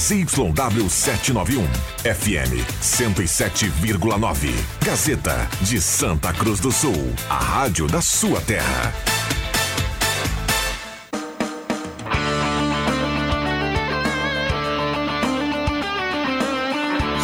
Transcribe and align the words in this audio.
ZYW 0.00 0.88
791, 0.88 1.68
FM 2.04 2.64
107,9. 2.80 4.50
Gazeta 4.82 5.46
de 5.60 5.78
Santa 5.78 6.32
Cruz 6.32 6.58
do 6.58 6.72
Sul, 6.72 7.12
a 7.28 7.36
rádio 7.36 7.86
da 7.86 8.00
sua 8.00 8.40
terra. 8.40 8.94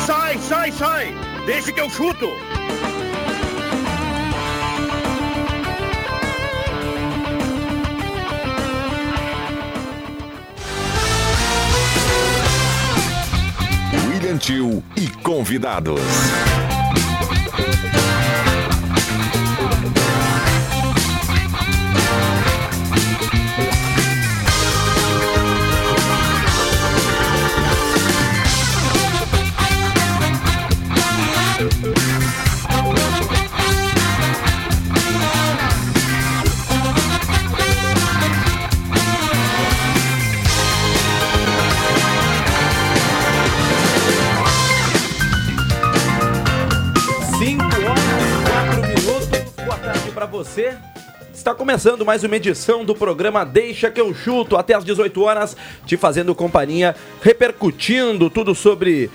Sai, 0.07 0.39
sai, 0.39 0.73
sai! 0.73 1.15
Deixa 1.47 1.73
que 1.73 1.81
eu 1.81 1.89
chuto! 1.89 2.56
Tio 14.39 14.83
e 14.97 15.09
convidados. 15.23 16.01
Está 51.47 51.55
começando 51.55 52.05
mais 52.05 52.25
uma 52.25 52.35
edição 52.35 52.85
do 52.85 52.93
programa 52.93 53.45
Deixa 53.45 53.89
que 53.89 54.01
eu 54.01 54.13
chuto 54.13 54.57
até 54.57 54.75
às 54.75 54.85
18 54.85 55.23
horas, 55.23 55.57
te 55.87 55.97
fazendo 55.97 56.35
companhia, 56.35 56.97
repercutindo 57.23 58.29
tudo 58.29 58.53
sobre 58.53 59.09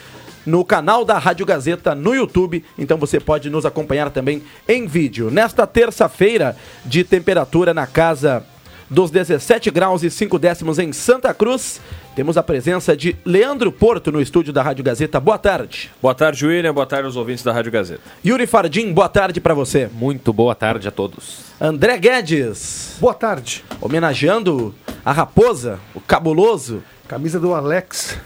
no 0.45 0.65
canal 0.65 1.05
da 1.05 1.19
Rádio 1.19 1.47
Gazeta 1.47 1.95
no 1.95 2.15
YouTube, 2.15 2.65
então 2.79 2.99
você 2.99 3.21
pode 3.21 3.49
nos 3.51 3.65
acompanhar 3.67 4.11
também 4.11 4.43
em 4.69 4.87
vídeo. 4.87 5.31
Nesta 5.31 5.67
terça-feira, 5.67 6.57
de 6.85 7.05
temperatura 7.05 7.73
na 7.73 7.87
casa 7.87 8.45
dos 8.91 9.11
17 9.11 9.71
graus 9.71 10.03
e 10.03 10.11
5 10.11 10.39
décimos 10.39 10.79
em 10.79 10.93
Santa 10.93 11.33
Cruz, 11.33 11.81
temos 12.15 12.37
a 12.37 12.43
presença 12.43 12.95
de 12.95 13.17
Leandro 13.25 13.73
Porto 13.73 14.13
no 14.13 14.21
estúdio 14.21 14.53
da 14.53 14.63
Rádio 14.63 14.85
Gazeta. 14.85 15.19
Boa 15.19 15.39
tarde. 15.39 15.91
Boa 16.03 16.15
tarde, 16.15 16.45
William. 16.47 16.75
Boa 16.75 16.85
tarde 16.85 17.07
aos 17.07 17.17
ouvintes 17.17 17.43
da 17.43 17.53
Rádio 17.55 17.73
Gazeta. 17.73 18.03
Yuri 18.23 18.47
Fardim, 18.47 18.93
boa 18.93 19.09
tarde 19.09 19.41
para 19.41 19.55
você. 19.55 19.89
Muito 19.95 20.31
boa 20.31 20.55
tarde 20.55 20.87
a 20.87 20.91
todos. 20.91 21.39
André 21.59 21.97
Guedes, 21.97 22.97
Boa 23.01 23.15
tarde. 23.15 23.65
homenageando 23.81 24.75
a 25.03 25.11
raposa, 25.13 25.81
o 25.95 26.01
cabuloso. 26.01 26.83
Camisa 27.09 27.41
do 27.41 27.55
Alex. 27.55 28.19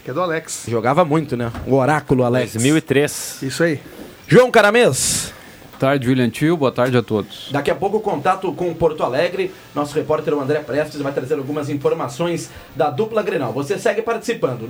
Isso 0.00 0.04
aqui 0.04 0.10
é 0.10 0.14
do 0.14 0.22
Alex. 0.22 0.64
Jogava 0.66 1.04
muito, 1.04 1.36
né? 1.36 1.52
O 1.66 1.74
oráculo 1.74 2.24
Alex. 2.24 2.54
2003. 2.54 3.42
Isso 3.42 3.62
aí. 3.62 3.78
João 4.26 4.50
Caramês. 4.50 5.30
Boa 5.72 5.78
tarde, 5.78 6.08
William 6.08 6.30
Tio. 6.30 6.56
Boa 6.56 6.72
tarde 6.72 6.96
a 6.96 7.02
todos. 7.02 7.50
Daqui 7.52 7.70
a 7.70 7.74
pouco 7.74 7.98
o 7.98 8.00
contato 8.00 8.50
com 8.54 8.70
o 8.70 8.74
Porto 8.74 9.02
Alegre. 9.02 9.52
Nosso 9.74 9.94
repórter 9.94 10.32
o 10.32 10.40
André 10.40 10.60
Prestes 10.60 11.02
vai 11.02 11.12
trazer 11.12 11.34
algumas 11.34 11.68
informações 11.68 12.48
da 12.74 12.88
dupla 12.88 13.22
Grenal. 13.22 13.52
Você 13.52 13.78
segue 13.78 14.00
participando. 14.00 14.66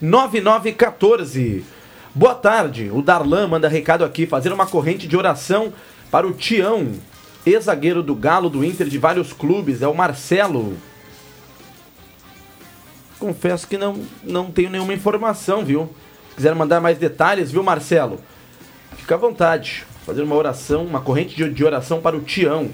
9912-9914. 0.00 1.62
Boa 2.14 2.34
tarde. 2.34 2.90
O 2.90 3.02
Darlan 3.02 3.48
manda 3.48 3.68
recado 3.68 4.02
aqui, 4.02 4.24
fazendo 4.26 4.54
uma 4.54 4.66
corrente 4.66 5.06
de 5.06 5.14
oração 5.14 5.74
para 6.10 6.26
o 6.26 6.32
Tião, 6.32 6.88
ex-zagueiro 7.44 8.02
do 8.02 8.14
Galo, 8.14 8.48
do 8.48 8.64
Inter, 8.64 8.88
de 8.88 8.96
vários 8.96 9.34
clubes. 9.34 9.82
É 9.82 9.88
o 9.88 9.94
Marcelo. 9.94 10.74
Confesso 13.18 13.66
que 13.66 13.78
não, 13.78 14.00
não 14.22 14.50
tenho 14.50 14.70
nenhuma 14.70 14.92
informação, 14.92 15.64
viu? 15.64 15.88
Se 16.30 16.36
quiser 16.36 16.54
mandar 16.54 16.80
mais 16.80 16.98
detalhes, 16.98 17.50
viu, 17.50 17.62
Marcelo? 17.62 18.20
Fica 18.96 19.14
à 19.14 19.18
vontade. 19.18 19.84
Fazer 20.04 20.22
uma 20.22 20.36
oração, 20.36 20.84
uma 20.84 21.00
corrente 21.00 21.34
de, 21.34 21.48
de 21.48 21.64
oração 21.64 22.00
para 22.00 22.16
o 22.16 22.20
Tião. 22.20 22.70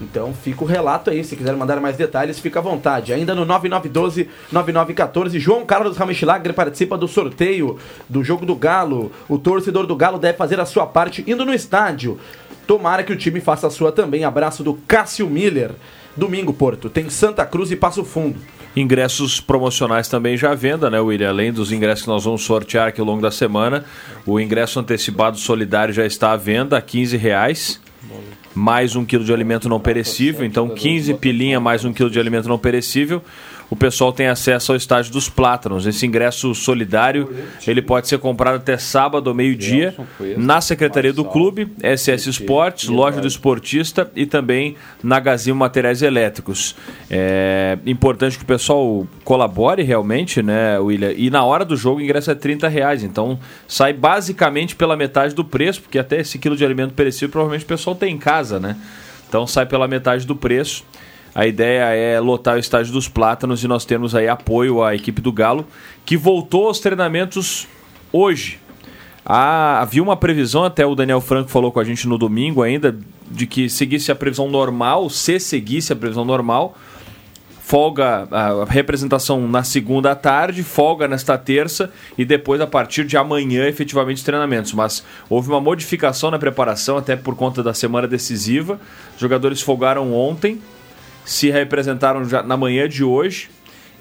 Então 0.00 0.34
fica 0.34 0.62
o 0.62 0.66
relato 0.66 1.10
aí, 1.10 1.24
se 1.24 1.36
quiser 1.36 1.54
mandar 1.56 1.80
mais 1.80 1.96
detalhes, 1.96 2.38
fica 2.38 2.58
à 2.58 2.62
vontade. 2.62 3.12
Ainda 3.12 3.34
no 3.34 3.46
9912-9914, 3.46 5.38
João 5.38 5.64
Carlos 5.64 5.96
Ramichilagre 5.96 6.52
participa 6.52 6.98
do 6.98 7.08
sorteio 7.08 7.78
do 8.08 8.22
jogo 8.22 8.44
do 8.44 8.54
Galo. 8.54 9.10
O 9.28 9.38
torcedor 9.38 9.86
do 9.86 9.96
Galo 9.96 10.18
deve 10.18 10.36
fazer 10.36 10.60
a 10.60 10.66
sua 10.66 10.86
parte 10.86 11.24
indo 11.26 11.44
no 11.44 11.54
estádio. 11.54 12.18
Tomara 12.66 13.04
que 13.04 13.12
o 13.12 13.16
time 13.16 13.40
faça 13.40 13.68
a 13.68 13.70
sua 13.70 13.92
também. 13.92 14.24
Abraço 14.24 14.62
do 14.62 14.74
Cássio 14.86 15.28
Miller. 15.28 15.70
Domingo, 16.16 16.52
Porto, 16.52 16.88
tem 16.88 17.08
Santa 17.10 17.44
Cruz 17.44 17.70
e 17.70 17.76
Passo 17.76 18.04
Fundo. 18.04 18.38
Ingressos 18.76 19.40
promocionais 19.40 20.06
também 20.06 20.36
já 20.36 20.52
à 20.52 20.54
venda, 20.54 20.90
né, 20.90 21.00
William? 21.00 21.30
Além 21.30 21.50
dos 21.52 21.72
ingressos 21.72 22.04
que 22.04 22.10
nós 22.10 22.24
vamos 22.24 22.42
sortear 22.42 22.88
aqui 22.88 23.00
ao 23.00 23.06
longo 23.06 23.22
da 23.22 23.30
semana, 23.30 23.84
o 24.26 24.38
ingresso 24.38 24.78
antecipado 24.78 25.38
solidário 25.38 25.94
já 25.94 26.04
está 26.04 26.32
à 26.32 26.36
venda 26.36 26.76
a 26.76 26.82
15 26.82 27.16
reais 27.16 27.80
mais 28.54 28.96
um 28.96 29.04
quilo 29.04 29.22
de 29.22 29.32
alimento 29.34 29.68
não 29.68 29.78
perecível, 29.78 30.42
então 30.42 30.70
15 30.70 31.12
pilinha 31.14 31.60
mais 31.60 31.84
um 31.84 31.92
quilo 31.92 32.08
de 32.08 32.18
alimento 32.18 32.48
não 32.48 32.58
perecível 32.58 33.22
o 33.68 33.76
pessoal 33.76 34.12
tem 34.12 34.28
acesso 34.28 34.72
ao 34.72 34.76
estádio 34.76 35.12
dos 35.12 35.28
Plátanos. 35.28 35.86
Esse 35.86 36.06
ingresso 36.06 36.54
solidário, 36.54 37.34
ele 37.66 37.82
pode 37.82 38.08
ser 38.08 38.18
comprado 38.18 38.56
até 38.56 38.78
sábado 38.78 39.34
meio-dia 39.34 39.94
na 40.36 40.60
Secretaria 40.60 41.12
do 41.12 41.24
Clube, 41.24 41.72
SS 41.82 42.28
Esportes, 42.28 42.88
Loja 42.88 43.20
do 43.20 43.26
Esportista 43.26 44.10
e 44.14 44.24
também 44.26 44.76
na 45.02 45.18
Gazima 45.18 45.58
Materiais 45.58 46.02
Elétricos. 46.02 46.76
É 47.10 47.78
importante 47.86 48.38
que 48.38 48.44
o 48.44 48.46
pessoal 48.46 49.06
colabore 49.24 49.82
realmente, 49.82 50.42
né, 50.42 50.78
William? 50.78 51.12
E 51.16 51.28
na 51.30 51.44
hora 51.44 51.64
do 51.64 51.76
jogo 51.76 51.98
o 51.98 52.02
ingresso 52.02 52.30
é 52.30 52.34
30 52.34 52.68
reais, 52.68 53.02
então 53.02 53.38
sai 53.66 53.92
basicamente 53.92 54.76
pela 54.76 54.96
metade 54.96 55.34
do 55.34 55.44
preço, 55.44 55.82
porque 55.82 55.98
até 55.98 56.20
esse 56.20 56.38
quilo 56.38 56.56
de 56.56 56.64
alimento 56.64 56.94
perecível 56.94 57.30
provavelmente 57.30 57.64
o 57.64 57.68
pessoal 57.68 57.96
tem 57.96 58.14
em 58.14 58.18
casa, 58.18 58.60
né? 58.60 58.76
Então 59.28 59.46
sai 59.46 59.66
pela 59.66 59.88
metade 59.88 60.24
do 60.24 60.36
preço. 60.36 60.84
A 61.36 61.46
ideia 61.46 61.94
é 61.94 62.18
lotar 62.18 62.56
o 62.56 62.58
estádio 62.58 62.94
dos 62.94 63.08
Plátanos 63.08 63.62
e 63.62 63.68
nós 63.68 63.84
temos 63.84 64.14
aí 64.14 64.26
apoio 64.26 64.82
à 64.82 64.94
equipe 64.94 65.20
do 65.20 65.30
Galo, 65.30 65.66
que 66.02 66.16
voltou 66.16 66.66
aos 66.66 66.80
treinamentos 66.80 67.68
hoje. 68.10 68.58
Ah, 69.22 69.82
havia 69.82 70.02
uma 70.02 70.16
previsão, 70.16 70.64
até 70.64 70.86
o 70.86 70.94
Daniel 70.94 71.20
Franco 71.20 71.50
falou 71.50 71.70
com 71.70 71.78
a 71.78 71.84
gente 71.84 72.08
no 72.08 72.16
domingo 72.16 72.62
ainda, 72.62 72.98
de 73.30 73.46
que 73.46 73.68
seguisse 73.68 74.10
a 74.10 74.14
previsão 74.14 74.48
normal, 74.48 75.10
se 75.10 75.38
seguisse 75.38 75.92
a 75.92 75.96
previsão 75.96 76.24
normal, 76.24 76.74
folga 77.60 78.26
a 78.30 78.64
representação 78.64 79.46
na 79.46 79.62
segunda 79.62 80.12
à 80.12 80.14
tarde, 80.14 80.62
folga 80.62 81.06
nesta 81.06 81.36
terça 81.36 81.92
e 82.16 82.24
depois 82.24 82.62
a 82.62 82.66
partir 82.66 83.04
de 83.04 83.18
amanhã 83.18 83.66
efetivamente 83.66 84.16
os 84.16 84.22
treinamentos. 84.22 84.72
Mas 84.72 85.04
houve 85.28 85.50
uma 85.50 85.60
modificação 85.60 86.30
na 86.30 86.38
preparação, 86.38 86.96
até 86.96 87.14
por 87.14 87.36
conta 87.36 87.62
da 87.62 87.74
semana 87.74 88.08
decisiva. 88.08 88.80
Os 89.14 89.20
jogadores 89.20 89.60
folgaram 89.60 90.14
ontem, 90.14 90.62
se 91.26 91.50
representaram 91.50 92.22
na 92.46 92.56
manhã 92.56 92.88
de 92.88 93.04
hoje. 93.04 93.50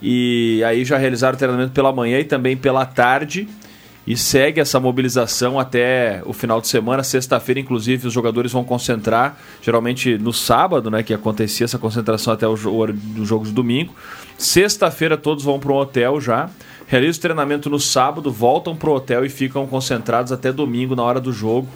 E 0.01 0.63
aí 0.63 0.85
já 0.85 0.97
realizaram 0.97 1.35
o 1.35 1.37
treinamento 1.37 1.71
pela 1.71 1.91
manhã 1.91 2.19
e 2.19 2.23
também 2.23 2.55
pela 2.55 2.85
tarde. 2.85 3.49
E 4.05 4.15
segue 4.15 4.61
essa 4.61 4.79
mobilização 4.79 5.59
até 5.59 6.21
o 6.25 6.31
final 6.31 6.61
de 6.61 6.67
semana, 6.67 7.01
sexta-feira 7.01 7.59
inclusive 7.59 8.05
os 8.05 8.13
jogadores 8.13 8.51
vão 8.51 8.63
concentrar, 8.63 9.35
geralmente 9.63 10.15
no 10.19 10.31
sábado, 10.31 10.91
né, 10.91 11.01
que 11.01 11.11
acontecia 11.11 11.63
essa 11.63 11.79
concentração 11.79 12.31
até 12.31 12.47
o 12.47 12.55
jogo, 12.55 12.93
do 12.93 13.25
jogo 13.25 13.45
de 13.45 13.51
domingo. 13.51 13.95
Sexta-feira 14.37 15.17
todos 15.17 15.43
vão 15.43 15.59
para 15.59 15.73
um 15.73 15.77
hotel 15.77 16.21
já, 16.21 16.51
realizam 16.85 17.17
o 17.17 17.21
treinamento 17.21 17.67
no 17.67 17.79
sábado, 17.79 18.31
voltam 18.31 18.75
para 18.75 18.91
o 18.91 18.93
hotel 18.93 19.25
e 19.25 19.29
ficam 19.29 19.65
concentrados 19.65 20.31
até 20.31 20.51
domingo 20.51 20.95
na 20.95 21.01
hora 21.01 21.19
do 21.19 21.33
jogo 21.33 21.67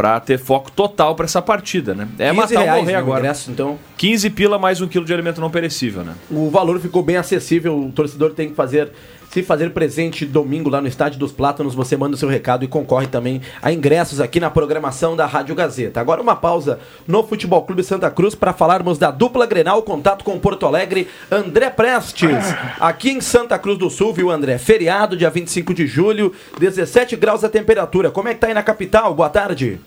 para 0.00 0.18
ter 0.18 0.38
foco 0.38 0.72
total 0.72 1.14
para 1.14 1.26
essa 1.26 1.42
partida, 1.42 1.94
né? 1.94 2.08
É 2.18 2.32
matar 2.32 2.62
ou 2.62 2.80
morrer 2.80 2.94
agora. 2.94 3.20
Ingresso, 3.20 3.50
então. 3.50 3.78
15 3.98 4.30
pila 4.30 4.58
mais 4.58 4.80
um 4.80 4.88
quilo 4.88 5.04
de 5.04 5.12
alimento 5.12 5.42
não 5.42 5.50
perecível, 5.50 6.02
né? 6.02 6.14
O 6.30 6.48
valor 6.48 6.80
ficou 6.80 7.02
bem 7.02 7.18
acessível, 7.18 7.78
o 7.78 7.92
torcedor 7.92 8.30
tem 8.30 8.48
que 8.48 8.54
fazer 8.54 8.90
se 9.30 9.44
fazer 9.44 9.70
presente 9.70 10.26
domingo 10.26 10.68
lá 10.68 10.80
no 10.80 10.88
Estádio 10.88 11.18
dos 11.18 11.30
Plátanos, 11.30 11.74
você 11.74 11.96
manda 11.96 12.16
o 12.16 12.18
seu 12.18 12.28
recado 12.28 12.64
e 12.64 12.68
concorre 12.68 13.06
também 13.06 13.40
a 13.62 13.72
ingressos 13.72 14.20
aqui 14.20 14.40
na 14.40 14.50
programação 14.50 15.14
da 15.14 15.24
Rádio 15.24 15.54
Gazeta. 15.54 16.00
Agora 16.00 16.20
uma 16.20 16.34
pausa 16.34 16.80
no 17.06 17.22
Futebol 17.22 17.62
Clube 17.62 17.84
Santa 17.84 18.10
Cruz 18.10 18.34
para 18.34 18.52
falarmos 18.52 18.98
da 18.98 19.12
dupla 19.12 19.46
Grenal, 19.46 19.82
contato 19.82 20.24
com 20.24 20.38
Porto 20.40 20.66
Alegre, 20.66 21.06
André 21.30 21.70
Prestes, 21.70 22.44
aqui 22.80 23.10
em 23.10 23.20
Santa 23.20 23.56
Cruz 23.56 23.78
do 23.78 23.88
Sul, 23.88 24.12
viu 24.12 24.30
André? 24.30 24.58
Feriado, 24.58 25.16
dia 25.16 25.30
25 25.30 25.72
de 25.72 25.86
julho, 25.86 26.32
17 26.58 27.14
graus 27.14 27.44
a 27.44 27.48
temperatura. 27.48 28.10
Como 28.10 28.28
é 28.28 28.34
que 28.34 28.40
tá 28.40 28.48
aí 28.48 28.54
na 28.54 28.64
capital? 28.64 29.14
Boa 29.14 29.28
tarde. 29.28 29.78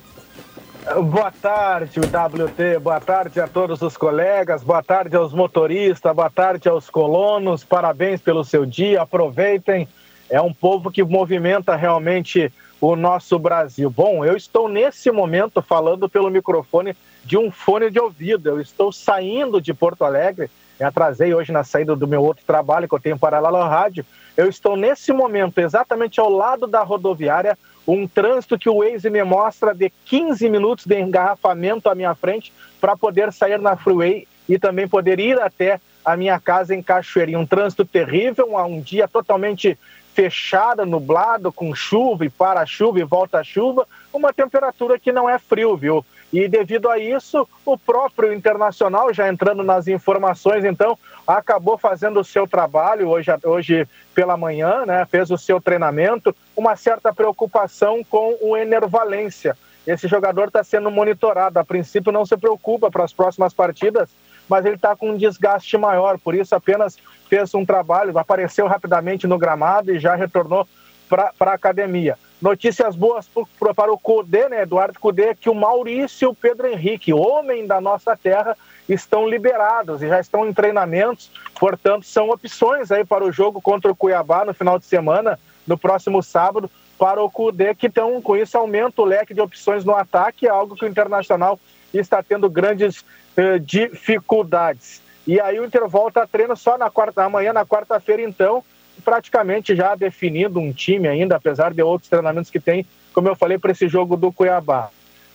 Boa 0.84 1.32
tarde, 1.32 2.02
WT. 2.02 2.80
Boa 2.80 3.00
tarde 3.00 3.40
a 3.40 3.48
todos 3.48 3.82
os 3.82 3.96
colegas. 3.96 4.64
Boa 4.64 4.84
tarde 4.84 5.16
aos 5.16 5.34
motoristas. 5.34 6.14
Boa 6.14 6.30
tarde 6.30 6.68
aos 6.68 6.90
colonos. 6.90 7.64
Parabéns 7.64 8.22
pelo 8.22 8.44
seu 8.44 8.66
dia. 8.66 9.02
Aproveitem. 9.02 9.88
É 10.30 10.42
um 10.42 10.54
povo 10.54 10.92
que 10.92 11.02
movimenta 11.02 11.78
realmente 11.78 12.52
o 12.82 12.98
nosso 12.98 13.40
Brasil. 13.40 13.90
Bom, 13.90 14.26
eu 14.26 14.36
estou 14.36 14.68
nesse 14.68 15.10
momento 15.10 15.62
falando 15.62 16.10
pelo 16.10 16.30
microfone 16.30 16.94
de 17.24 17.38
um 17.38 17.50
fone 17.50 17.90
de 17.90 18.00
ouvido. 18.00 18.50
Eu 18.50 18.60
estou 18.60 18.92
saindo 18.92 19.62
de 19.62 19.74
Porto 19.74 20.04
Alegre. 20.04 20.52
Me 20.78 20.86
atrasei 20.86 21.34
hoje 21.34 21.54
na 21.54 21.64
saída 21.64 21.96
do 21.96 22.08
meu 22.08 22.22
outro 22.22 22.44
trabalho 22.46 22.90
que 22.90 22.94
eu 22.94 23.00
tenho 23.00 23.18
para 23.18 23.40
lá 23.40 23.50
no 23.50 23.64
rádio. 23.70 24.06
Eu 24.36 24.50
estou 24.50 24.76
nesse 24.76 25.14
momento 25.14 25.60
exatamente 25.60 26.20
ao 26.20 26.30
lado 26.30 26.68
da 26.68 26.84
rodoviária 26.84 27.58
um 27.88 28.08
trânsito 28.08 28.58
que 28.58 28.70
o 28.70 28.80
Waze 28.80 29.10
me 29.10 29.24
mostra 29.24 29.74
de 29.74 29.92
15 30.06 30.50
minutos 30.50 30.86
de 30.86 31.00
engarrafamento 31.00 31.90
à 31.90 31.96
minha 31.96 32.16
frente 32.16 32.54
para 32.80 32.96
poder 32.96 33.32
sair 33.34 33.60
na 33.60 33.76
freeway 33.76 34.28
e 34.48 34.58
também 34.58 34.88
poder 34.88 35.20
ir 35.20 35.40
até 35.40 35.80
a 36.04 36.18
minha 36.18 36.40
casa 36.40 36.76
em 36.76 36.82
Cachoeirinha. 36.82 37.40
Um 37.40 37.46
trânsito 37.46 37.86
terrível, 37.86 38.56
um 38.56 38.82
dia 38.82 39.08
totalmente 39.08 39.78
fechado, 40.14 40.86
nublado, 40.86 41.52
com 41.52 41.74
chuva 41.74 42.26
e 42.26 42.30
para-chuva 42.30 43.00
e 43.00 43.04
volta-chuva, 43.04 43.88
uma 44.14 44.32
temperatura 44.32 45.00
que 45.00 45.12
não 45.12 45.30
é 45.30 45.40
frio, 45.40 45.76
viu? 45.76 46.06
E 46.34 46.48
devido 46.48 46.90
a 46.90 46.98
isso, 46.98 47.48
o 47.64 47.78
próprio 47.78 48.34
Internacional, 48.34 49.14
já 49.14 49.30
entrando 49.30 49.62
nas 49.62 49.88
informações, 49.88 50.66
então, 50.66 50.98
acabou 51.28 51.78
fazendo 51.78 52.20
o 52.20 52.24
seu 52.24 52.48
trabalho 52.48 53.08
hoje, 53.08 53.30
hoje 53.44 53.88
pela 54.16 54.36
manhã, 54.36 54.84
né? 54.84 55.06
fez 55.06 55.30
o 55.30 55.38
seu 55.38 55.62
treinamento, 55.62 56.36
uma 56.58 56.76
certa 56.76 57.14
preocupação 57.14 58.04
com 58.04 58.36
o 58.42 58.58
Enervalência. 58.58 59.56
Esse 59.86 60.08
jogador 60.08 60.48
está 60.48 60.64
sendo 60.64 60.90
monitorado. 60.90 61.60
A 61.60 61.64
princípio, 61.64 62.12
não 62.12 62.26
se 62.26 62.36
preocupa 62.36 62.90
para 62.90 63.04
as 63.04 63.14
próximas 63.14 63.54
partidas, 63.54 64.10
mas 64.50 64.66
ele 64.66 64.76
está 64.76 64.96
com 64.96 65.12
um 65.12 65.18
desgaste 65.18 65.78
maior, 65.78 66.18
por 66.18 66.34
isso 66.34 66.56
apenas 66.56 66.98
fez 67.30 67.54
um 67.54 67.63
trabalho, 67.63 68.18
apareceu 68.18 68.66
rapidamente 68.66 69.28
no 69.28 69.38
gramado 69.38 69.94
e 69.94 70.00
já 70.00 70.16
retornou 70.16 70.68
para 71.08 71.32
a 71.40 71.54
academia. 71.54 72.18
Notícias 72.44 72.94
boas 72.94 73.26
para 73.74 73.90
o 73.90 73.98
Cudê, 73.98 74.50
né, 74.50 74.64
Eduardo 74.64 75.00
Cudê, 75.00 75.34
que 75.34 75.50
o 75.50 75.56
Maurício 75.56 76.26
e 76.26 76.28
o 76.30 76.36
Pedro 76.36 76.68
Henrique, 76.68 77.14
homem 77.14 77.66
da 77.66 77.80
nossa 77.80 78.18
terra, 78.18 78.58
estão 78.90 79.26
liberados 79.26 80.02
e 80.02 80.10
já 80.10 80.20
estão 80.20 80.46
em 80.46 80.54
treinamentos, 80.54 81.32
portanto, 81.58 82.06
são 82.06 82.30
opções 82.30 82.92
aí 82.92 83.06
para 83.06 83.24
o 83.24 83.32
jogo 83.32 83.62
contra 83.62 83.90
o 83.90 83.96
Cuiabá 83.96 84.44
no 84.44 84.54
final 84.54 84.78
de 84.78 84.86
semana, 84.86 85.40
no 85.66 85.78
próximo 85.78 86.22
sábado, 86.22 86.70
para 87.00 87.24
o 87.24 87.32
Cudê, 87.32 87.74
que 87.74 87.88
então, 87.88 88.22
com 88.22 88.36
isso 88.36 88.58
aumenta 88.58 89.02
o 89.02 89.06
leque 89.06 89.34
de 89.34 89.40
opções 89.40 89.86
no 89.86 89.96
ataque, 89.96 90.46
é 90.46 90.50
algo 90.50 90.76
que 90.76 90.84
o 90.84 90.90
Internacional 90.90 91.58
está 91.94 92.22
tendo 92.22 92.50
grandes 92.50 93.06
eh, 93.38 93.58
dificuldades. 93.58 95.02
E 95.26 95.40
aí 95.40 95.58
o 95.62 95.64
Inter 95.64 95.88
volta 95.88 96.24
a 96.24 96.28
treino 96.28 96.58
só 96.58 96.78
na 96.78 96.90
quarta, 96.90 97.24
amanhã, 97.24 97.54
na 97.54 97.66
quarta-feira, 97.66 98.22
então, 98.22 98.62
praticamente 99.03 99.75
já 99.75 99.95
definindo 99.95 100.60
um 100.60 100.72
time 100.72 101.07
ainda, 101.07 101.36
apesar 101.36 101.74
de 101.74 101.81
outros 101.81 102.10
treinamentos 102.10 102.50
que 102.50 102.60
tem, 102.60 102.86
como 103.13 103.27
eu 103.27 103.36
falei, 103.36 103.57
para 103.57 103.72
esse 103.72 103.88
jogo 103.88 104.15
do 104.17 104.31
Cuiabá. 104.31 104.89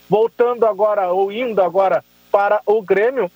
Voltando 0.09 0.65
agora, 0.67 1.09
ou 1.13 1.31
indo 1.31 1.63
agora 1.63 2.05
para 2.31 2.61
o 2.65 2.83
Grêmio, 2.83 3.31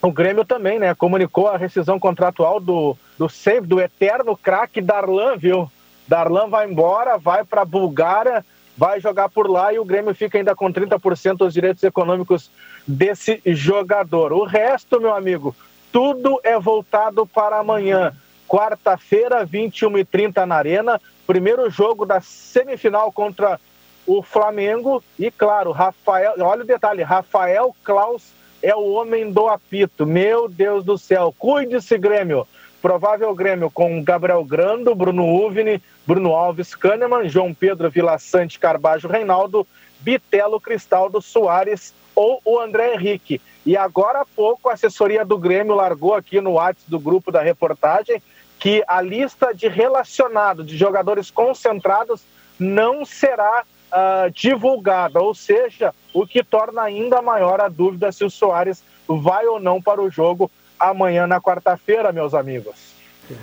o 0.00 0.12
Grêmio 0.12 0.44
também, 0.44 0.78
né, 0.78 0.94
comunicou 0.94 1.48
a 1.48 1.56
rescisão 1.56 1.98
contratual 1.98 2.60
do, 2.60 2.96
do 3.18 3.26
do 3.66 3.80
eterno 3.80 4.36
craque 4.36 4.80
Darlan, 4.80 5.36
viu? 5.36 5.70
Darlan 6.06 6.48
vai 6.48 6.70
embora, 6.70 7.18
vai 7.18 7.44
para 7.44 7.62
a 7.62 7.66
Bulgária, 7.66 8.44
vai 8.76 9.00
jogar 9.00 9.28
por 9.28 9.50
lá 9.50 9.72
e 9.72 9.78
o 9.78 9.84
Grêmio 9.84 10.14
fica 10.14 10.38
ainda 10.38 10.54
com 10.54 10.72
30% 10.72 11.36
dos 11.38 11.52
direitos 11.52 11.82
econômicos 11.82 12.50
desse 12.86 13.42
jogador. 13.44 14.32
O 14.32 14.44
resto, 14.44 15.00
meu 15.00 15.12
amigo, 15.12 15.54
tudo 15.92 16.40
é 16.44 16.58
voltado 16.58 17.26
para 17.26 17.58
amanhã 17.58 18.14
quarta-feira, 18.48 19.46
21h30 19.46 20.44
na 20.46 20.56
Arena. 20.56 21.00
Primeiro 21.26 21.68
jogo 21.70 22.06
da 22.06 22.20
semifinal 22.20 23.12
contra 23.12 23.60
o 24.06 24.22
Flamengo. 24.22 25.04
E, 25.18 25.30
claro, 25.30 25.70
Rafael. 25.70 26.34
Olha 26.40 26.62
o 26.62 26.66
detalhe: 26.66 27.02
Rafael 27.02 27.76
Klaus 27.84 28.32
é 28.62 28.74
o 28.74 28.92
homem 28.92 29.30
do 29.30 29.46
apito. 29.46 30.06
Meu 30.06 30.48
Deus 30.48 30.82
do 30.82 30.96
céu. 30.96 31.32
Cuide-se, 31.38 31.96
Grêmio. 31.98 32.48
Provável 32.80 33.34
Grêmio 33.34 33.70
com 33.70 34.02
Gabriel 34.02 34.44
Grando, 34.44 34.94
Bruno 34.94 35.26
Uvini, 35.26 35.82
Bruno 36.06 36.32
Alves 36.32 36.76
Kahneman, 36.76 37.28
João 37.28 37.52
Pedro 37.52 37.90
Vila 37.90 38.16
Sante 38.18 38.56
Carbajo 38.56 39.08
Reinaldo, 39.08 39.66
Bitelo 39.98 40.60
Cristaldo 40.60 41.20
Soares 41.20 41.92
ou 42.14 42.40
o 42.44 42.58
André 42.60 42.94
Henrique. 42.94 43.40
E 43.66 43.76
agora 43.76 44.20
há 44.20 44.24
pouco 44.24 44.68
a 44.68 44.74
assessoria 44.74 45.24
do 45.24 45.36
Grêmio 45.36 45.74
largou 45.74 46.14
aqui 46.14 46.40
no 46.40 46.52
WhatsApp 46.52 46.88
do 46.88 47.00
grupo 47.00 47.32
da 47.32 47.42
reportagem 47.42 48.22
que 48.58 48.82
a 48.86 49.00
lista 49.00 49.54
de 49.54 49.68
relacionados, 49.68 50.66
de 50.66 50.76
jogadores 50.76 51.30
concentrados, 51.30 52.22
não 52.58 53.04
será 53.04 53.62
uh, 53.92 54.30
divulgada, 54.32 55.20
ou 55.20 55.34
seja, 55.34 55.94
o 56.12 56.26
que 56.26 56.42
torna 56.42 56.82
ainda 56.82 57.22
maior 57.22 57.60
a 57.60 57.68
dúvida 57.68 58.10
se 58.10 58.24
o 58.24 58.30
Soares 58.30 58.82
vai 59.06 59.46
ou 59.46 59.60
não 59.60 59.80
para 59.80 60.02
o 60.02 60.10
jogo 60.10 60.50
amanhã 60.78 61.26
na 61.26 61.40
quarta-feira, 61.40 62.12
meus 62.12 62.34
amigos. 62.34 62.98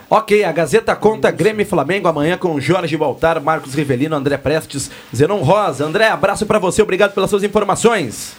Ok, 0.10 0.44
a 0.44 0.52
Gazeta 0.52 0.96
conta 0.96 1.30
Grêmio 1.30 1.62
e 1.62 1.66
Flamengo 1.66 2.08
amanhã 2.08 2.38
com 2.38 2.60
Jorge 2.60 2.98
Baltar, 2.98 3.40
Marcos 3.40 3.76
Rivelino, 3.76 4.16
André 4.16 4.38
Prestes, 4.38 4.90
Zenon 5.16 5.42
Rosa. 5.42 5.86
André, 5.86 6.08
abraço 6.08 6.46
para 6.46 6.58
você, 6.58 6.82
obrigado 6.82 7.14
pelas 7.14 7.30
suas 7.30 7.44
informações. 7.44 8.36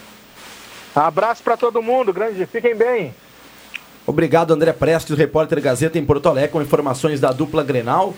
Abraço 0.95 1.43
para 1.43 1.57
todo 1.57 1.83
mundo, 1.83 2.13
grande, 2.13 2.47
fiquem 2.47 2.75
bem. 2.75 3.15
Obrigado, 4.07 4.53
André 4.55 4.73
Prestes, 4.73 5.19
repórter 5.19 5.61
Gazeta 5.61 5.99
em 5.99 6.05
Porto 6.05 6.29
Alegre, 6.29 6.51
com 6.51 6.63
informações 6.63 7.19
da 7.21 7.33
dupla 7.33 7.65
Grenal. 7.65 8.15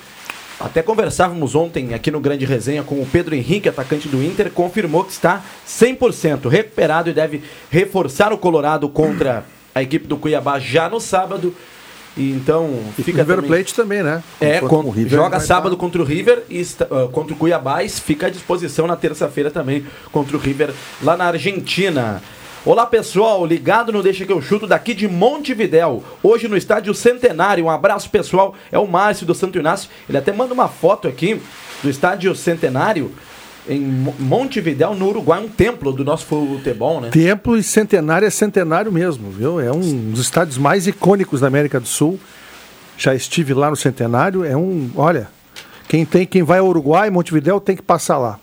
Até 0.61 0.83
conversávamos 0.83 1.54
ontem 1.54 1.95
aqui 1.95 2.11
no 2.11 2.21
Grande 2.21 2.45
Resenha 2.45 2.83
com 2.83 2.97
o 2.97 3.07
Pedro 3.07 3.35
Henrique, 3.35 3.68
atacante 3.68 4.09
do 4.09 4.23
Inter, 4.23 4.50
confirmou 4.50 5.04
que 5.04 5.12
está 5.12 5.42
100% 5.66 6.49
recuperado 6.49 7.09
e 7.09 7.12
deve 7.12 7.42
reforçar 7.71 8.33
o 8.33 8.38
Colorado 8.38 8.88
contra 8.88 9.45
a 9.75 9.83
equipe 9.83 10.07
do 10.07 10.16
Cuiabá 10.16 10.59
já 10.59 10.88
no 10.88 11.00
sábado. 11.00 11.54
E 12.16 12.33
então 12.33 12.80
e 12.99 13.02
fica 13.02 13.18
River 13.18 13.37
também... 13.37 13.50
Plate 13.50 13.75
também, 13.75 14.02
né? 14.02 14.23
É, 14.40 14.59
com, 14.61 14.92
joga 15.07 15.38
sábado 15.38 15.75
estar... 15.75 15.80
contra 15.80 16.02
o 16.02 16.04
River 16.04 16.42
e 16.50 16.61
uh, 16.62 17.09
contra 17.11 17.33
o 17.33 17.37
Cuiabá 17.37 17.85
e 17.85 17.88
fica 17.88 18.26
à 18.26 18.30
disposição 18.30 18.88
na 18.88 18.97
terça-feira 18.97 19.52
também 19.52 19.87
contra 20.11 20.37
o 20.37 20.40
River 20.40 20.75
lá 21.00 21.16
na 21.16 21.26
Argentina. 21.26 22.21
Olá 22.64 22.84
pessoal, 22.84 23.46
ligado 23.46 23.92
no 23.92 24.02
Deixa 24.02 24.26
que 24.26 24.32
eu 24.32 24.42
chuto 24.42 24.66
daqui 24.66 24.92
de 24.92 25.06
Montevidéu. 25.06 26.02
Hoje 26.20 26.48
no 26.48 26.56
estádio 26.56 26.92
Centenário. 26.92 27.64
Um 27.64 27.70
abraço 27.70 28.10
pessoal. 28.10 28.52
É 28.72 28.78
o 28.78 28.86
Márcio 28.86 29.24
do 29.24 29.34
Santo 29.34 29.58
Inácio. 29.58 29.88
Ele 30.08 30.18
até 30.18 30.32
manda 30.32 30.52
uma 30.52 30.66
foto 30.66 31.06
aqui 31.06 31.40
do 31.82 31.88
estádio 31.88 32.34
Centenário 32.34 33.12
em 33.68 33.78
Montevidéu, 34.18 34.94
no 34.94 35.08
Uruguai, 35.08 35.40
um 35.40 35.48
templo 35.48 35.92
do 35.92 36.04
nosso 36.04 36.26
futebol, 36.26 37.00
né? 37.00 37.10
Templo 37.10 37.56
e 37.56 37.62
centenário 37.62 38.26
é 38.26 38.30
centenário 38.30 38.90
mesmo, 38.90 39.30
viu? 39.30 39.60
É 39.60 39.70
um 39.70 40.10
dos 40.10 40.20
estádios 40.20 40.56
mais 40.56 40.86
icônicos 40.86 41.42
da 41.42 41.46
América 41.46 41.78
do 41.78 41.86
Sul. 41.86 42.18
Já 42.96 43.14
estive 43.14 43.52
lá 43.52 43.68
no 43.70 43.76
centenário, 43.76 44.42
é 44.42 44.56
um, 44.56 44.90
olha, 44.96 45.28
quem 45.86 46.04
tem, 46.06 46.26
quem 46.26 46.42
vai 46.42 46.60
ao 46.60 46.66
Uruguai, 46.66 47.10
Montevidéu 47.10 47.60
tem 47.60 47.76
que 47.76 47.82
passar 47.82 48.16
lá. 48.16 48.40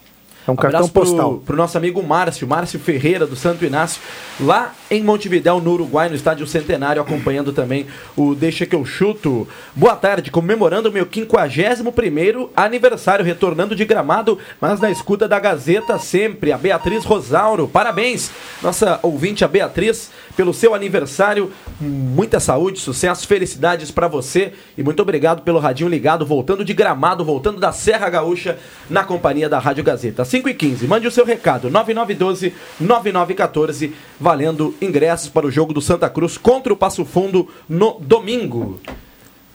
É 0.48 0.52
um 0.52 0.56
cartão 0.56 0.88
postal. 0.88 1.42
Para 1.44 1.54
o 1.54 1.58
nosso 1.58 1.78
amigo 1.78 2.04
Márcio, 2.04 2.48
Márcio 2.48 2.80
Ferreira, 2.80 3.26
do 3.26 3.36
Santo 3.36 3.66
Inácio, 3.66 4.00
lá 4.40 4.74
em 4.92 5.04
Montevidéu, 5.04 5.60
no 5.60 5.72
Uruguai, 5.72 6.08
no 6.08 6.16
Estádio 6.16 6.46
Centenário, 6.46 7.02
acompanhando 7.02 7.52
também 7.52 7.88
o 8.16 8.36
Deixa 8.36 8.66
que 8.66 8.76
eu 8.76 8.86
chuto. 8.86 9.48
Boa 9.76 9.96
tarde, 9.96 10.30
comemorando 10.30 10.90
o 10.90 10.92
meu 10.92 11.08
51 11.12 12.50
aniversário, 12.56 13.26
retornando 13.26 13.76
de 13.76 13.86
gramado, 13.86 14.38
mas 14.62 14.80
na 14.80 14.92
escuta 14.92 15.28
da 15.28 15.40
Gazeta 15.40 15.98
sempre. 15.98 16.52
A 16.52 16.58
Beatriz 16.58 17.04
Rosauro, 17.04 17.68
parabéns, 17.68 18.30
nossa 18.62 19.00
ouvinte, 19.02 19.44
a 19.44 19.48
Beatriz, 19.48 20.12
pelo 20.36 20.54
seu 20.54 20.76
aniversário. 20.76 21.52
Muita 21.80 22.40
saúde, 22.40 22.80
sucesso, 22.80 23.28
felicidades 23.28 23.92
para 23.92 24.08
você 24.08 24.54
e 24.78 24.84
muito 24.84 25.02
obrigado 25.02 25.42
pelo 25.42 25.60
radinho 25.60 25.90
ligado, 25.90 26.26
voltando 26.26 26.66
de 26.66 26.74
gramado, 26.74 27.24
voltando 27.24 27.60
da 27.60 27.72
Serra 27.72 28.10
Gaúcha, 28.10 28.58
na 28.90 29.04
companhia 29.04 29.48
da 29.50 29.60
Rádio 29.60 29.84
Gazeta. 29.84 30.26
5 30.26 30.50
e 30.50 30.54
15. 30.54 30.88
Mande 30.88 31.08
o 31.08 31.12
seu 31.12 31.26
recado. 31.26 31.70
9912-9914. 31.70 33.92
Valendo 34.20 34.76
ingressos 34.82 35.30
para 35.30 35.46
o 35.46 35.52
jogo 35.52 35.74
do 35.74 35.82
Santa 35.82 36.10
Cruz 36.10 36.38
contra 36.38 36.74
o 36.74 36.78
Passo 36.78 37.06
Fundo 37.06 37.48
no 37.68 37.98
domingo. 38.00 38.80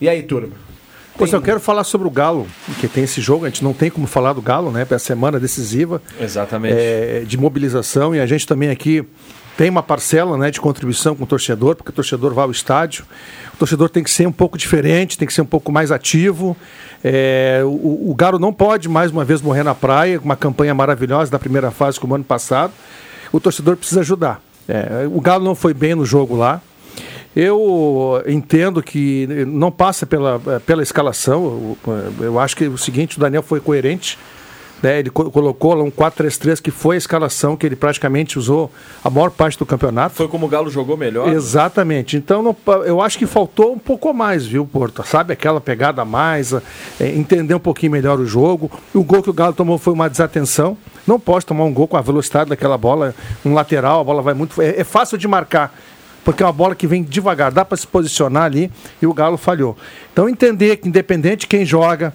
E 0.01 0.09
aí, 0.09 0.23
turma? 0.23 0.55
Pois 1.17 1.33
eu 1.35 1.43
quero 1.43 1.61
falar 1.61 1.85
sobre 1.85 2.09
o 2.09 2.11
Galo, 2.11 2.47
que 2.81 2.89
tem 2.89 3.05
esse 3.05 3.21
jogo, 3.21 3.45
a 3.45 3.51
gente 3.51 3.63
não 3.63 3.75
tem 3.75 3.91
como 3.91 4.07
falar 4.07 4.33
do 4.33 4.41
Galo, 4.41 4.71
né? 4.71 4.87
Para 4.87 4.97
a 4.97 5.01
semana 5.01 5.39
decisiva. 5.39 6.01
Exatamente. 6.19 6.75
É, 6.75 7.25
de 7.27 7.37
mobilização, 7.37 8.15
e 8.15 8.21
a 8.21 8.27
gente 8.27 8.47
também 8.47 8.71
aqui 8.71 9.05
tem 9.57 9.69
uma 9.69 9.83
parcela 9.83 10.37
né, 10.39 10.51
de 10.51 10.61
contribuição 10.61 11.15
com 11.15 11.25
o 11.25 11.27
torcedor, 11.27 11.77
porque 11.77 11.91
o 11.91 11.93
torcedor 11.93 12.33
vai 12.33 12.45
ao 12.45 12.51
estádio. 12.51 13.05
O 13.55 13.57
torcedor 13.57 13.89
tem 13.89 14.03
que 14.03 14.11
ser 14.11 14.27
um 14.27 14.33
pouco 14.33 14.57
diferente, 14.57 15.19
tem 15.19 15.29
que 15.29 15.35
ser 15.35 15.43
um 15.43 15.47
pouco 15.47 15.71
mais 15.71 15.93
ativo. 15.93 16.57
É, 17.05 17.61
o, 17.65 18.11
o 18.11 18.15
Galo 18.15 18.39
não 18.39 18.53
pode 18.53 18.89
mais 18.89 19.11
uma 19.11 19.25
vez 19.25 19.43
morrer 19.43 19.63
na 19.63 19.75
praia, 19.75 20.21
uma 20.23 20.37
campanha 20.37 20.75
maravilhosa 20.75 21.31
da 21.31 21.39
primeira 21.39 21.71
fase 21.71 22.01
como 22.01 22.15
ano 22.15 22.25
passado. 22.25 22.73
O 23.33 23.39
torcedor 23.39 23.77
precisa 23.77 24.01
ajudar. 24.01 24.41
É, 24.69 25.07
o 25.07 25.21
Galo 25.21 25.45
não 25.45 25.55
foi 25.55 25.75
bem 25.75 25.95
no 25.95 26.05
jogo 26.05 26.37
lá. 26.37 26.61
Eu 27.35 28.23
entendo 28.27 28.83
que 28.83 29.27
não 29.47 29.71
passa 29.71 30.05
pela, 30.05 30.41
pela 30.67 30.83
escalação. 30.83 31.77
Eu, 31.87 32.25
eu 32.25 32.41
acho 32.41 32.57
que 32.57 32.67
o 32.67 32.79
seguinte, 32.79 33.19
o 33.19 33.21
Daniel 33.21 33.43
foi 33.43 33.61
coerente 33.61 34.19
né, 34.83 34.99
ele 34.99 35.11
co 35.11 35.31
colocou 35.31 35.75
lá 35.75 35.85
um 35.85 35.91
4-3-3 35.91 36.61
que 36.61 36.71
foi 36.71 36.97
a 36.97 36.99
escalação 36.99 37.57
que 37.57 37.67
ele 37.67 37.77
praticamente 37.77 38.39
usou 38.39 38.71
a 39.05 39.11
maior 39.11 39.31
parte 39.31 39.59
do 39.59 39.67
campeonato. 39.67 40.15
Foi 40.15 40.29
como 40.29 40.47
o 40.47 40.49
Galo 40.49 40.71
jogou 40.71 40.97
melhor? 40.97 41.29
Exatamente. 41.29 42.17
Então 42.17 42.43
não, 42.43 42.57
eu 42.85 43.01
acho 43.01 43.19
que 43.19 43.27
faltou 43.27 43.73
um 43.73 43.79
pouco 43.79 44.13
mais, 44.13 44.47
viu, 44.47 44.67
Porto? 44.67 45.03
Sabe 45.07 45.33
aquela 45.33 45.61
pegada 45.61 46.03
a 46.03 46.05
mais, 46.05 46.53
é, 46.53 46.63
entender 47.01 47.55
um 47.55 47.61
pouquinho 47.61 47.93
melhor 47.93 48.19
o 48.19 48.27
jogo. 48.27 48.71
O 48.95 49.03
gol 49.03 49.23
que 49.23 49.31
o 49.31 49.35
Galo 49.35 49.53
tomou 49.53 49.79
foi 49.79 49.93
uma 49.93 50.09
desatenção. 50.09 50.77
Não 51.07 51.19
pode 51.19 51.47
tomar 51.47 51.65
um 51.65 51.73
gol 51.73 51.89
com 51.89 51.97
a 51.97 52.01
velocidade 52.01 52.51
daquela 52.51 52.79
bola, 52.79 53.15
um 53.45 53.55
lateral, 53.55 54.01
a 54.01 54.05
bola 54.05 54.23
vai 54.23 54.35
muito. 54.35 54.61
É, 54.61 54.81
é 54.81 54.85
fácil 54.85 55.19
de 55.19 55.29
marcar 55.29 55.75
porque 56.23 56.43
é 56.43 56.47
uma 56.47 56.53
bola 56.53 56.75
que 56.75 56.87
vem 56.87 57.03
devagar, 57.03 57.51
dá 57.51 57.65
para 57.65 57.79
se 57.79 57.87
posicionar 57.87 58.45
ali 58.45 58.71
e 59.01 59.07
o 59.07 59.15
Galo 59.15 59.39
falhou. 59.39 59.77
Então 60.13 60.29
entender 60.29 60.77
que 60.77 60.87
independente 60.87 61.41
de 61.41 61.47
quem 61.47 61.65
joga, 61.65 62.13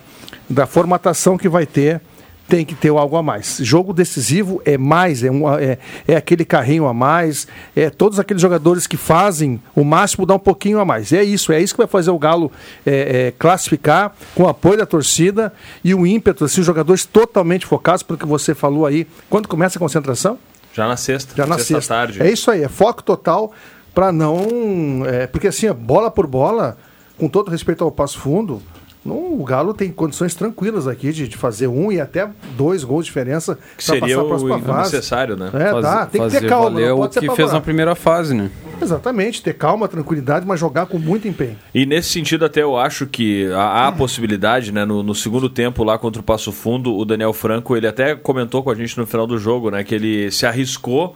da 0.50 0.67
formatação 0.67 1.38
que 1.38 1.50
vai 1.50 1.65
ter, 1.65 2.00
tem 2.47 2.65
que 2.65 2.75
ter 2.75 2.89
algo 2.89 3.17
a 3.17 3.23
mais. 3.23 3.57
Jogo 3.61 3.93
decisivo 3.93 4.61
é 4.65 4.77
mais, 4.77 5.23
é, 5.23 5.31
um, 5.31 5.51
é, 5.57 5.77
é, 6.07 6.15
aquele 6.15 6.45
carrinho 6.45 6.87
a 6.87 6.93
mais, 6.93 7.47
é 7.75 7.89
todos 7.89 8.19
aqueles 8.19 8.41
jogadores 8.41 8.85
que 8.85 8.97
fazem 8.97 9.59
o 9.75 9.83
máximo 9.83 10.25
dar 10.25 10.35
um 10.35 10.39
pouquinho 10.39 10.79
a 10.79 10.85
mais. 10.85 11.11
É 11.11 11.23
isso, 11.23 11.51
é 11.51 11.61
isso 11.61 11.73
que 11.73 11.79
vai 11.79 11.87
fazer 11.87 12.11
o 12.11 12.19
Galo 12.19 12.51
é, 12.85 13.27
é, 13.27 13.31
classificar 13.31 14.15
com 14.35 14.43
o 14.43 14.47
apoio 14.47 14.77
da 14.77 14.85
torcida 14.85 15.51
e 15.83 15.95
o 15.95 16.05
ímpeto, 16.05 16.45
assim, 16.45 16.61
os 16.61 16.67
jogadores 16.67 17.05
totalmente 17.05 17.65
focados, 17.65 18.03
porque 18.03 18.25
você 18.25 18.53
falou 18.53 18.85
aí. 18.85 19.07
Quando 19.29 19.47
começa 19.47 19.77
a 19.77 19.79
concentração? 19.79 20.37
Já 20.73 20.87
na 20.87 20.97
sexta. 20.97 21.35
Já 21.35 21.45
na 21.45 21.55
sexta, 21.55 21.73
sexta 21.75 21.93
tarde. 21.95 22.21
É 22.21 22.29
isso 22.29 22.51
aí, 22.51 22.63
é 22.63 22.69
foco 22.69 23.01
total 23.01 23.51
para 23.93 24.11
não. 24.11 25.03
É, 25.05 25.25
porque 25.25 25.47
assim, 25.47 25.71
bola 25.71 26.11
por 26.11 26.27
bola, 26.27 26.77
com 27.17 27.27
todo 27.27 27.49
respeito 27.49 27.83
ao 27.83 27.91
passo 27.91 28.19
fundo 28.19 28.61
o 29.13 29.43
Galo 29.43 29.74
tem 29.74 29.91
condições 29.91 30.33
tranquilas 30.33 30.88
aqui 30.88 31.12
de, 31.12 31.27
de, 31.27 31.38
fazer 31.38 31.67
um 31.67 31.91
e 31.91 32.01
até 32.01 32.27
dois 32.57 32.83
gols 32.83 33.05
de 33.05 33.12
diferença 33.12 33.57
que 33.77 33.83
seria 33.83 34.19
o 34.19 34.77
necessário, 34.77 35.35
né? 35.35 35.51
É, 35.53 35.81
dá, 35.81 36.05
tem 36.07 36.21
que 36.24 36.39
ter 36.39 36.47
calma. 36.50 36.79
Não 36.79 37.01
o 37.01 37.09
que 37.09 37.29
fez 37.35 37.51
na 37.51 37.62
primeira 37.62 37.93
fase, 37.93 38.33
né? 38.33 38.50
Exatamente, 38.81 39.41
ter 39.43 39.53
calma, 39.53 39.88
tranquilidade, 39.88 40.45
mas 40.45 40.59
jogar 40.59 40.88
com 40.88 40.97
muito 40.97 41.27
empenho. 41.27 41.55
E 41.74 41.85
nesse 41.85 42.09
sentido 42.09 42.45
até 42.45 42.62
eu 42.62 42.75
acho 42.77 43.05
que 43.05 43.50
há, 43.53 43.88
há 43.88 43.91
possibilidade, 43.91 44.71
né? 44.71 44.85
No, 44.85 45.03
no, 45.03 45.13
segundo 45.13 45.50
tempo 45.50 45.83
lá 45.83 45.97
contra 45.97 46.19
o 46.19 46.24
Passo 46.24 46.51
Fundo, 46.51 46.95
o 46.95 47.05
Daniel 47.05 47.31
Franco, 47.31 47.77
ele 47.77 47.88
até 47.88 48.15
comentou 48.15 48.63
com 48.63 48.71
a 48.71 48.75
gente 48.75 48.97
no 48.97 49.05
final 49.05 49.27
do 49.27 49.38
jogo, 49.38 49.69
né? 49.69 49.83
Que 49.83 49.95
ele 49.95 50.31
se 50.31 50.45
arriscou 50.45 51.15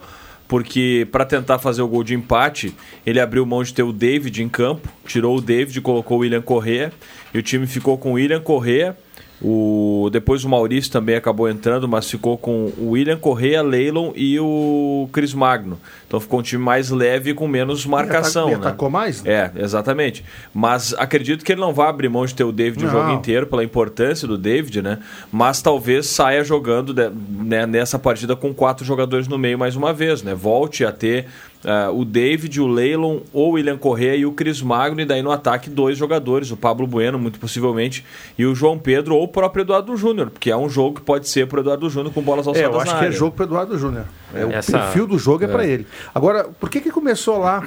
porque 0.50 1.06
para 1.12 1.24
tentar 1.24 1.60
fazer 1.60 1.80
o 1.80 1.86
gol 1.86 2.02
de 2.02 2.12
empate, 2.12 2.74
ele 3.06 3.20
abriu 3.20 3.46
mão 3.46 3.62
de 3.62 3.72
ter 3.72 3.84
o 3.84 3.92
David 3.92 4.42
em 4.42 4.48
campo, 4.48 4.88
tirou 5.06 5.36
o 5.36 5.40
David 5.40 5.80
colocou 5.80 6.18
o 6.18 6.20
William 6.22 6.42
Correa, 6.42 6.92
e 7.32 7.38
o 7.38 7.42
time 7.42 7.68
ficou 7.68 7.96
com 7.96 8.10
o 8.10 8.12
William 8.14 8.40
Correa, 8.40 8.96
o, 9.42 10.10
depois 10.12 10.44
o 10.44 10.48
Maurício 10.48 10.92
também 10.92 11.16
acabou 11.16 11.48
entrando, 11.48 11.88
mas 11.88 12.10
ficou 12.10 12.36
com 12.36 12.70
o 12.76 12.90
William 12.90 13.16
Correa, 13.16 13.62
Leilon 13.62 14.12
e 14.14 14.38
o 14.38 15.08
Cris 15.12 15.32
Magno. 15.32 15.78
Então 16.06 16.20
ficou 16.20 16.40
um 16.40 16.42
time 16.42 16.62
mais 16.62 16.90
leve 16.90 17.30
e 17.30 17.34
com 17.34 17.48
menos 17.48 17.86
marcação. 17.86 18.48
Ele 18.48 18.56
atacou 18.56 18.88
né? 18.88 18.92
mais? 18.92 19.22
Né? 19.22 19.32
É, 19.32 19.62
exatamente. 19.62 20.22
Mas 20.52 20.92
acredito 20.98 21.42
que 21.42 21.52
ele 21.52 21.60
não 21.60 21.72
vai 21.72 21.88
abrir 21.88 22.10
mão 22.10 22.26
de 22.26 22.34
ter 22.34 22.44
o 22.44 22.52
David 22.52 22.84
não. 22.84 22.88
o 22.88 22.92
jogo 22.92 23.12
inteiro, 23.12 23.46
pela 23.46 23.64
importância 23.64 24.28
do 24.28 24.36
David, 24.36 24.82
né? 24.82 24.98
Mas 25.32 25.62
talvez 25.62 26.06
saia 26.06 26.44
jogando 26.44 26.92
né, 26.92 27.64
nessa 27.64 27.98
partida 27.98 28.36
com 28.36 28.52
quatro 28.52 28.84
jogadores 28.84 29.26
no 29.26 29.38
meio 29.38 29.58
mais 29.58 29.74
uma 29.74 29.92
vez, 29.92 30.22
né? 30.22 30.34
Volte 30.34 30.84
a 30.84 30.92
ter 30.92 31.26
Uh, 31.62 32.00
o 32.00 32.06
David, 32.06 32.58
o 32.58 32.66
Leilon, 32.66 33.18
o 33.34 33.50
William 33.50 33.76
Correa 33.76 34.16
e 34.16 34.24
o 34.24 34.32
Cris 34.32 34.62
Magno, 34.62 34.98
e 35.02 35.04
daí 35.04 35.20
no 35.20 35.30
ataque 35.30 35.68
dois 35.68 35.98
jogadores, 35.98 36.50
o 36.50 36.56
Pablo 36.56 36.86
Bueno, 36.86 37.18
muito 37.18 37.38
possivelmente, 37.38 38.02
e 38.38 38.46
o 38.46 38.54
João 38.54 38.78
Pedro 38.78 39.14
ou 39.14 39.24
o 39.24 39.28
próprio 39.28 39.62
Eduardo 39.62 39.94
Júnior, 39.94 40.30
porque 40.30 40.50
é 40.50 40.56
um 40.56 40.70
jogo 40.70 40.96
que 40.96 41.02
pode 41.02 41.28
ser 41.28 41.46
para 41.46 41.58
o 41.58 41.60
Eduardo 41.60 41.90
Júnior 41.90 42.14
com 42.14 42.22
bolas 42.22 42.46
alçadas 42.46 42.70
é, 42.70 42.74
eu 42.74 42.80
acho 42.80 42.98
que 42.98 43.04
é 43.04 43.12
jogo 43.12 43.36
para 43.36 43.42
o 43.42 43.46
Eduardo 43.46 43.78
Júnior. 43.78 44.06
É, 44.34 44.46
o 44.46 44.52
Essa... 44.52 44.78
perfil 44.78 45.06
do 45.06 45.18
jogo 45.18 45.44
é, 45.44 45.46
é. 45.46 45.50
para 45.50 45.66
ele. 45.66 45.86
Agora, 46.14 46.44
por 46.44 46.70
que 46.70 46.80
que 46.80 46.90
começou 46.90 47.36
lá? 47.36 47.62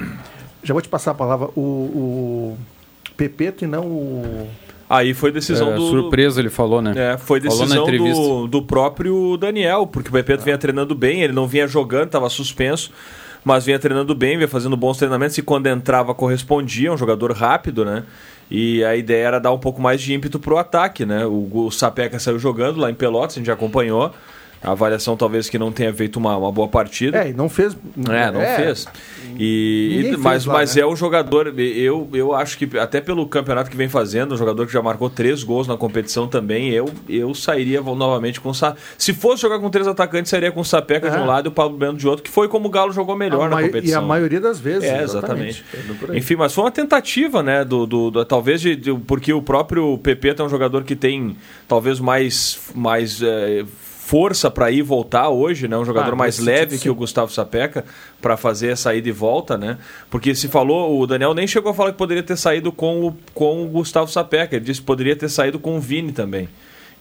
Já 0.60 0.74
vou 0.74 0.82
te 0.82 0.88
passar 0.88 1.12
a 1.12 1.14
palavra. 1.14 1.50
O, 1.54 1.60
o 1.60 2.58
Pepeto 3.16 3.64
e 3.64 3.68
não 3.68 3.84
o 3.84 4.48
Aí 4.90 5.14
foi 5.14 5.32
decisão 5.32 5.72
é, 5.72 5.76
do. 5.76 5.88
Surpresa, 5.88 6.40
ele 6.40 6.50
falou, 6.50 6.82
né? 6.82 6.92
É, 6.96 7.16
foi 7.16 7.40
decisão 7.40 7.86
do, 7.86 8.46
do 8.46 8.62
próprio 8.62 9.36
Daniel, 9.36 9.86
porque 9.86 10.08
o 10.08 10.12
Pepeto 10.12 10.44
vinha 10.44 10.58
treinando 10.58 10.94
bem, 10.94 11.22
ele 11.22 11.32
não 11.32 11.46
vinha 11.46 11.66
jogando, 11.66 12.06
estava 12.06 12.28
suspenso 12.28 12.92
mas 13.44 13.66
vinha 13.66 13.78
treinando 13.78 14.14
bem, 14.14 14.36
vinha 14.36 14.48
fazendo 14.48 14.76
bons 14.76 14.96
treinamentos 14.96 15.36
e 15.36 15.42
quando 15.42 15.66
entrava 15.66 16.14
correspondia, 16.14 16.92
um 16.92 16.96
jogador 16.96 17.30
rápido, 17.32 17.84
né? 17.84 18.04
E 18.50 18.82
a 18.84 18.96
ideia 18.96 19.26
era 19.26 19.38
dar 19.38 19.52
um 19.52 19.58
pouco 19.58 19.80
mais 19.80 20.00
de 20.00 20.14
ímpeto 20.14 20.38
pro 20.38 20.56
ataque, 20.56 21.04
né? 21.04 21.26
O, 21.26 21.66
o 21.66 21.70
Sapeca 21.70 22.18
saiu 22.18 22.38
jogando 22.38 22.80
lá 22.80 22.90
em 22.90 22.94
Pelotas, 22.94 23.36
a 23.36 23.40
gente 23.40 23.50
acompanhou. 23.50 24.12
A 24.62 24.70
avaliação 24.72 25.16
talvez 25.16 25.48
que 25.50 25.58
não 25.58 25.70
tenha 25.70 25.92
feito 25.92 26.16
uma, 26.16 26.36
uma 26.36 26.50
boa 26.50 26.68
partida. 26.68 27.22
É, 27.24 27.30
e 27.30 27.32
não 27.34 27.48
fez. 27.48 27.76
É, 28.08 28.30
não 28.30 28.40
fez. 28.56 28.86
E, 29.36 29.98
e- 30.00 30.02
fez 30.04 30.16
mas, 30.18 30.44
lá, 30.46 30.54
mas 30.54 30.74
né? 30.74 30.82
é 30.82 30.86
um 30.86 30.96
jogador, 30.96 31.52
eu, 31.58 32.08
eu 32.14 32.34
acho 32.34 32.56
que 32.56 32.78
até 32.78 33.00
pelo 33.00 33.26
campeonato 33.26 33.68
que 33.70 33.76
vem 33.76 33.88
fazendo, 33.88 34.34
um 34.34 34.38
jogador 34.38 34.66
que 34.66 34.72
já 34.72 34.80
marcou 34.80 35.10
três 35.10 35.42
gols 35.42 35.66
na 35.68 35.76
competição 35.76 36.26
também, 36.28 36.70
eu, 36.70 36.88
eu 37.08 37.34
sairia 37.34 37.80
novamente 37.82 38.40
com 38.40 38.50
o. 38.50 38.54
Se 38.96 39.12
fosse 39.12 39.42
jogar 39.42 39.58
com 39.58 39.68
três 39.68 39.86
atacantes, 39.86 40.30
sairia 40.30 40.50
com 40.52 40.60
o 40.60 40.64
Sapeca 40.64 41.10
de 41.10 41.16
É. 41.16 41.20
um 41.20 41.26
lado 41.26 41.46
e 41.46 41.48
o 41.48 41.52
Pablo 41.52 41.76
Bueno 41.76 41.98
de 41.98 42.06
outro, 42.08 42.22
que 42.22 42.30
foi 42.30 42.48
como 42.48 42.68
o 42.68 42.70
Galo 42.70 42.92
jogou 42.92 43.16
melhor 43.16 43.46
A 43.46 43.56
na 43.56 43.62
competição. 43.62 44.00
E 44.00 44.04
a 44.04 44.06
maioria 44.06 44.40
das 44.40 44.58
vezes. 44.58 44.84
É, 44.88 45.02
exatamente. 45.02 45.64
Aí. 46.08 46.18
Enfim, 46.18 46.36
mas 46.36 46.54
foi 46.54 46.64
uma 46.64 46.70
tentativa, 46.70 47.42
né? 47.42 47.64
Do, 47.64 47.86
do, 47.86 48.10
do- 48.10 48.24
talvez 48.24 48.60
de, 48.60 48.74
de- 48.76 48.94
porque 48.94 49.32
o 49.32 49.42
próprio 49.42 49.98
PP 49.98 50.34
é 50.38 50.42
um 50.42 50.48
jogador 50.48 50.84
que 50.84 50.96
tem 50.96 51.36
talvez 51.68 52.00
mais, 52.00 52.58
mais 52.74 53.20
eh, 53.22 53.64
força 54.04 54.50
para 54.50 54.70
ir 54.70 54.78
e 54.78 54.82
voltar 54.82 55.30
hoje, 55.30 55.66
né? 55.66 55.78
Um 55.78 55.84
jogador 55.84 56.12
Ah, 56.12 56.16
mais 56.16 56.38
leve 56.38 56.78
que 56.78 56.90
o. 56.90 56.94
Gustavo 56.94 57.32
Sapeca 57.32 57.86
para 58.20 58.36
fazer 58.36 58.68
essa 58.68 58.94
ida 58.94 59.08
e 59.08 59.12
volta, 59.12 59.56
né? 59.56 59.78
Porque 60.10 60.34
se 60.34 60.46
falou, 60.46 61.00
o 61.00 61.06
Daniel 61.06 61.32
nem 61.32 61.46
chegou 61.46 61.72
a 61.72 61.74
falar 61.74 61.92
que 61.92 61.96
poderia 61.96 62.22
ter 62.22 62.36
saído 62.36 62.70
com 62.70 63.06
o, 63.06 63.16
com 63.32 63.64
o 63.64 63.68
Gustavo 63.68 64.10
Sapeca, 64.10 64.56
ele 64.56 64.64
disse 64.66 64.80
que 64.80 64.86
poderia 64.86 65.16
ter 65.16 65.30
saído 65.30 65.58
com 65.58 65.78
o 65.78 65.80
Vini 65.80 66.12
também. 66.12 66.50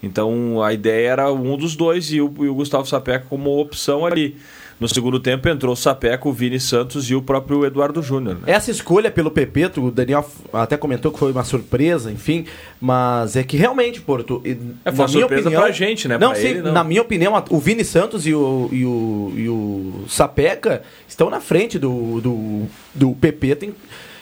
Então 0.02 0.64
a 0.64 0.72
ideia 0.72 1.10
era 1.10 1.32
um 1.32 1.58
dos 1.58 1.76
dois 1.76 2.10
e 2.12 2.22
o, 2.22 2.34
e 2.40 2.48
o 2.48 2.56
Gustavo 2.56 2.86
Sapeca 2.86 3.26
como 3.30 3.60
opção 3.60 4.06
ali. 4.06 4.38
No 4.84 4.90
segundo 4.90 5.18
tempo 5.18 5.48
entrou 5.48 5.72
o 5.72 5.78
Sapeca, 5.78 6.28
o 6.28 6.34
Vini 6.34 6.60
Santos 6.60 7.10
e 7.10 7.16
o 7.16 7.22
próprio 7.22 7.66
Eduardo 7.66 8.02
Júnior. 8.02 8.36
né? 8.36 8.42
Essa 8.48 8.70
escolha 8.70 9.10
pelo 9.10 9.32
PP, 9.32 9.72
o 9.78 9.90
Daniel 9.90 10.30
até 10.52 10.76
comentou 10.76 11.10
que 11.10 11.18
foi 11.18 11.32
uma 11.32 11.46
surpresa, 11.46 12.12
enfim, 12.12 12.46
mas 12.82 13.38
é 13.38 13.44
que 13.44 13.56
realmente, 13.56 14.02
Porto. 14.02 14.42
É, 14.84 14.92
foi 14.92 15.00
uma 15.00 15.08
surpresa 15.08 15.50
pra 15.50 15.72
gente, 15.72 16.08
né? 16.10 16.18
Não, 16.18 16.32
Pra 16.32 16.40
sim, 16.40 16.48
ele, 16.48 16.62
não. 16.64 16.74
na 16.74 16.84
minha 16.84 17.02
opinião, 17.02 17.42
o 17.50 17.60
Vini 17.60 17.86
Santos 17.86 18.28
e 18.28 18.34
o, 18.34 18.68
e 18.74 18.86
o, 18.86 19.34
e 19.38 19.48
o 19.48 20.04
Sapeca 20.10 20.82
estão 21.08 21.30
na 21.30 21.40
frente 21.40 21.80
do, 21.80 22.20
do, 22.20 22.64
do 22.94 23.12
PP 23.14 23.56
tem, 23.56 23.74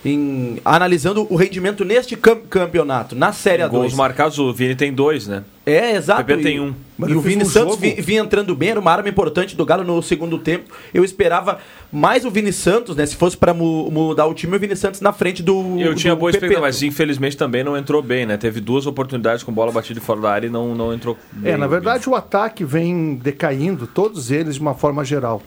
em, 0.04 0.58
analisando 0.66 1.28
o 1.30 1.36
rendimento 1.36 1.86
neste 1.86 2.16
cam- 2.16 2.40
campeonato, 2.50 3.16
na 3.16 3.32
Série 3.32 3.68
Gols 3.68 3.94
A2. 3.94 3.96
marcados, 3.96 4.40
o 4.40 4.52
Vini 4.52 4.76
tem 4.76 4.92
dois, 4.92 5.28
né? 5.28 5.44
É, 5.64 5.92
exato. 5.96 6.22
O 6.22 6.26
PP 6.26 6.42
tem 6.42 6.56
E- 6.56 6.60
um. 6.60 6.74
E 7.00 7.04
ele 7.04 7.14
o 7.16 7.22
Vini 7.22 7.44
um 7.44 7.46
Santos 7.46 7.76
jogo- 7.76 7.82
vi- 7.82 8.02
vinha 8.02 8.22
entrando 8.22 8.56
bem, 8.56 8.70
era 8.70 8.80
uma 8.80 8.92
arma 8.92 9.08
importante 9.08 9.56
do 9.56 9.64
Galo 9.64 9.84
no 9.84 10.02
segundo 10.02 10.40
tempo. 10.40 10.74
Eu 10.92 11.04
esperava 11.04 11.60
mais 11.92 12.26
o 12.26 12.32
Vini 12.32 12.52
Santos, 12.52 12.96
né? 12.96 13.06
Se 13.06 13.16
fosse 13.16 13.38
pra 13.38 13.54
mu- 13.54 13.92
mudar 13.92 14.26
o 14.26 14.34
time, 14.34 14.56
o 14.56 14.60
Vini 14.60 14.76
Santos 14.76 15.02
na 15.02 15.14
frente 15.14 15.44
do. 15.44 15.80
Eu 15.80 15.94
tinha 15.94 16.16
do 16.16 16.20
boa 16.20 16.32
PP. 16.32 16.46
expectativa, 16.48 16.62
mas 16.62 16.82
infelizmente 16.82 17.38
também 17.38 17.64
não 17.64 17.78
entrou 17.78 18.02
bem, 18.02 18.26
né? 18.26 18.38
Teve 18.38 18.60
duas 18.60 18.88
oportunidades 18.88 19.44
com 19.44 19.52
bola 19.52 19.72
batida 19.72 20.02
fora 20.02 20.20
da 20.22 20.32
área 20.32 20.48
e 20.48 20.50
não, 20.50 20.74
não 20.74 20.92
entrou 20.94 21.16
bem. 21.32 21.54
É, 21.54 21.58
na 21.58 21.68
verdade 21.68 22.10
o 22.10 22.16
ataque 22.16 22.66
vem 22.66 23.14
decaindo, 23.16 23.86
todos 23.86 24.32
eles 24.32 24.56
de 24.56 24.62
uma 24.62 24.74
forma 24.74 25.06
geral. 25.06 25.44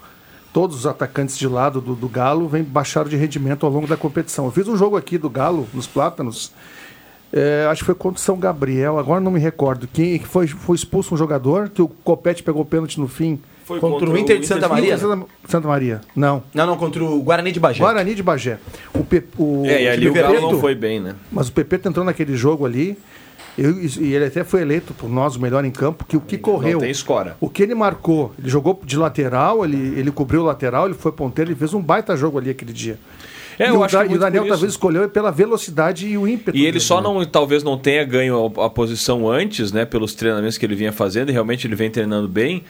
Todos 0.54 0.76
os 0.78 0.86
atacantes 0.86 1.36
de 1.36 1.46
lado 1.48 1.80
do, 1.80 1.94
do 1.96 2.08
Galo 2.08 2.48
vêm 2.48 2.62
baixaram 2.62 3.10
de 3.10 3.16
rendimento 3.16 3.66
ao 3.66 3.72
longo 3.72 3.86
da 3.88 3.96
competição. 3.96 4.44
Eu 4.46 4.52
fiz 4.52 4.66
um 4.68 4.76
jogo 4.76 4.96
aqui 4.96 5.18
do 5.18 5.28
Galo, 5.28 5.66
nos 5.74 5.86
Plátanos, 5.86 6.52
é, 7.32 7.66
acho 7.68 7.80
que 7.80 7.86
foi 7.86 7.94
contra 7.96 8.18
o 8.20 8.22
São 8.22 8.38
Gabriel, 8.38 8.96
agora 8.98 9.20
não 9.20 9.32
me 9.32 9.40
recordo. 9.40 9.88
Quem 9.92 10.16
que 10.18 10.26
foi, 10.28 10.46
foi 10.46 10.76
expulso 10.76 11.12
um 11.12 11.16
jogador, 11.18 11.68
que 11.68 11.82
o 11.82 11.88
Copete 11.88 12.40
pegou 12.42 12.62
o 12.62 12.64
pênalti 12.64 13.00
no 13.00 13.08
fim. 13.08 13.40
Foi 13.64 13.80
Contra 13.80 14.08
o 14.08 14.16
Inter 14.16 14.38
de 14.38 14.46
Santa 14.46 14.68
Maria? 14.68 14.96
Santa, 14.96 15.26
Santa 15.48 15.66
Maria. 15.66 16.00
Não. 16.14 16.42
Não, 16.54 16.66
não, 16.66 16.76
contra 16.76 17.02
o 17.02 17.20
Guarani 17.22 17.50
de 17.50 17.58
Bagé. 17.58 17.80
Guarani 17.80 18.14
de 18.14 18.22
Bagé. 18.22 18.58
O, 18.94 19.02
Pe- 19.02 19.24
o, 19.38 19.64
É, 19.66 19.82
e 19.84 19.88
ali 19.88 20.08
o 20.08 20.12
Pepeto- 20.12 20.34
Galo 20.34 20.52
não 20.52 20.60
foi 20.60 20.74
bem, 20.76 21.00
né? 21.00 21.14
Mas 21.32 21.48
o 21.48 21.52
PP 21.52 21.80
entrou 21.88 22.04
naquele 22.04 22.36
jogo 22.36 22.64
ali, 22.64 22.96
eu- 23.56 23.80
e 23.80 24.12
ele 24.14 24.24
até 24.26 24.42
foi 24.44 24.62
eleito 24.62 24.92
por 24.94 25.08
nós 25.08 25.36
o 25.36 25.40
melhor 25.40 25.64
em 25.64 25.70
campo, 25.70 26.04
que 26.04 26.16
o 26.16 26.20
que 26.20 26.36
correu. 26.38 26.72
Não 26.74 26.80
tem 26.80 26.90
escora. 26.90 27.36
O 27.40 27.48
que 27.48 27.62
ele 27.62 27.74
marcou, 27.74 28.32
ele 28.38 28.48
jogou 28.48 28.80
de 28.84 28.96
lateral, 28.96 29.64
ele, 29.64 29.98
ele 29.98 30.10
cobriu 30.10 30.42
o 30.42 30.44
lateral, 30.44 30.86
ele 30.86 30.94
foi 30.94 31.12
ponteiro, 31.12 31.50
ele 31.50 31.58
fez 31.58 31.72
um 31.74 31.80
baita 31.80 32.16
jogo 32.16 32.38
ali 32.38 32.50
aquele 32.50 32.72
dia. 32.72 32.98
É, 33.56 33.66
e, 33.66 33.68
eu 33.68 33.78
o, 33.78 33.84
acho 33.84 33.94
Da- 33.96 34.04
que 34.04 34.12
e 34.12 34.16
o 34.16 34.18
Daniel 34.18 34.48
talvez 34.48 34.72
escolheu 34.72 35.08
pela 35.08 35.30
velocidade 35.30 36.08
e 36.08 36.18
o 36.18 36.26
ímpeto. 36.26 36.56
E 36.56 36.62
ele 36.62 36.72
dele, 36.72 36.80
só 36.80 36.96
né? 37.00 37.02
não, 37.04 37.24
talvez 37.24 37.62
não 37.62 37.78
tenha 37.78 38.02
ganho 38.02 38.52
a, 38.58 38.66
a 38.66 38.68
posição 38.70 39.30
antes, 39.30 39.70
né, 39.70 39.84
pelos 39.84 40.12
treinamentos 40.12 40.58
que 40.58 40.66
ele 40.66 40.74
vinha 40.74 40.90
fazendo, 40.92 41.28
e 41.28 41.32
realmente 41.32 41.64
ele 41.66 41.76
vem 41.76 41.88
treinando 41.88 42.26
bem, 42.26 42.64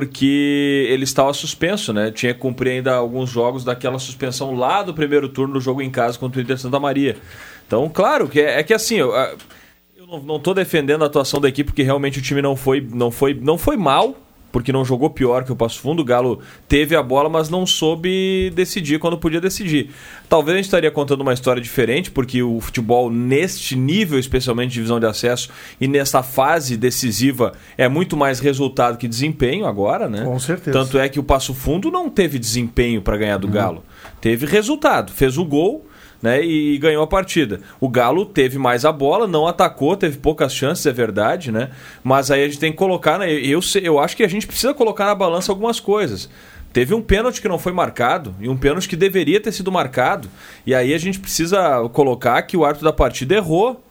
porque 0.00 0.86
ele 0.90 1.04
estava 1.04 1.32
suspenso, 1.32 1.92
né? 1.92 2.10
Tinha 2.10 2.34
que 2.34 2.40
cumprir 2.40 2.70
ainda 2.72 2.94
alguns 2.94 3.30
jogos 3.30 3.64
daquela 3.64 3.98
suspensão 3.98 4.54
lá 4.54 4.82
do 4.82 4.92
primeiro 4.92 5.28
turno 5.28 5.54
do 5.54 5.60
jogo 5.60 5.80
em 5.80 5.90
casa 5.90 6.18
contra 6.18 6.38
o 6.38 6.42
Inter 6.42 6.58
Santa 6.58 6.78
Maria. 6.80 7.16
Então, 7.66 7.88
claro, 7.88 8.28
que 8.28 8.40
é, 8.40 8.58
é 8.60 8.62
que 8.62 8.74
assim, 8.74 8.96
eu, 8.96 9.14
a- 9.14 9.32
eu 10.10 10.22
não, 10.22 10.38
tô 10.38 10.54
defendendo 10.54 11.02
a 11.02 11.06
atuação 11.06 11.40
da 11.40 11.48
equipe, 11.48 11.70
porque 11.70 11.82
realmente 11.82 12.18
o 12.18 12.22
time 12.22 12.40
não 12.40 12.54
foi, 12.54 12.80
não 12.80 13.10
foi, 13.10 13.34
não 13.34 13.58
foi 13.58 13.76
mal, 13.76 14.14
porque 14.52 14.72
não 14.72 14.84
jogou 14.84 15.10
pior 15.10 15.44
que 15.44 15.52
o 15.52 15.56
Passo 15.56 15.80
Fundo. 15.80 16.00
O 16.00 16.04
Galo 16.04 16.40
teve 16.68 16.94
a 16.94 17.02
bola, 17.02 17.28
mas 17.28 17.50
não 17.50 17.66
soube 17.66 18.50
decidir 18.54 18.98
quando 18.98 19.18
podia 19.18 19.40
decidir. 19.40 19.90
Talvez 20.28 20.54
a 20.54 20.56
gente 20.58 20.66
estaria 20.66 20.90
contando 20.90 21.20
uma 21.22 21.34
história 21.34 21.60
diferente, 21.60 22.10
porque 22.10 22.42
o 22.42 22.60
futebol, 22.60 23.10
neste 23.10 23.76
nível, 23.76 24.18
especialmente 24.18 24.68
de 24.68 24.74
divisão 24.74 25.00
de 25.00 25.06
acesso, 25.06 25.50
e 25.80 25.88
nessa 25.88 26.22
fase 26.22 26.76
decisiva, 26.76 27.52
é 27.76 27.88
muito 27.88 28.16
mais 28.16 28.38
resultado 28.38 28.96
que 28.96 29.08
desempenho 29.08 29.66
agora, 29.66 30.08
né? 30.08 30.24
Com 30.24 30.38
certeza. 30.38 30.72
Tanto 30.72 30.98
é 30.98 31.08
que 31.08 31.18
o 31.18 31.24
Passo 31.24 31.52
Fundo 31.52 31.90
não 31.90 32.08
teve 32.08 32.38
desempenho 32.38 33.02
para 33.02 33.16
ganhar 33.16 33.38
do 33.38 33.48
Galo. 33.48 33.84
Teve 34.20 34.46
resultado, 34.46 35.12
fez 35.12 35.36
o 35.36 35.44
gol. 35.44 35.85
Né, 36.22 36.42
e 36.42 36.78
ganhou 36.78 37.04
a 37.04 37.06
partida. 37.06 37.60
O 37.78 37.90
Galo 37.90 38.24
teve 38.24 38.58
mais 38.58 38.86
a 38.86 38.90
bola, 38.90 39.26
não 39.26 39.46
atacou, 39.46 39.94
teve 39.96 40.16
poucas 40.16 40.52
chances, 40.52 40.86
é 40.86 40.92
verdade, 40.92 41.52
né? 41.52 41.68
Mas 42.02 42.30
aí 42.30 42.42
a 42.42 42.46
gente 42.46 42.58
tem 42.58 42.72
que 42.72 42.78
colocar, 42.78 43.18
né? 43.18 43.30
Eu, 43.30 43.60
eu 43.82 43.98
acho 43.98 44.16
que 44.16 44.24
a 44.24 44.28
gente 44.28 44.46
precisa 44.46 44.72
colocar 44.72 45.04
na 45.04 45.14
balança 45.14 45.52
algumas 45.52 45.78
coisas. 45.78 46.30
Teve 46.76 46.94
um 46.94 47.00
pênalti 47.00 47.40
que 47.40 47.48
não 47.48 47.58
foi 47.58 47.72
marcado 47.72 48.34
e 48.38 48.50
um 48.50 48.56
pênalti 48.56 48.86
que 48.86 48.96
deveria 48.96 49.40
ter 49.40 49.50
sido 49.50 49.72
marcado. 49.72 50.28
E 50.66 50.74
aí 50.74 50.92
a 50.92 50.98
gente 50.98 51.18
precisa 51.18 51.88
colocar 51.92 52.42
que 52.42 52.54
o 52.54 52.66
árbitro 52.66 52.84
da 52.84 52.92
partida 52.92 53.34
errou. 53.34 53.82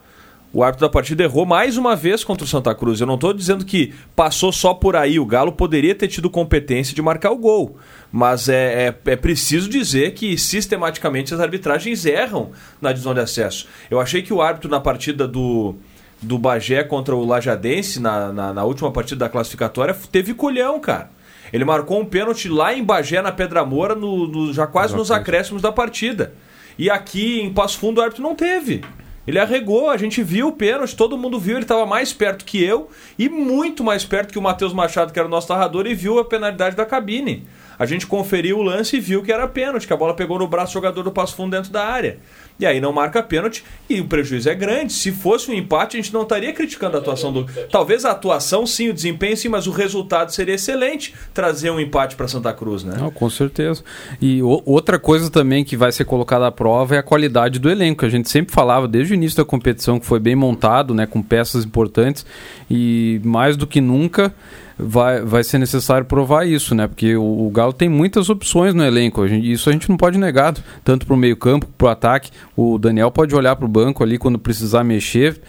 O 0.52 0.62
árbitro 0.62 0.86
da 0.86 0.90
partida 0.92 1.22
errou 1.22 1.44
mais 1.44 1.76
uma 1.76 1.94
vez 1.94 2.24
contra 2.24 2.44
o 2.44 2.48
Santa 2.48 2.74
Cruz. 2.74 3.00
Eu 3.00 3.06
não 3.06 3.16
estou 3.16 3.34
dizendo 3.34 3.64
que 3.64 3.92
passou 4.14 4.50
só 4.50 4.72
por 4.72 4.96
aí. 4.96 5.18
O 5.20 5.26
Galo 5.26 5.52
poderia 5.52 5.94
ter 5.94 6.08
tido 6.08 6.30
competência 6.30 6.94
de 6.94 7.02
marcar 7.02 7.30
o 7.30 7.36
gol. 7.36 7.76
Mas 8.10 8.48
é, 8.48 8.88
é, 8.88 9.12
é 9.12 9.16
preciso 9.16 9.68
dizer 9.68 10.14
que 10.14 10.38
sistematicamente 10.38 11.34
as 11.34 11.40
arbitragens 11.40 12.06
erram 12.06 12.52
na 12.80 12.90
divisão 12.90 13.12
de 13.12 13.20
acesso. 13.20 13.66
Eu 13.90 14.00
achei 14.00 14.22
que 14.22 14.32
o 14.32 14.40
árbitro 14.40 14.70
na 14.70 14.80
partida 14.80 15.28
do, 15.28 15.74
do 16.22 16.38
Bagé 16.38 16.82
contra 16.84 17.14
o 17.14 17.26
Lajadense, 17.26 18.00
na, 18.00 18.32
na, 18.32 18.54
na 18.54 18.64
última 18.64 18.90
partida 18.90 19.26
da 19.26 19.28
classificatória, 19.28 19.94
teve 20.10 20.32
colhão, 20.32 20.80
cara. 20.80 21.10
Ele 21.52 21.64
marcou 21.66 22.00
um 22.00 22.04
pênalti 22.06 22.48
lá 22.48 22.72
em 22.72 22.82
Bagé, 22.82 23.20
na 23.20 23.30
Pedra 23.30 23.62
Moura, 23.64 23.94
no, 23.94 24.26
no- 24.26 24.52
já 24.54 24.66
quase 24.66 24.96
nos 24.96 25.10
acréscimos 25.10 25.60
da 25.60 25.70
partida. 25.70 26.32
E 26.78 26.88
aqui 26.88 27.40
em 27.42 27.52
Passo 27.52 27.78
Fundo 27.78 27.98
o 27.98 28.02
árbitro 28.02 28.22
não 28.22 28.34
teve. 28.34 28.82
Ele 29.26 29.38
arregou, 29.38 29.90
a 29.90 29.96
gente 29.96 30.22
viu 30.22 30.48
o 30.48 30.52
pênalti, 30.52 30.94
todo 30.94 31.18
mundo 31.18 31.38
viu, 31.38 31.56
ele 31.56 31.64
estava 31.64 31.84
mais 31.84 32.12
perto 32.12 32.44
que 32.44 32.62
eu 32.62 32.88
e 33.18 33.28
muito 33.28 33.82
mais 33.82 34.04
perto 34.04 34.32
que 34.32 34.38
o 34.38 34.42
Matheus 34.42 34.72
Machado, 34.72 35.12
que 35.12 35.18
era 35.18 35.26
o 35.26 35.30
nosso 35.30 35.52
narrador, 35.52 35.86
e 35.86 35.94
viu 35.94 36.18
a 36.18 36.24
penalidade 36.24 36.76
da 36.76 36.86
cabine. 36.86 37.44
A 37.78 37.84
gente 37.84 38.06
conferiu 38.06 38.58
o 38.58 38.62
lance 38.62 38.96
e 38.96 39.00
viu 39.00 39.22
que 39.22 39.30
era 39.30 39.46
pênalti, 39.46 39.86
que 39.86 39.92
a 39.92 39.96
bola 39.96 40.14
pegou 40.14 40.38
no 40.38 40.46
braço 40.46 40.72
do 40.72 40.74
jogador 40.74 41.02
do 41.02 41.12
Passo 41.12 41.36
Fundo 41.36 41.50
dentro 41.50 41.70
da 41.70 41.84
área. 41.84 42.18
E 42.58 42.64
aí 42.64 42.80
não 42.80 42.90
marca 42.90 43.22
pênalti 43.22 43.62
e 43.88 44.00
o 44.00 44.06
prejuízo 44.06 44.48
é 44.48 44.54
grande. 44.54 44.92
Se 44.92 45.12
fosse 45.12 45.50
um 45.50 45.54
empate, 45.54 45.96
a 45.96 46.00
gente 46.00 46.12
não 46.12 46.22
estaria 46.22 46.52
criticando 46.54 46.96
a 46.96 47.00
atuação 47.00 47.30
do. 47.30 47.44
Talvez 47.70 48.06
a 48.06 48.12
atuação 48.12 48.66
sim, 48.66 48.88
o 48.88 48.94
desempenho 48.94 49.36
sim, 49.36 49.48
mas 49.48 49.66
o 49.66 49.70
resultado 49.70 50.32
seria 50.32 50.54
excelente 50.54 51.14
trazer 51.34 51.70
um 51.70 51.78
empate 51.78 52.16
para 52.16 52.26
Santa 52.26 52.54
Cruz, 52.54 52.82
né? 52.82 52.96
Não, 52.98 53.10
com 53.10 53.28
certeza. 53.28 53.84
E 54.22 54.42
outra 54.42 54.98
coisa 54.98 55.30
também 55.30 55.64
que 55.64 55.76
vai 55.76 55.92
ser 55.92 56.06
colocada 56.06 56.46
à 56.46 56.52
prova 56.52 56.94
é 56.94 56.98
a 56.98 57.02
qualidade 57.02 57.58
do 57.58 57.68
elenco. 57.68 58.06
A 58.06 58.08
gente 58.08 58.30
sempre 58.30 58.54
falava 58.54 58.88
desde 58.88 59.12
o 59.12 59.15
início 59.16 59.36
da 59.36 59.44
competição 59.44 59.98
que 59.98 60.06
foi 60.06 60.20
bem 60.20 60.36
montado, 60.36 60.94
né, 60.94 61.06
com 61.06 61.20
peças 61.22 61.64
importantes 61.64 62.24
e 62.70 63.20
mais 63.24 63.56
do 63.56 63.66
que 63.66 63.80
nunca 63.80 64.34
vai, 64.78 65.22
vai 65.22 65.42
ser 65.42 65.58
necessário 65.58 66.04
provar 66.06 66.46
isso, 66.46 66.74
né? 66.74 66.86
Porque 66.86 67.16
o, 67.16 67.46
o 67.46 67.50
Galo 67.50 67.72
tem 67.72 67.88
muitas 67.88 68.28
opções 68.28 68.74
no 68.74 68.84
elenco. 68.84 69.22
A 69.22 69.28
gente- 69.28 69.50
isso 69.50 69.68
a 69.70 69.72
gente 69.72 69.88
não 69.88 69.96
pode 69.96 70.18
negar, 70.18 70.54
tanto 70.84 71.06
para 71.06 71.14
o 71.14 71.16
meio 71.16 71.36
campo, 71.36 71.66
para 71.78 71.86
o 71.86 71.90
ataque. 71.90 72.30
O 72.54 72.78
Daniel 72.78 73.10
pode 73.10 73.34
olhar 73.34 73.56
para 73.56 73.64
o 73.64 73.68
banco 73.68 74.02
ali 74.04 74.18
quando 74.18 74.38
precisar 74.38 74.84
mexer 74.84 75.40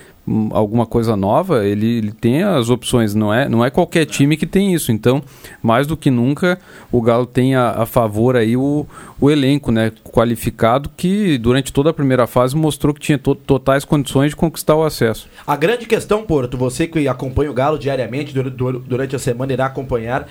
alguma 0.51 0.85
coisa 0.85 1.15
nova, 1.15 1.65
ele, 1.65 1.97
ele 1.99 2.11
tem 2.11 2.43
as 2.43 2.69
opções, 2.69 3.15
não 3.15 3.33
é, 3.33 3.47
não 3.47 3.63
é 3.63 3.69
qualquer 3.69 4.05
time 4.05 4.35
que 4.35 4.45
tem 4.45 4.73
isso. 4.73 4.91
Então, 4.91 5.21
mais 5.63 5.87
do 5.87 5.95
que 5.95 6.11
nunca, 6.11 6.59
o 6.91 7.01
Galo 7.01 7.25
tem 7.25 7.55
a, 7.55 7.69
a 7.71 7.85
favor 7.85 8.35
aí 8.35 8.57
o, 8.57 8.85
o 9.21 9.31
elenco, 9.31 9.71
né, 9.71 9.91
qualificado 10.03 10.89
que 10.97 11.37
durante 11.37 11.71
toda 11.71 11.89
a 11.91 11.93
primeira 11.93 12.27
fase 12.27 12.55
mostrou 12.55 12.93
que 12.93 12.99
tinha 12.99 13.17
to- 13.17 13.35
totais 13.35 13.85
condições 13.85 14.31
de 14.31 14.35
conquistar 14.35 14.75
o 14.75 14.83
acesso. 14.83 15.27
A 15.45 15.55
grande 15.55 15.85
questão, 15.85 16.23
Porto, 16.23 16.57
você 16.57 16.87
que 16.87 17.07
acompanha 17.07 17.49
o 17.49 17.53
Galo 17.53 17.79
diariamente, 17.79 18.33
dur- 18.33 18.49
dur- 18.49 18.79
durante 18.79 19.15
a 19.15 19.19
semana 19.19 19.53
irá 19.53 19.65
acompanhar, 19.65 20.27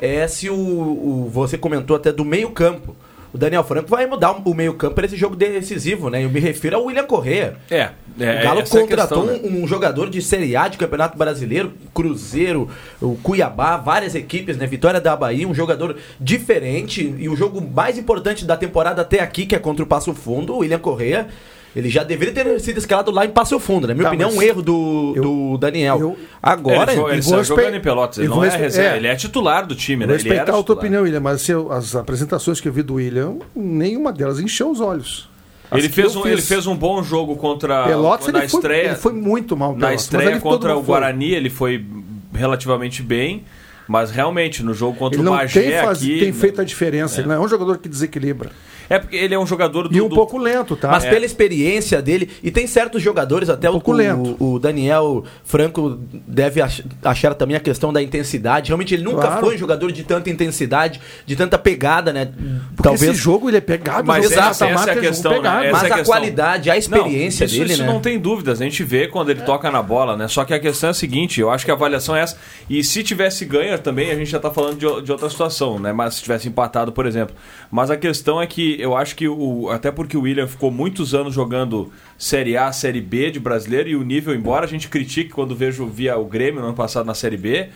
é 0.00 0.28
se 0.28 0.50
o, 0.50 0.54
o- 0.54 1.30
você 1.32 1.56
comentou 1.56 1.96
até 1.96 2.12
do 2.12 2.24
meio 2.24 2.50
campo. 2.50 2.94
O 3.32 3.38
Daniel 3.38 3.62
Franco 3.64 3.88
vai 3.88 4.06
mudar 4.06 4.32
o 4.32 4.54
meio-campo 4.54 4.94
para 4.94 5.06
esse 5.06 5.16
jogo 5.16 5.36
decisivo, 5.36 6.08
né? 6.08 6.24
Eu 6.24 6.30
me 6.30 6.40
refiro 6.40 6.76
ao 6.76 6.84
William 6.84 7.04
Correa. 7.04 7.56
É, 7.70 7.90
é 8.18 8.40
o 8.40 8.42
Galo 8.42 8.60
é 8.60 8.66
contratou 8.66 9.26
questão, 9.28 9.50
né? 9.50 9.58
um, 9.58 9.64
um 9.64 9.66
jogador 9.66 10.08
de 10.08 10.22
Série 10.22 10.56
A 10.56 10.68
de 10.68 10.78
Campeonato 10.78 11.18
Brasileiro, 11.18 11.72
Cruzeiro, 11.92 12.70
o 13.00 13.16
Cuiabá, 13.16 13.76
várias 13.76 14.14
equipes, 14.14 14.56
né? 14.56 14.66
Vitória 14.66 15.00
da 15.00 15.14
Bahia, 15.14 15.46
um 15.46 15.54
jogador 15.54 15.96
diferente 16.18 17.14
e 17.18 17.28
o 17.28 17.36
jogo 17.36 17.60
mais 17.60 17.98
importante 17.98 18.44
da 18.44 18.56
temporada 18.56 19.02
até 19.02 19.20
aqui, 19.20 19.46
que 19.46 19.54
é 19.54 19.58
contra 19.58 19.84
o 19.84 19.86
Passo 19.86 20.14
Fundo, 20.14 20.54
o 20.54 20.58
William 20.58 20.78
Correa. 20.78 21.28
Ele 21.78 21.88
já 21.88 22.02
deveria 22.02 22.34
ter 22.34 22.58
sido 22.60 22.76
escalado 22.78 23.10
lá 23.12 23.24
em 23.24 23.30
Passo 23.30 23.58
Fundo, 23.60 23.86
né? 23.86 23.94
Minha 23.94 24.04
Tá, 24.04 24.08
opinião, 24.10 24.30
um 24.32 24.42
erro 24.42 24.60
do, 24.62 25.12
eu- 25.14 25.22
do 25.22 25.58
Daniel. 25.58 26.00
eu- 26.00 26.18
Agora, 26.42 26.90
ele, 26.92 27.00
foi- 27.00 27.10
ele 27.12 27.20
e 27.20 27.24
respe- 27.30 27.44
jogando 27.44 27.74
em 27.76 27.80
Pelotas, 27.80 28.18
ele 28.18 28.28
não 28.28 28.42
é 28.44 28.48
reserva, 28.56 28.94
é. 28.94 28.96
ele 28.96 29.06
é 29.06 29.14
titular 29.14 29.64
do 29.64 29.74
time, 29.76 30.04
né? 30.04 30.04
Ele 30.04 30.12
era 30.14 30.22
respeitar 30.22 30.42
a 30.42 30.46
tua 30.54 30.62
titular. 30.62 30.78
opinião, 30.80 31.02
William, 31.04 31.20
mas 31.20 31.36
assim, 31.42 31.52
eu- 31.52 31.70
as 31.70 31.94
apresentações 31.94 32.60
que 32.60 32.66
eu 32.68 32.72
vi 32.72 32.82
do 32.82 32.94
William, 32.94 33.36
nenhuma 33.54 34.12
delas 34.12 34.40
encheu 34.40 34.70
os 34.70 34.80
olhos. 34.80 35.28
As 35.70 35.78
Ele 35.78 35.88
fez, 35.88 36.16
um, 36.16 36.22
fiz. 36.22 36.32
ele 36.32 36.42
fez 36.42 36.66
um 36.66 36.74
bom 36.74 37.00
jogo 37.02 37.36
contra 37.36 37.84
Pelotas, 37.84 38.32
na 38.32 38.40
ele 38.40 38.48
foi, 38.48 38.58
estreia. 38.58 38.86
ele 38.88 38.94
foi 38.96 39.12
muito 39.12 39.56
mal. 39.56 39.68
na 39.72 39.74
Pelotas, 39.76 39.94
mas 39.94 40.02
estreia 40.02 40.40
contra 40.40 40.72
o 40.72 40.74
mundo 40.76 40.84
foi. 40.86 40.94
Guarani, 40.98 41.30
ele 41.32 41.50
foi 41.50 41.84
relativamente 42.34 43.02
bem, 43.02 43.44
mas 43.86 44.10
realmente 44.10 44.62
no 44.62 44.72
jogo 44.74 44.96
contra 44.98 45.18
Ele 45.20 45.28
o 45.28 45.32
Bagé 45.32 45.60
tem, 45.62 45.72
faz- 45.82 45.98
aqui, 46.02 46.18
tem 46.20 46.32
feito 46.32 46.60
a 46.60 46.64
diferença. 46.64 47.20
Ele 47.20 47.28
não 47.28 47.34
é 47.36 47.40
um 47.40 47.48
jogador 47.48 47.78
que 47.78 47.88
desequilibra. 47.88 48.50
É 48.90 48.98
porque 48.98 49.16
ele 49.16 49.34
é 49.34 49.38
um 49.38 49.46
jogador 49.46 49.88
do, 49.88 49.96
E 49.96 50.00
um 50.00 50.08
do- 50.08 50.14
pouco 50.14 50.38
lento, 50.38 50.74
tá? 50.76 50.88
Mas 50.88 51.04
É. 51.04 51.10
pela 51.10 51.24
experiência 51.26 52.00
dele, 52.00 52.30
e 52.42 52.50
tem 52.50 52.66
certos 52.66 53.02
jogadores, 53.02 53.48
até 53.48 53.68
Um 53.68 53.72
o, 53.72 53.80
pouco 53.80 53.92
lento. 53.92 54.36
o, 54.40 54.54
o 54.54 54.58
Daniel 54.58 55.24
Franco 55.44 55.98
deve 56.26 56.60
ach- 56.62 56.82
achar 57.04 57.34
também 57.34 57.56
a 57.56 57.60
questão 57.60 57.92
da 57.92 58.02
intensidade. 58.02 58.68
Realmente 58.68 58.94
ele 58.94 59.02
nunca 59.02 59.22
Claro. 59.26 59.46
foi 59.46 59.54
um 59.54 59.58
jogador 59.58 59.92
de 59.92 60.02
tanta 60.04 60.30
intensidade, 60.30 61.00
de 61.26 61.36
tanta 61.36 61.58
pegada, 61.58 62.12
né? 62.12 62.26
Porque 62.76 62.82
Talvez. 62.82 63.02
esse 63.12 63.20
jogo 63.22 63.48
ele 63.50 63.58
é 63.58 63.60
pegado, 63.60 64.06
Mas 64.06 64.24
o 64.24 64.32
essa- 64.32 64.64
essa 64.64 64.90
é 64.90 64.92
a 64.92 64.96
questão, 64.96 65.32
né? 65.32 65.36
pegado. 65.38 65.64
Essa 65.64 65.72
Mas 65.72 65.90
é 65.90 65.92
a 65.92 65.96
a 65.98 66.04
qualidade, 66.04 66.70
a 66.70 66.76
experiência 66.76 67.44
não, 67.46 67.50
isso, 67.52 67.58
dele, 67.60 67.72
isso 67.74 67.82
né? 67.82 67.88
não 67.92 68.00
tem 68.00 68.18
dúvidas, 68.18 68.60
a 68.60 68.64
gente 68.64 68.82
vê 68.84 69.06
quando 69.08 69.30
ele 69.30 69.42
toca 69.42 69.70
na 69.70 69.82
bola, 69.82 70.16
né? 70.16 70.28
Só 70.28 70.44
que 70.44 70.54
a 70.54 70.58
questão 70.58 70.88
é 70.88 70.90
a 70.90 70.94
seguinte, 70.94 71.40
eu 71.40 71.50
acho 71.50 71.64
que 71.64 71.70
a 71.70 71.74
avaliação 71.74 72.16
é 72.16 72.22
essa. 72.22 72.36
E 72.70 72.82
se 72.82 73.02
tivesse 73.02 73.44
ganho 73.44 73.78
também, 73.78 74.10
a 74.10 74.14
gente 74.14 74.30
já 74.30 74.38
tá 74.40 74.50
falando 74.50 74.78
de, 74.78 74.86
o- 74.86 75.00
de 75.00 75.12
outra 75.12 75.28
situação, 75.28 75.78
né? 75.78 75.92
Mas 75.92 76.14
se 76.14 76.22
tivesse 76.22 76.48
empatado, 76.48 76.90
por 76.92 77.04
exemplo. 77.06 77.34
Mas 77.70 77.90
a 77.90 77.96
questão 77.96 78.40
é 78.40 78.46
que 78.46 78.77
eu 78.78 78.96
acho 78.96 79.14
que 79.16 79.28
o. 79.28 79.68
Até 79.70 79.90
porque 79.90 80.16
o 80.16 80.22
William 80.22 80.46
ficou 80.46 80.70
muitos 80.70 81.14
anos 81.14 81.34
jogando 81.34 81.92
Série 82.16 82.56
A, 82.56 82.70
Série 82.72 83.00
B 83.00 83.30
de 83.30 83.38
brasileiro, 83.40 83.88
e 83.88 83.96
o 83.96 84.02
nível, 84.02 84.34
embora 84.34 84.64
a 84.64 84.68
gente 84.68 84.88
critique 84.88 85.30
quando 85.30 85.54
vejo 85.54 85.86
via 85.86 86.16
o 86.16 86.24
Grêmio 86.24 86.60
no 86.60 86.66
ano 86.68 86.76
passado 86.76 87.06
na 87.06 87.14
Série 87.14 87.36
B. 87.36 87.68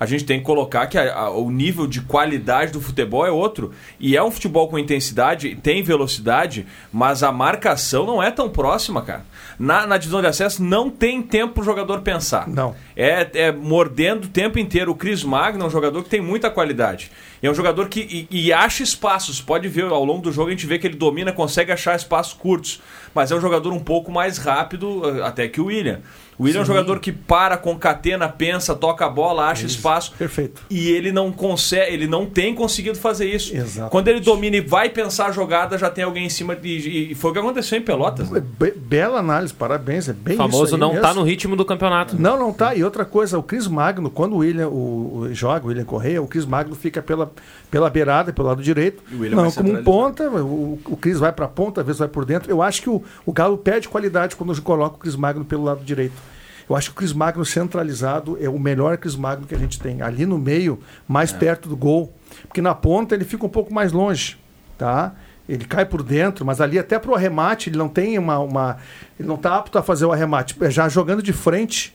A 0.00 0.06
gente 0.06 0.24
tem 0.24 0.40
que 0.40 0.44
colocar 0.44 0.86
que 0.88 0.98
a- 0.98 1.14
a- 1.14 1.30
o 1.30 1.48
nível 1.50 1.86
de 1.86 2.00
qualidade 2.00 2.72
do 2.72 2.80
futebol 2.80 3.24
é 3.24 3.30
outro. 3.30 3.70
E 4.00 4.16
é 4.16 4.22
um 4.22 4.32
futebol 4.32 4.66
com 4.68 4.76
intensidade, 4.76 5.54
tem 5.62 5.80
velocidade, 5.82 6.66
mas 6.92 7.22
a 7.22 7.30
marcação 7.30 8.04
não 8.04 8.20
é 8.20 8.30
tão 8.30 8.48
próxima, 8.50 9.00
cara. 9.02 9.24
Na, 9.58 9.86
na 9.86 9.96
divisão 9.96 10.20
de 10.20 10.26
acesso 10.26 10.62
não 10.62 10.90
tem 10.90 11.22
tempo 11.22 11.54
pro 11.54 11.64
jogador 11.64 12.00
pensar. 12.00 12.48
Não. 12.48 12.74
É, 12.96 13.28
é 13.34 13.52
mordendo 13.52 14.24
o 14.24 14.28
tempo 14.28 14.58
inteiro. 14.58 14.92
O 14.92 14.94
Cris 14.94 15.22
Magno 15.24 15.64
é 15.64 15.66
um 15.66 15.70
jogador 15.70 16.02
que 16.02 16.08
tem 16.08 16.20
muita 16.20 16.50
qualidade. 16.50 17.10
É 17.42 17.50
um 17.50 17.54
jogador 17.54 17.88
que 17.88 18.28
e, 18.30 18.46
e 18.46 18.52
acha 18.52 18.82
espaços. 18.82 19.40
Pode 19.40 19.68
ver 19.68 19.84
ao 19.84 20.04
longo 20.04 20.22
do 20.22 20.32
jogo 20.32 20.48
a 20.48 20.50
gente 20.52 20.66
vê 20.66 20.78
que 20.78 20.86
ele 20.86 20.96
domina, 20.96 21.32
consegue 21.32 21.72
achar 21.72 21.96
espaços 21.96 22.32
curtos. 22.32 22.80
Mas 23.14 23.30
é 23.30 23.36
um 23.36 23.40
jogador 23.40 23.72
um 23.72 23.80
pouco 23.80 24.10
mais 24.10 24.38
rápido 24.38 25.02
eh, 25.04 25.22
até 25.22 25.48
que 25.48 25.60
o 25.60 25.66
William. 25.66 26.00
O 26.38 26.44
William 26.44 26.60
é 26.60 26.62
um 26.62 26.66
jogador 26.66 26.98
que 26.98 27.12
para, 27.12 27.56
concatena, 27.56 28.28
pensa, 28.28 28.74
toca 28.74 29.04
a 29.04 29.08
bola, 29.08 29.46
acha 29.48 29.66
espaço. 29.66 30.12
Perfeito. 30.18 30.62
E 30.70 30.88
ele 30.90 31.12
não 31.12 31.30
consegue, 31.30 31.92
ele 31.92 32.06
não 32.06 32.26
tem 32.26 32.54
conseguido 32.54 32.98
fazer 32.98 33.26
isso. 33.28 33.54
Exatamente. 33.54 33.90
Quando 33.92 34.08
ele 34.08 34.18
domina 34.20 34.56
e 34.56 34.60
vai 34.60 34.88
pensar 34.88 35.26
a 35.26 35.30
jogada, 35.30 35.76
já 35.78 35.88
tem 35.90 36.02
alguém 36.04 36.24
em 36.26 36.30
cima. 36.30 36.56
E, 36.62 37.12
e 37.12 37.14
foi 37.14 37.30
o 37.30 37.34
que 37.34 37.38
aconteceu 37.38 37.78
em 37.78 37.82
Pelotas. 37.82 38.30
né? 38.30 38.40
Be- 38.58 38.72
bela 38.72 39.18
análise, 39.20 39.52
parabéns. 39.54 40.08
É 40.08 40.12
bem 40.12 40.34
O 40.34 40.38
famoso 40.38 40.64
isso 40.64 40.74
aí 40.74 40.80
não 40.80 40.88
mesmo. 40.94 41.02
tá 41.02 41.14
no 41.14 41.22
ritmo 41.22 41.54
do 41.54 41.64
campeonato. 41.64 42.16
Não, 42.20 42.36
não 42.38 42.52
tá. 42.52 42.74
E 42.74 42.82
outra 42.82 43.04
coisa, 43.04 43.38
o 43.38 43.42
Cris 43.42 43.66
Magno, 43.68 44.10
quando 44.10 44.32
o 44.32 44.38
William 44.38 44.68
o, 44.68 45.18
o- 45.18 45.34
joga, 45.34 45.66
o 45.66 45.68
William 45.68 45.84
Correia, 45.84 46.20
o 46.20 46.26
Cris 46.26 46.46
Magno 46.46 46.74
fica 46.74 47.00
pela, 47.02 47.30
pela 47.70 47.88
beirada, 47.90 48.32
pelo 48.32 48.48
lado 48.48 48.62
direito. 48.62 49.02
E 49.10 49.14
o 49.14 49.20
William 49.20 49.36
Não, 49.36 49.44
vai 49.50 49.52
como 49.52 49.78
um 49.78 49.84
ponta, 49.84 50.28
o, 50.30 50.80
o 50.86 50.96
Cris 50.96 51.18
vai 51.18 51.30
pra 51.30 51.46
ponta, 51.46 51.82
às 51.82 51.86
vezes 51.86 51.98
vai 52.00 52.08
por 52.08 52.24
dentro. 52.24 52.50
Eu 52.50 52.62
acho 52.62 52.82
que 52.82 52.90
o, 52.90 53.02
o 53.24 53.32
Galo 53.32 53.58
perde 53.58 53.88
qualidade 53.88 54.34
quando 54.34 54.60
coloca 54.62 54.96
o 54.96 54.98
Cris 54.98 55.14
Magno 55.14 55.44
pelo 55.44 55.62
lado 55.64 55.84
direito. 55.84 56.31
Eu 56.72 56.76
acho 56.76 56.88
que 56.88 56.94
o 56.94 56.96
Cris 56.96 57.12
Magno 57.12 57.44
centralizado 57.44 58.38
é 58.40 58.48
o 58.48 58.58
melhor 58.58 58.96
Cris 58.96 59.14
Magno 59.14 59.46
que 59.46 59.54
a 59.54 59.58
gente 59.58 59.78
tem. 59.78 60.00
Ali 60.00 60.24
no 60.24 60.38
meio, 60.38 60.78
mais 61.06 61.30
perto 61.30 61.68
do 61.68 61.76
gol. 61.76 62.14
Porque 62.48 62.62
na 62.62 62.74
ponta 62.74 63.14
ele 63.14 63.26
fica 63.26 63.44
um 63.44 63.48
pouco 63.48 63.74
mais 63.74 63.92
longe, 63.92 64.38
tá? 64.78 65.14
Ele 65.46 65.66
cai 65.66 65.84
por 65.84 66.02
dentro, 66.02 66.46
mas 66.46 66.62
ali 66.62 66.78
até 66.78 66.98
pro 66.98 67.14
arremate 67.14 67.68
ele 67.68 67.76
não 67.76 67.90
tem 67.90 68.18
uma, 68.18 68.38
uma 68.38 68.78
ele 69.20 69.28
não 69.28 69.36
tá 69.36 69.56
apto 69.56 69.76
a 69.76 69.82
fazer 69.82 70.06
o 70.06 70.12
arremate. 70.12 70.56
É 70.62 70.70
Já 70.70 70.88
jogando 70.88 71.22
de 71.22 71.32
frente, 71.34 71.94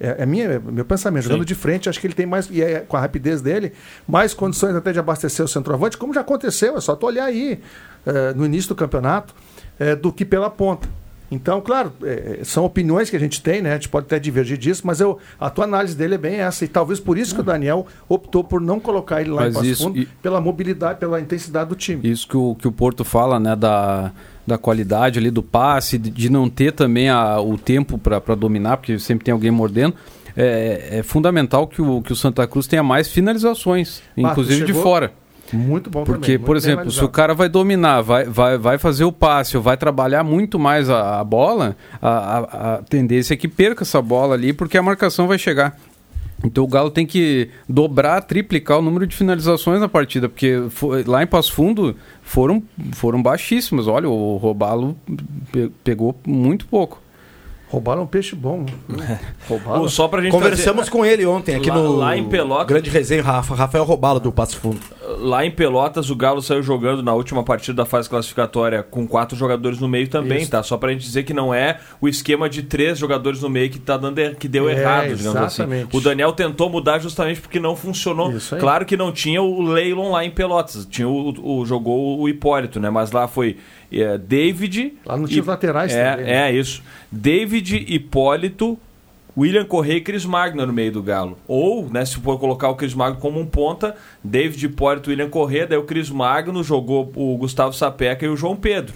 é, 0.00 0.22
é 0.22 0.26
minha, 0.26 0.46
é 0.46 0.58
meu 0.58 0.86
pensamento. 0.86 1.24
Jogando 1.24 1.44
de 1.44 1.54
frente, 1.54 1.86
acho 1.90 2.00
que 2.00 2.06
ele 2.06 2.14
tem 2.14 2.24
mais, 2.24 2.48
e 2.50 2.62
é, 2.62 2.80
com 2.80 2.96
a 2.96 3.00
rapidez 3.00 3.42
dele, 3.42 3.74
mais 4.08 4.32
condições 4.32 4.74
até 4.74 4.90
de 4.90 4.98
abastecer 4.98 5.44
o 5.44 5.48
centroavante, 5.48 5.98
como 5.98 6.14
já 6.14 6.22
aconteceu, 6.22 6.78
é 6.78 6.80
só 6.80 6.96
tu 6.96 7.04
olhar 7.04 7.26
aí 7.26 7.60
é, 8.06 8.32
no 8.32 8.46
início 8.46 8.70
do 8.70 8.74
campeonato, 8.74 9.34
é, 9.78 9.94
do 9.94 10.10
que 10.10 10.24
pela 10.24 10.48
ponta. 10.48 10.88
Então, 11.30 11.60
claro, 11.60 11.92
é, 12.02 12.40
são 12.42 12.64
opiniões 12.64 13.10
que 13.10 13.16
a 13.16 13.18
gente 13.20 13.42
tem, 13.42 13.60
né? 13.60 13.72
A 13.72 13.74
gente 13.74 13.88
pode 13.88 14.06
até 14.06 14.18
divergir 14.18 14.56
disso, 14.56 14.82
mas 14.86 14.98
eu, 14.98 15.18
a 15.38 15.50
tua 15.50 15.64
análise 15.64 15.94
dele 15.94 16.14
é 16.14 16.18
bem 16.18 16.36
essa. 16.36 16.64
E 16.64 16.68
talvez 16.68 16.98
por 16.98 17.18
isso 17.18 17.34
que 17.34 17.40
o 17.40 17.44
Daniel 17.44 17.86
optou 18.08 18.42
por 18.42 18.60
não 18.60 18.80
colocar 18.80 19.20
ele 19.20 19.30
lá 19.30 19.42
Mas 19.42 19.50
em 19.50 19.54
Passo 19.54 19.66
isso- 19.66 19.82
Fundo, 19.84 19.98
e- 19.98 20.06
pela 20.06 20.40
mobilidade, 20.40 20.98
pela 20.98 21.20
intensidade 21.20 21.68
do 21.68 21.76
time. 21.76 22.08
Isso 22.08 22.26
que 22.26 22.36
o, 22.36 22.54
que 22.54 22.66
o 22.66 22.72
Porto 22.72 23.04
fala, 23.04 23.38
né, 23.38 23.54
da, 23.54 24.10
da 24.46 24.56
qualidade 24.56 25.18
ali 25.18 25.30
do 25.30 25.42
passe, 25.42 25.98
de, 25.98 26.08
de 26.08 26.30
não 26.30 26.48
ter 26.48 26.72
também 26.72 27.10
a, 27.10 27.38
o 27.40 27.58
tempo 27.58 27.98
para 27.98 28.34
dominar, 28.34 28.78
porque 28.78 28.98
sempre 28.98 29.26
tem 29.26 29.32
alguém 29.32 29.50
mordendo. 29.50 29.94
É, 30.34 30.98
é 30.98 31.02
fundamental 31.02 31.66
que 31.66 31.82
o, 31.82 32.00
que 32.00 32.12
o 32.12 32.16
Santa 32.16 32.46
Cruz 32.46 32.66
tenha 32.66 32.82
mais 32.82 33.08
finalizações, 33.08 34.00
inclusive 34.16 34.64
de 34.64 34.72
fora. 34.72 35.12
Muito 35.52 35.88
bom 35.90 36.04
também, 36.04 36.18
Porque, 36.20 36.32
muito 36.32 36.46
por 36.46 36.56
exemplo, 36.56 36.90
se 36.90 37.04
o 37.04 37.08
cara 37.08 37.34
vai 37.34 37.48
dominar, 37.48 38.00
vai, 38.02 38.24
vai, 38.24 38.58
vai 38.58 38.78
fazer 38.78 39.04
o 39.04 39.12
passe, 39.12 39.56
ou 39.56 39.62
vai 39.62 39.76
trabalhar 39.76 40.22
muito 40.24 40.58
mais 40.58 40.90
a, 40.90 41.20
a 41.20 41.24
bola, 41.24 41.76
a, 42.02 42.08
a- 42.08 42.74
a 42.74 42.82
tendência 42.82 43.34
é 43.34 43.36
que 43.36 43.48
perca 43.48 43.82
essa 43.84 44.00
bola 44.02 44.34
ali, 44.34 44.52
porque 44.52 44.76
a 44.78 44.82
marcação 44.82 45.26
vai 45.26 45.38
chegar. 45.38 45.76
Então 46.44 46.62
o 46.62 46.68
Galo 46.68 46.90
tem 46.90 47.04
que 47.04 47.50
dobrar, 47.68 48.20
triplicar 48.22 48.78
o 48.78 48.82
número 48.82 49.06
de 49.08 49.16
finalizações 49.16 49.80
na 49.80 49.88
partida, 49.88 50.28
porque 50.28 50.62
fo- 50.70 50.90
lá 51.04 51.20
em 51.22 51.26
Passo 51.26 51.52
Fundo 51.52 51.96
foram, 52.22 52.62
foram 52.92 53.20
baixíssimas. 53.20 53.88
Olha, 53.88 54.08
o 54.08 54.36
Robalo 54.36 54.96
pe- 55.50 55.70
pegou 55.82 56.14
muito 56.24 56.64
pouco. 56.68 57.02
Roubaram 57.70 58.02
um 58.02 58.06
peixe 58.06 58.34
bom. 58.34 58.64
Roubaram. 59.48 59.82
Ou 59.82 59.88
só 59.88 60.08
pra 60.08 60.22
gente 60.22 60.32
Conversamos 60.32 60.88
com 60.88 61.04
ele 61.04 61.26
ontem 61.26 61.54
aqui 61.56 61.68
Lá- 61.68 61.76
no 61.76 61.96
lá 61.96 62.16
em 62.16 62.24
Pelotas- 62.28 62.66
Grande 62.66 62.88
Resenha, 62.90 63.22
Rafa, 63.22 63.54
Rafael 63.54 63.84
Robalo 63.84 64.18
do 64.20 64.32
Passo 64.32 64.56
Fundo. 64.56 64.78
Lá 65.20 65.44
em 65.44 65.50
Pelotas, 65.50 66.10
o 66.10 66.16
Galo 66.16 66.40
saiu 66.40 66.62
jogando 66.62 67.02
na 67.02 67.12
última 67.14 67.42
partida 67.42 67.74
da 67.82 67.86
fase 67.86 68.08
classificatória 68.08 68.82
com 68.82 69.06
quatro 69.06 69.36
jogadores 69.36 69.78
no 69.80 69.88
meio 69.88 70.08
também, 70.08 70.42
Isso. 70.42 70.50
tá? 70.50 70.62
Só 70.62 70.76
pra 70.76 70.92
gente 70.92 71.02
dizer 71.02 71.22
que 71.24 71.34
não 71.34 71.52
é 71.52 71.78
o 72.00 72.08
esquema 72.08 72.48
de 72.48 72.62
três 72.62 72.98
jogadores 72.98 73.42
no 73.42 73.48
meio 73.50 73.68
que 73.70 73.78
tá 73.78 73.96
dando 73.96 74.18
er- 74.18 74.36
que 74.36 74.46
deu 74.48 74.68
É, 74.68 74.72
errado, 74.72 75.14
digamos 75.14 75.36
assim. 75.36 75.62
exatamente. 75.62 75.96
O 75.96 76.00
Daniel 76.00 76.32
tentou 76.32 76.70
mudar 76.70 76.98
justamente 76.98 77.40
porque 77.40 77.58
não 77.60 77.74
funcionou. 77.74 78.30
Isso 78.32 78.54
aí. 78.54 78.60
Claro 78.60 78.84
que 78.86 78.96
não 78.96 79.10
tinha 79.12 79.42
o 79.42 79.62
Leilon 79.62 80.10
lá 80.12 80.24
em 80.24 80.30
Pelotas, 80.30 80.86
tinha 80.86 81.08
o, 81.08 81.58
o- 81.60 81.66
jogou 81.66 82.20
o 82.20 82.28
Hipólito, 82.28 82.78
né? 82.80 82.88
Mas 82.90 83.10
lá 83.12 83.26
foi 83.26 83.56
é, 83.92 84.18
David. 84.18 84.94
Lá 85.04 85.16
não 85.16 85.26
tinha 85.26 85.40
os 85.40 85.46
laterais 85.46 85.92
é, 85.92 86.10
também, 86.10 86.26
né? 86.26 86.50
É, 86.50 86.52
isso. 86.52 86.82
David, 87.10 87.86
Hipólito, 87.88 88.78
William 89.36 89.64
Correia 89.64 89.98
e 89.98 90.00
Cris 90.00 90.24
Magno 90.24 90.66
no 90.66 90.72
meio 90.72 90.92
do 90.92 91.02
Galo. 91.02 91.38
Ou, 91.46 91.88
né, 91.88 92.04
se 92.04 92.16
for 92.16 92.38
colocar 92.38 92.68
o 92.68 92.74
Cris 92.74 92.92
Magno 92.92 93.20
como 93.20 93.38
um 93.38 93.46
ponta, 93.46 93.94
David 94.22 94.66
Hipólito, 94.66 95.10
William 95.10 95.30
Correia, 95.30 95.66
daí 95.66 95.78
o 95.78 95.84
Cris 95.84 96.10
Magno 96.10 96.62
jogou 96.64 97.10
o 97.14 97.36
Gustavo 97.36 97.72
Sapeca 97.72 98.26
e 98.26 98.28
o 98.28 98.36
João 98.36 98.56
Pedro. 98.56 98.94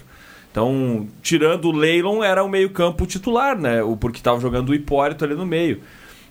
Então, 0.51 1.07
tirando 1.21 1.65
o 1.65 1.71
Leilon, 1.71 2.23
era 2.23 2.43
o 2.43 2.49
meio-campo 2.49 3.07
titular, 3.07 3.57
né? 3.57 3.79
Porque 3.99 4.19
estava 4.19 4.39
jogando 4.39 4.69
o 4.69 4.75
Hipólito 4.75 5.25
ali 5.25 5.33
no 5.33 5.47
meio. 5.47 5.81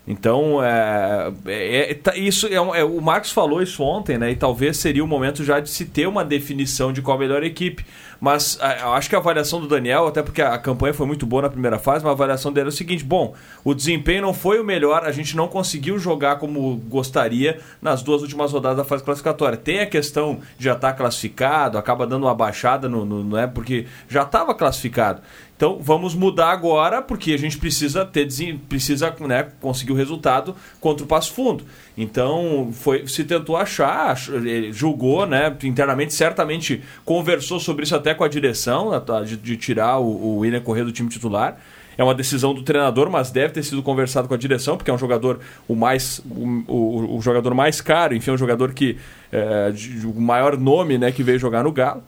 Então, 0.07 0.63
é, 0.63 1.33
é- 1.47 1.91
é- 1.93 1.95
tá- 1.95 2.17
isso 2.17 2.49
é, 2.49 2.55
é- 2.55 2.85
o 2.85 3.01
Marcos 3.01 3.31
falou 3.31 3.63
isso 3.63 3.83
ontem, 3.85 4.19
né? 4.19 4.33
E 4.33 4.37
talvez 4.37 4.77
seria 4.77 5.05
o 5.05 5.07
momento 5.07 5.45
já 5.45 5.61
de 5.61 5.71
se 5.71 5.85
ter 5.85 6.09
uma 6.09 6.25
definição 6.25 6.93
de 6.93 7.01
qual 7.01 7.17
a 7.17 7.21
melhor 7.21 7.45
equipe. 7.45 7.85
Mas 8.21 8.57
eu 8.81 8.93
acho 8.93 9.09
que 9.09 9.17
a 9.17 9.19
avaliação 9.19 9.61
do 9.61 9.67
Daniel, 9.67 10.07
até 10.07 10.23
porque 10.23 10.41
a, 10.41 10.55
a 10.55 10.59
campanha 10.59 10.95
foi 10.95 11.07
muito 11.07 11.27
boa 11.27 11.43
na 11.43 11.51
primeira 11.51 11.77
fase, 11.79 12.05
mas 12.05 12.11
a 12.11 12.15
avaliação 12.15 12.53
dele 12.53 12.67
é 12.67 12.69
o 12.69 12.73
seguinte: 12.73 13.03
bom, 13.05 13.35
o 13.65 13.75
desempenho 13.75 14.23
não 14.23 14.33
foi 14.35 14.61
o 14.61 14.65
melhor, 14.65 15.05
a 15.05 15.11
gente 15.11 15.37
não 15.37 15.49
conseguiu 15.49 15.99
jogar 15.99 16.37
como 16.37 16.77
gostaria 16.89 17.59
nas 17.81 18.01
duas 18.03 18.23
últimas 18.23 18.53
rodadas 18.53 18.79
da 18.79 18.85
fase 18.85 19.03
classificatória. 19.03 19.57
Tem 19.59 19.81
a 19.81 19.87
questão 19.87 20.41
de 20.57 20.65
já 20.65 20.75
estar 20.75 20.93
classificado, 20.93 21.79
acaba 21.79 22.07
dando 22.07 22.25
uma 22.25 22.35
baixada 22.35 22.89
no, 22.89 23.05
no, 23.05 23.25
não 23.25 23.39
é 23.39 23.47
porque 23.49 23.87
já 24.09 24.23
estava 24.23 24.55
classificado. 24.55 25.21
Então 25.63 25.79
vamos 25.81 26.13
mudar 26.13 26.51
agora, 26.51 27.01
porque 27.01 27.33
a 27.33 27.37
gente 27.39 27.57
precisa 27.57 28.05
ter 28.05 28.27
precisa 28.69 29.15
né, 29.21 29.47
conseguir 29.61 29.93
o 29.93 29.95
resultado 29.95 30.57
contra 30.81 31.05
o 31.05 31.07
Passo 31.07 31.33
Fundo. 31.33 31.63
Então 31.97 32.71
foi, 32.73 33.07
se 33.07 33.23
tentou 33.23 33.57
achar, 33.57 34.11
ach- 34.11 34.29
ele 34.29 34.73
julgou 34.73 35.25
né, 35.25 35.57
internamente, 35.63 36.15
certamente 36.15 36.83
conversou 37.05 37.61
sobre 37.61 37.85
isso 37.85 37.95
até 37.95 38.13
com 38.13 38.25
a 38.25 38.29
direção, 38.29 38.91
de, 39.25 39.37
de 39.37 39.57
tirar 39.57 40.01
o, 40.01 40.05
o 40.07 40.39
William 40.39 40.61
Corrêa 40.61 40.85
do 40.85 40.91
time 40.91 41.09
titular. 41.09 41.57
É 41.97 42.03
uma 42.03 42.15
decisão 42.15 42.53
do 42.53 42.63
treinador, 42.65 43.09
mas 43.09 43.31
deve 43.31 43.53
ter 43.53 43.63
sido 43.63 43.85
conversado 43.85 44.27
com 44.27 44.35
a 44.35 44.39
direção, 44.39 44.77
porque 44.77 44.91
é 44.91 44.95
um 44.95 44.99
jogador 44.99 45.39
o 45.69 45.77
mais 45.77 46.21
o, 46.29 46.65
o- 46.67 47.17
o 47.19 47.21
jogador 47.23 47.55
mais 47.55 47.81
caro, 47.81 48.17
enfim, 48.17 48.33
é 48.33 48.35
um 48.35 48.39
jogador 48.39 48.73
que 48.73 48.97
é, 49.31 49.71
de- 49.71 50.05
o 50.09 50.21
maior 50.21 50.59
nome, 50.59 50.99
né, 50.99 51.13
que 51.13 51.23
veio 51.23 51.39
jogar 51.39 51.63
no 51.63 51.71
Galo. 51.71 52.03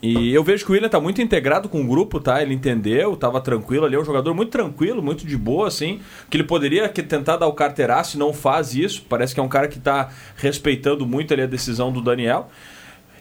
E 0.00 0.32
eu 0.32 0.44
vejo 0.44 0.64
que 0.64 0.70
o 0.70 0.74
William 0.74 0.88
tá 0.88 1.00
muito 1.00 1.20
integrado 1.20 1.68
com 1.68 1.82
o 1.82 1.86
grupo, 1.86 2.20
tá? 2.20 2.40
Ele 2.40 2.54
entendeu, 2.54 3.16
tava 3.16 3.40
tranquilo 3.40 3.84
ali, 3.84 3.96
é 3.96 3.98
um 3.98 4.04
jogador 4.04 4.32
muito 4.32 4.50
tranquilo, 4.50 5.02
muito 5.02 5.26
de 5.26 5.36
boa, 5.36 5.66
assim. 5.66 5.98
Que 6.30 6.36
ele 6.36 6.44
poderia 6.44 6.88
tentar 6.88 7.36
dar 7.36 7.48
o 7.48 7.52
carteiraço 7.52 8.16
e 8.16 8.18
não 8.18 8.32
faz 8.32 8.74
isso. 8.76 9.04
Parece 9.08 9.34
que 9.34 9.40
é 9.40 9.42
um 9.42 9.48
cara 9.48 9.66
que 9.66 9.80
tá 9.80 10.10
respeitando 10.36 11.04
muito 11.04 11.32
ali 11.34 11.42
a 11.42 11.46
decisão 11.46 11.90
do 11.90 12.00
Daniel. 12.00 12.48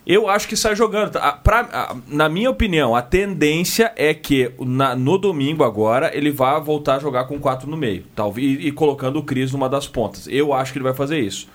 Eu 0.05 0.29
acho 0.29 0.47
que 0.47 0.55
sai 0.55 0.75
jogando. 0.75 1.11
tá? 1.13 1.19
A- 1.19 1.31
pra- 1.33 1.67
a- 1.73 1.95
na 2.07 2.29
minha 2.29 2.49
opinião, 2.49 2.95
a 2.95 3.01
tendência 3.01 3.91
é 3.95 4.13
que 4.13 4.51
na- 4.59 4.95
no 4.95 5.17
domingo 5.17 5.63
agora 5.63 6.11
ele 6.15 6.29
vá 6.31 6.59
voltar 6.59 6.95
a 6.95 6.99
jogar 6.99 7.25
com 7.25 7.39
quatro 7.39 7.67
no 7.69 7.75
meio. 7.75 8.05
Talvez, 8.15 8.47
e, 8.63 8.67
e 8.67 8.71
colocando 8.71 9.17
o 9.17 9.23
Cris 9.23 9.51
numa 9.51 9.67
das 9.67 9.87
pontas. 9.87 10.27
Eu 10.27 10.53
acho 10.53 10.71
que 10.71 10.77
ele 10.77 10.83
vai 10.83 10.93
fazer 10.93 11.19
isso. 11.19 11.49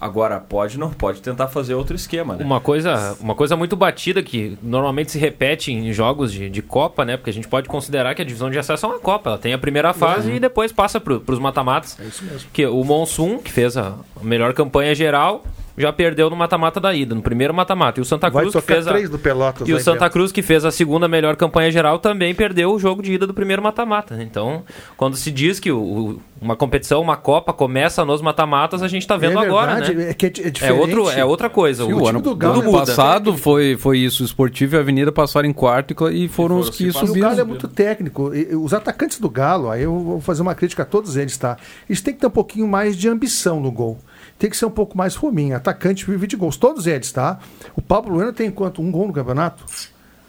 Agora, 0.00 0.38
pode 0.38 0.78
não 0.78 0.90
pode 0.90 1.20
tentar 1.20 1.48
fazer 1.48 1.74
outro 1.74 1.96
esquema, 1.96 2.36
né? 2.36 2.44
Uma 2.44 2.60
coisa, 2.60 3.16
uma 3.20 3.34
coisa 3.34 3.56
muito 3.56 3.74
batida 3.76 4.22
que 4.22 4.56
normalmente 4.62 5.10
se 5.10 5.18
repete 5.18 5.72
em 5.72 5.92
jogos 5.92 6.32
de, 6.32 6.48
de 6.48 6.62
Copa, 6.62 7.04
né? 7.04 7.16
Porque 7.16 7.30
a 7.30 7.32
gente 7.32 7.48
pode 7.48 7.68
considerar 7.68 8.14
que 8.14 8.22
a 8.22 8.24
divisão 8.24 8.50
de 8.50 8.58
acesso 8.58 8.86
é 8.86 8.88
uma 8.88 8.98
Copa. 8.98 9.30
Ela 9.30 9.38
tem 9.38 9.52
a 9.52 9.58
primeira 9.58 9.92
fase 9.92 10.30
e 10.32 10.40
depois 10.40 10.72
passa 10.72 11.00
para 11.00 11.14
os 11.14 11.38
mata-matas. 11.38 11.98
É 12.00 12.04
isso 12.04 12.24
mesmo. 12.24 12.48
Que 12.52 12.66
o 12.66 12.84
Monsun, 12.84 13.38
que 13.38 13.50
fez 13.50 13.76
a 13.76 13.94
melhor 14.22 14.52
campanha 14.52 14.94
geral, 14.94 15.44
já 15.78 15.92
perdeu 15.92 16.28
no 16.30 16.36
mata-mata 16.36 16.80
da 16.80 16.94
ida, 16.94 17.14
no 17.14 17.22
primeiro 17.22 17.52
mata-mata. 17.54 18.00
E 18.00 18.02
o 18.02 18.04
Santa 18.04 18.30
Cruz 18.30 18.54
que 18.54 18.60
fez 18.60 18.86
a... 18.86 18.90
três 18.92 19.08
do 19.10 19.18
Pelotas. 19.18 19.68
E 19.68 19.72
o 19.72 19.80
Santa. 19.80 20.08
Cruz, 20.10 20.32
que 20.32 20.42
fez 20.42 20.64
a 20.64 20.70
segunda 20.70 21.06
melhor 21.08 21.36
campanha 21.36 21.70
geral, 21.70 21.98
também 21.98 22.34
perdeu 22.34 22.72
o 22.72 22.78
jogo 22.78 23.02
de 23.02 23.12
ida 23.12 23.26
do 23.26 23.34
primeiro 23.34 23.62
mata-mata. 23.62 24.16
Então, 24.22 24.62
quando 24.96 25.16
se 25.16 25.30
diz 25.30 25.58
que 25.60 25.70
o- 25.70 25.78
o- 25.80 26.20
uma 26.40 26.54
competição, 26.56 27.00
uma 27.02 27.16
Copa, 27.16 27.52
começa 27.52 28.04
nos 28.04 28.22
mata-matas, 28.22 28.82
a 28.82 28.88
gente 28.88 29.02
está 29.02 29.16
vendo 29.16 29.38
É 29.42 29.46
agora, 29.46 29.74
verdade, 29.74 29.94
né? 29.94 30.10
É, 30.10 30.14
que 30.14 30.26
é, 30.26 30.28
é 30.28 30.46
É, 30.46 30.50
diferente. 30.50 30.80
outro, 30.80 31.10
é 31.10 31.24
outra 31.24 31.50
coisa. 31.50 31.84
Sim, 31.84 31.92
o 31.92 32.02
o 32.02 32.06
ano, 32.08 32.20
do 32.22 32.34
Galo 32.36 32.60
ano 32.60 32.68
é 32.70 32.72
passado 32.72 33.36
foi, 33.36 33.76
foi 33.76 33.98
isso. 33.98 34.22
O 34.22 34.26
Esportivo 34.26 34.76
e 34.76 34.78
a 34.78 34.80
Avenida 34.80 35.10
passaram 35.12 35.48
em 35.48 35.52
quarto 35.52 35.94
e 36.10 36.24
e 36.24 36.28
foram 36.28 36.58
os 36.58 36.70
que. 36.70 36.84
E 36.84 36.88
o 36.88 36.92
subiram. 36.92 37.28
Galo 37.28 37.40
é 37.40 37.44
muito 37.44 37.66
técnico. 37.68 38.34
E- 38.34 38.48
e 38.52 38.56
Os 38.56 38.72
atacantes 38.72 39.18
do 39.20 39.28
Galo, 39.28 39.68
aí 39.70 39.82
eu 39.82 39.98
vou 39.98 40.20
fazer 40.20 40.42
uma 40.42 40.54
crítica 40.54 40.82
a 40.82 40.86
todos 40.86 41.16
eles, 41.16 41.36
tá? 41.36 41.56
Eles 41.88 42.00
têm 42.00 42.14
que 42.14 42.20
ter 42.20 42.26
um 42.26 42.30
pouquinho 42.30 42.66
mais 42.68 42.96
de 42.96 43.08
ambição 43.08 43.60
no 43.60 43.70
gol. 43.72 43.98
Tem 44.38 44.48
que 44.48 44.56
ser 44.56 44.66
um 44.66 44.70
pouco 44.70 44.96
mais 44.96 45.14
fominho. 45.16 45.56
Atacante 45.56 46.06
vive 46.06 46.26
de 46.26 46.36
gols. 46.36 46.56
Todos 46.56 46.86
eles, 46.86 47.10
tá? 47.10 47.38
O 47.74 47.82
Pablo 47.82 48.14
Bueno 48.14 48.32
tem 48.32 48.50
quanto? 48.50 48.80
Um 48.80 48.90
gol 48.90 49.08
no 49.08 49.12
campeonato? 49.12 49.64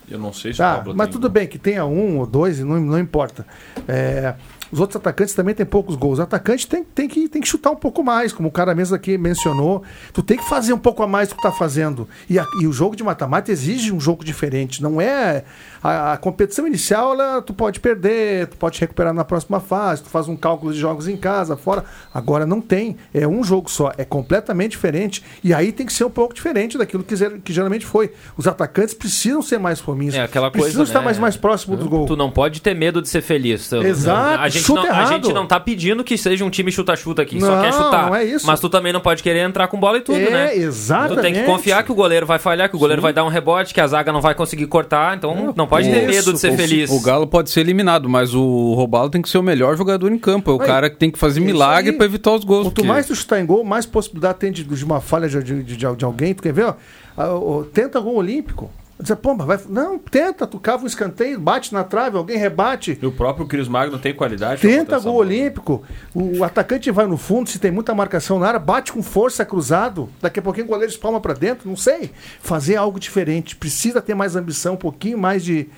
Eu 0.09 0.17
não 0.17 0.33
sei 0.33 0.51
se 0.51 0.59
o 0.59 0.63
Tá, 0.63 0.77
Pablo 0.77 0.95
mas 0.95 1.07
tem- 1.07 1.13
tudo 1.13 1.29
bem 1.29 1.47
que 1.47 1.59
tenha 1.59 1.85
um 1.85 2.17
ou 2.17 2.25
dois, 2.25 2.59
não, 2.59 2.79
não 2.79 2.97
importa. 2.97 3.45
É, 3.87 4.33
os 4.71 4.79
outros 4.79 4.95
atacantes 4.97 5.33
também 5.33 5.53
têm 5.55 5.65
poucos 5.65 5.95
gols. 5.95 6.19
O 6.19 6.21
atacante 6.21 6.67
tem, 6.67 6.83
tem, 6.83 7.07
que, 7.07 7.27
tem 7.27 7.41
que 7.41 7.47
chutar 7.47 7.71
um 7.71 7.75
pouco 7.75 8.03
mais, 8.03 8.31
como 8.33 8.49
o 8.49 8.51
cara 8.51 8.73
mesmo 8.75 8.95
aqui 8.95 9.17
mencionou. 9.17 9.83
Tu 10.13 10.21
tem 10.23 10.37
que 10.37 10.47
fazer 10.47 10.73
um 10.73 10.77
pouco 10.77 11.01
a 11.03 11.07
mais 11.07 11.29
do 11.29 11.35
que 11.35 11.41
tu 11.41 11.43
tá 11.43 11.51
fazendo. 11.51 12.07
E, 12.29 12.37
a- 12.39 12.45
e 12.61 12.67
o 12.67 12.71
jogo 12.73 12.95
de 12.95 13.03
mata-mata 13.03 13.51
exige 13.51 13.91
um 13.91 13.99
jogo 13.99 14.23
diferente. 14.23 14.81
Não 14.81 14.99
é. 15.01 15.43
A, 15.81 16.13
a 16.13 16.17
competição 16.17 16.67
inicial, 16.67 17.13
ela, 17.13 17.41
tu 17.41 17.53
pode 17.53 17.79
perder, 17.79 18.47
tu 18.47 18.57
pode 18.57 18.79
recuperar 18.79 19.13
na 19.13 19.23
próxima 19.23 19.59
fase, 19.61 20.03
tu 20.03 20.09
faz 20.09 20.27
um 20.27 20.35
cálculo 20.35 20.73
de 20.73 20.79
jogos 20.79 21.07
em 21.07 21.15
casa, 21.15 21.55
fora. 21.55 21.85
Agora 22.13 22.45
não 22.45 22.59
tem. 22.59 22.97
É 23.13 23.25
um 23.27 23.43
jogo 23.43 23.71
só. 23.71 23.91
É 23.97 24.03
completamente 24.03 24.71
diferente. 24.71 25.23
E 25.43 25.53
aí 25.53 25.71
tem 25.71 25.85
que 25.85 25.93
ser 25.93 26.03
um 26.03 26.09
pouco 26.09 26.33
diferente 26.33 26.77
daquilo 26.77 27.03
que, 27.03 27.15
que 27.39 27.53
geralmente 27.53 27.85
foi. 27.85 28.11
Os 28.37 28.45
atacantes 28.47 28.93
precisam 28.93 29.41
ser 29.41 29.57
mais 29.57 29.79
fominhos. 29.79 30.15
É 30.15 30.21
aquela 30.21 30.51
precisam 30.51 30.77
coisa, 30.79 30.89
estar 30.89 30.99
né? 30.99 31.05
mais, 31.05 31.17
mais 31.17 31.37
próximo 31.37 31.77
do 31.77 31.87
gol. 31.87 32.05
Tu 32.05 32.15
não 32.15 32.29
pode 32.29 32.61
ter 32.61 32.73
medo 32.75 33.01
de 33.01 33.07
ser 33.07 33.21
feliz. 33.21 33.71
Exato, 33.71 34.41
a 34.41 34.49
gente 34.49 34.58
chuta 34.63 34.81
não, 34.81 34.89
A 34.89 34.93
errado. 34.93 35.09
gente 35.09 35.33
não 35.33 35.45
tá 35.45 35.59
pedindo 35.59 36.03
que 36.03 36.17
seja 36.17 36.43
um 36.45 36.49
time 36.49 36.71
chuta-chuta 36.71 37.21
aqui, 37.21 37.39
só 37.39 37.55
Não, 37.55 37.61
quer 37.61 37.73
chutar. 37.73 38.07
não 38.07 38.15
é 38.15 38.23
isso. 38.23 38.45
Mas 38.47 38.59
tu 38.59 38.69
também 38.69 38.91
não 38.93 39.01
pode 39.01 39.21
querer 39.23 39.39
entrar 39.39 39.67
com 39.67 39.79
bola 39.79 39.97
e 39.97 40.01
tudo, 40.01 40.17
É, 40.19 40.29
né? 40.29 40.55
exatamente. 40.55 41.15
Tu 41.17 41.21
tem 41.21 41.33
que 41.33 41.43
confiar 41.43 41.83
que 41.83 41.91
o 41.91 41.95
goleiro 41.95 42.25
vai 42.25 42.39
falhar, 42.39 42.69
que 42.69 42.75
o 42.75 42.79
goleiro 42.79 43.01
vai 43.01 43.13
dar 43.13 43.23
um 43.23 43.29
rebote, 43.29 43.73
que 43.73 43.81
a 43.81 43.87
zaga 43.87 44.11
não 44.11 44.21
vai 44.21 44.33
conseguir 44.35 44.67
cortar, 44.67 45.15
então 45.17 45.53
não 45.55 45.67
pode 45.67 45.89
ter 45.89 45.97
isso, 46.03 46.07
medo 46.09 46.33
de 46.33 46.39
ser 46.39 46.51
o- 46.53 46.55
feliz. 46.57 46.89
O 46.91 46.99
Galo 47.01 47.27
pode 47.27 47.49
ser 47.49 47.61
eliminado, 47.61 48.07
mas 48.09 48.33
o 48.33 48.73
Robalo 48.73 49.09
tem 49.09 49.21
que 49.21 49.29
ser 49.29 49.37
o 49.37 49.43
melhor 49.43 49.77
jogador 49.77 50.11
em 50.11 50.17
campo. 50.19 50.51
É 50.51 50.53
o 50.55 50.61
Aí, 50.61 50.67
cara 50.67 50.89
que 50.89 50.95
tem 50.97 51.09
que 51.11 51.17
fazer 51.19 51.39
milagre 51.39 51.93
pra 51.93 52.05
evitar 52.05 52.31
os 52.33 52.43
gols. 52.43 52.63
Quanto 52.67 52.75
porque- 52.75 52.87
mais 52.87 53.05
tu 53.07 53.15
chutar 53.15 53.39
em 53.39 53.45
gol, 53.45 53.63
mais 53.63 53.85
possibilidade 53.85 54.37
tem 54.39 54.51
de, 54.51 54.63
de 54.63 54.85
uma 54.85 54.99
falha 55.01 55.27
de, 55.29 55.41
de, 55.43 55.63
de- 55.63 55.77
de 55.77 56.05
alguém. 56.05 56.33
Tu 56.33 56.43
quer 56.43 56.53
ver? 56.53 56.65
Ó, 56.65 56.73
Ah, 57.17 57.33
ó, 57.33 57.63
tenta 57.63 57.99
gol 57.99 58.15
olímpico. 58.15 58.71
Dizer, 59.01 59.17
mas 59.37 59.47
vai. 59.47 59.59
Não, 59.69 59.97
tenta, 59.97 60.45
tu 60.45 60.59
cava 60.59 60.83
um 60.83 60.87
escanteio, 60.87 61.39
bate 61.39 61.73
na 61.73 61.85
trave, 61.85 62.17
alguém 62.17 62.37
rebate. 62.37 62.99
E 63.01 63.05
o 63.05 63.11
próprio 63.13 63.47
Cris 63.47 63.65
Magno 63.67 63.97
tem 63.97 64.13
qualidade. 64.13 64.61
Tenta 64.61 64.99
gol 64.99 65.15
olímpico. 65.15 65.83
O, 66.13 66.43
atacante 66.43 66.91
vai 66.91 67.07
no 67.07 67.15
fundo, 67.15 67.49
se 67.49 67.59
tem 67.59 67.71
muita 67.71 67.95
marcação 67.95 68.37
na 68.39 68.47
área, 68.47 68.59
bate 68.59 68.91
com 68.91 69.01
força 69.01 69.45
cruzado. 69.45 70.09
Daqui 70.21 70.39
a 70.39 70.41
pouquinho 70.41 70.65
o 70.65 70.69
goleiro 70.69 70.91
espalma 70.91 71.21
pra 71.21 71.33
dentro, 71.33 71.69
não 71.69 71.77
sei. 71.77 72.11
Fazer 72.41 72.75
algo 72.75 72.99
diferente. 72.99 73.55
Precisa 73.55 74.01
ter 74.01 74.13
mais 74.15 74.35
ambição, 74.35 74.73
um 74.73 74.77
pouquinho 74.77 75.17
mais 75.17 75.43
de. 75.45 75.69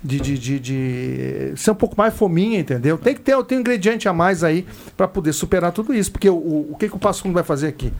De, 0.00 0.20
de, 0.20 0.38
de- 0.38 0.60
de- 0.60 1.52
ser 1.56 1.72
um 1.72 1.74
pouco 1.74 1.96
mais 1.98 2.14
fominha, 2.14 2.60
entendeu? 2.60 2.96
Tem 2.96 3.16
que 3.16 3.20
ter, 3.20 3.36
tem 3.42 3.58
um 3.58 3.60
ingrediente 3.62 4.08
a 4.08 4.12
mais 4.12 4.44
aí 4.44 4.64
pra 4.96 5.08
poder 5.08 5.32
superar 5.32 5.72
tudo 5.72 5.92
isso. 5.92 6.12
Porque 6.12 6.30
o, 6.30 6.34
o, 6.36 6.68
o 6.70 6.76
que, 6.78 6.88
que 6.88 6.94
o 6.94 7.00
Passo 7.00 7.22
Fundo 7.22 7.34
vai 7.34 7.42
fazer 7.42 7.66
aqui? 7.66 7.92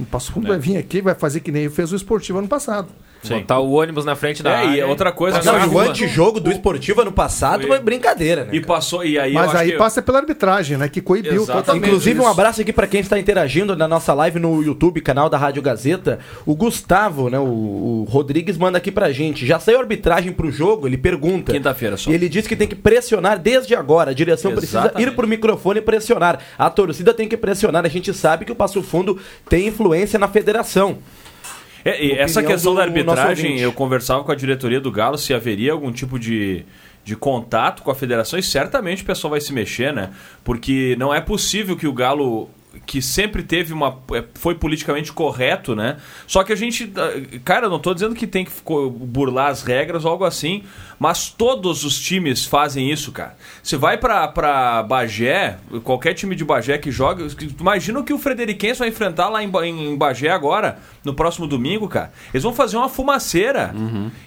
O 0.00 0.04
Passo 0.04 0.32
Fundo 0.32 0.48
vai 0.48 0.58
vir 0.58 0.76
aqui 0.76 1.00
vai 1.00 1.14
fazer 1.14 1.38
que 1.38 1.52
nem 1.52 1.70
fez 1.70 1.92
o 1.92 1.94
esportivo 1.96 2.40
ano 2.40 2.48
passado. 2.48 2.88
Botar 3.28 3.60
o 3.60 3.70
ônibus 3.72 4.04
na 4.04 4.16
frente 4.16 4.42
da 4.42 4.50
É, 4.50 4.54
área. 4.66 4.80
e 4.80 4.82
outra 4.82 5.12
coisa 5.12 5.40
Não, 5.42 5.64
e 5.64 5.68
o 5.68 5.78
antijogo 5.78 6.40
do 6.40 6.50
esportivo 6.50 7.02
ano 7.02 7.12
passado 7.12 7.66
Foi- 7.66 7.78
brincadeira, 7.78 8.44
né? 8.44 8.50
E 8.52 8.60
passou, 8.60 9.04
e 9.04 9.18
aí 9.18 9.32
eu 9.34 9.40
Mas 9.40 9.54
aí 9.54 9.72
passa 9.76 10.02
pela 10.02 10.18
arbitragem, 10.18 10.76
né? 10.76 10.88
Que 10.88 11.00
coibiu. 11.00 11.46
Inclusive, 11.74 12.18
um 12.18 12.22
isso. 12.22 12.30
abraço 12.30 12.60
aqui 12.60 12.72
para 12.72 12.86
quem 12.86 13.00
está 13.00 13.18
interagindo 13.18 13.76
na 13.76 13.86
nossa 13.86 14.12
live 14.12 14.38
no 14.40 14.62
YouTube, 14.62 15.00
canal 15.00 15.28
da 15.28 15.38
Rádio 15.38 15.62
Gazeta. 15.62 16.18
O 16.44 16.54
Gustavo, 16.54 17.28
né? 17.30 17.38
O, 17.38 17.44
o 17.44 18.06
Rodrigues 18.08 18.56
manda 18.58 18.78
aqui 18.78 18.90
pra 18.90 19.12
gente. 19.12 19.46
Já 19.46 19.58
saiu 19.60 19.78
arbitragem 19.78 20.32
pro 20.32 20.50
jogo? 20.50 20.86
Ele 20.86 20.96
pergunta. 20.98 21.52
Quinta-feira 21.52 21.96
só. 21.96 22.10
E 22.10 22.14
ele 22.14 22.28
diz 22.28 22.46
que 22.46 22.56
tem 22.56 22.66
que 22.66 22.74
pressionar 22.74 23.38
desde 23.38 23.74
agora. 23.74 24.10
A 24.10 24.14
direção 24.14 24.52
precisa 24.52 24.80
Exatamente. 24.80 25.08
ir 25.08 25.14
pro 25.14 25.28
microfone 25.28 25.78
e 25.78 25.82
pressionar. 25.82 26.40
A 26.58 26.68
torcida 26.68 27.14
tem 27.14 27.28
que 27.28 27.36
pressionar. 27.36 27.84
A 27.84 27.88
gente 27.88 28.12
sabe 28.12 28.44
que 28.44 28.52
o 28.52 28.56
Passo 28.56 28.82
Fundo 28.82 29.18
tem 29.48 29.68
influência 29.68 30.18
na 30.18 30.28
federação. 30.28 30.98
É, 31.84 32.04
e 32.04 32.12
essa 32.12 32.42
questão 32.42 32.74
da 32.74 32.82
arbitragem, 32.82 33.58
eu 33.58 33.72
conversava 33.72 34.22
com 34.24 34.32
a 34.32 34.34
diretoria 34.34 34.80
do 34.80 34.90
Galo 34.90 35.18
se 35.18 35.34
haveria 35.34 35.72
algum 35.72 35.90
tipo 35.90 36.18
de, 36.18 36.64
de 37.04 37.16
contato 37.16 37.82
com 37.82 37.90
a 37.90 37.94
federação 37.94 38.38
e 38.38 38.42
certamente 38.42 39.02
o 39.02 39.06
pessoal 39.06 39.32
vai 39.32 39.40
se 39.40 39.52
mexer, 39.52 39.92
né? 39.92 40.10
Porque 40.44 40.96
não 40.98 41.12
é 41.12 41.20
possível 41.20 41.76
que 41.76 41.86
o 41.86 41.92
Galo 41.92 42.48
que 42.86 43.02
sempre 43.02 43.42
teve 43.42 43.72
uma 43.72 43.98
é, 44.12 44.24
foi 44.34 44.54
politicamente 44.54 45.12
correto, 45.12 45.74
né? 45.74 45.98
Só 46.26 46.42
que 46.42 46.52
a 46.52 46.56
gente, 46.56 46.92
ah, 46.96 47.40
cara, 47.44 47.68
não 47.68 47.78
tô 47.78 47.94
dizendo 47.94 48.14
que 48.14 48.26
tem 48.26 48.44
que 48.44 48.52
burlar 48.70 49.50
as 49.50 49.62
regras 49.62 50.04
ou 50.04 50.10
algo 50.10 50.24
assim, 50.24 50.64
mas 50.98 51.28
todos 51.28 51.84
os 51.84 52.00
times 52.00 52.44
fazem 52.44 52.90
isso, 52.90 53.12
cara. 53.12 53.36
Você 53.62 53.76
vai 53.76 53.98
pra, 53.98 54.28
pra 54.28 54.82
Bagé, 54.82 55.58
qualquer 55.82 56.14
time 56.14 56.34
de 56.34 56.44
Bagé 56.44 56.78
que 56.78 56.90
joga, 56.90 57.26
imagina 57.60 57.98
o 57.98 58.04
que 58.04 58.12
o 58.12 58.18
Frederiquense 58.18 58.78
vai 58.80 58.88
enfrentar 58.88 59.28
lá 59.28 59.42
em, 59.42 59.50
em 59.66 59.96
Bagé 59.96 60.30
agora, 60.30 60.78
no 61.04 61.14
próximo 61.14 61.46
domingo, 61.46 61.88
cara. 61.88 62.12
Eles 62.32 62.42
vão 62.42 62.54
fazer 62.54 62.76
uma 62.76 62.88
fumaceira. 62.88 63.74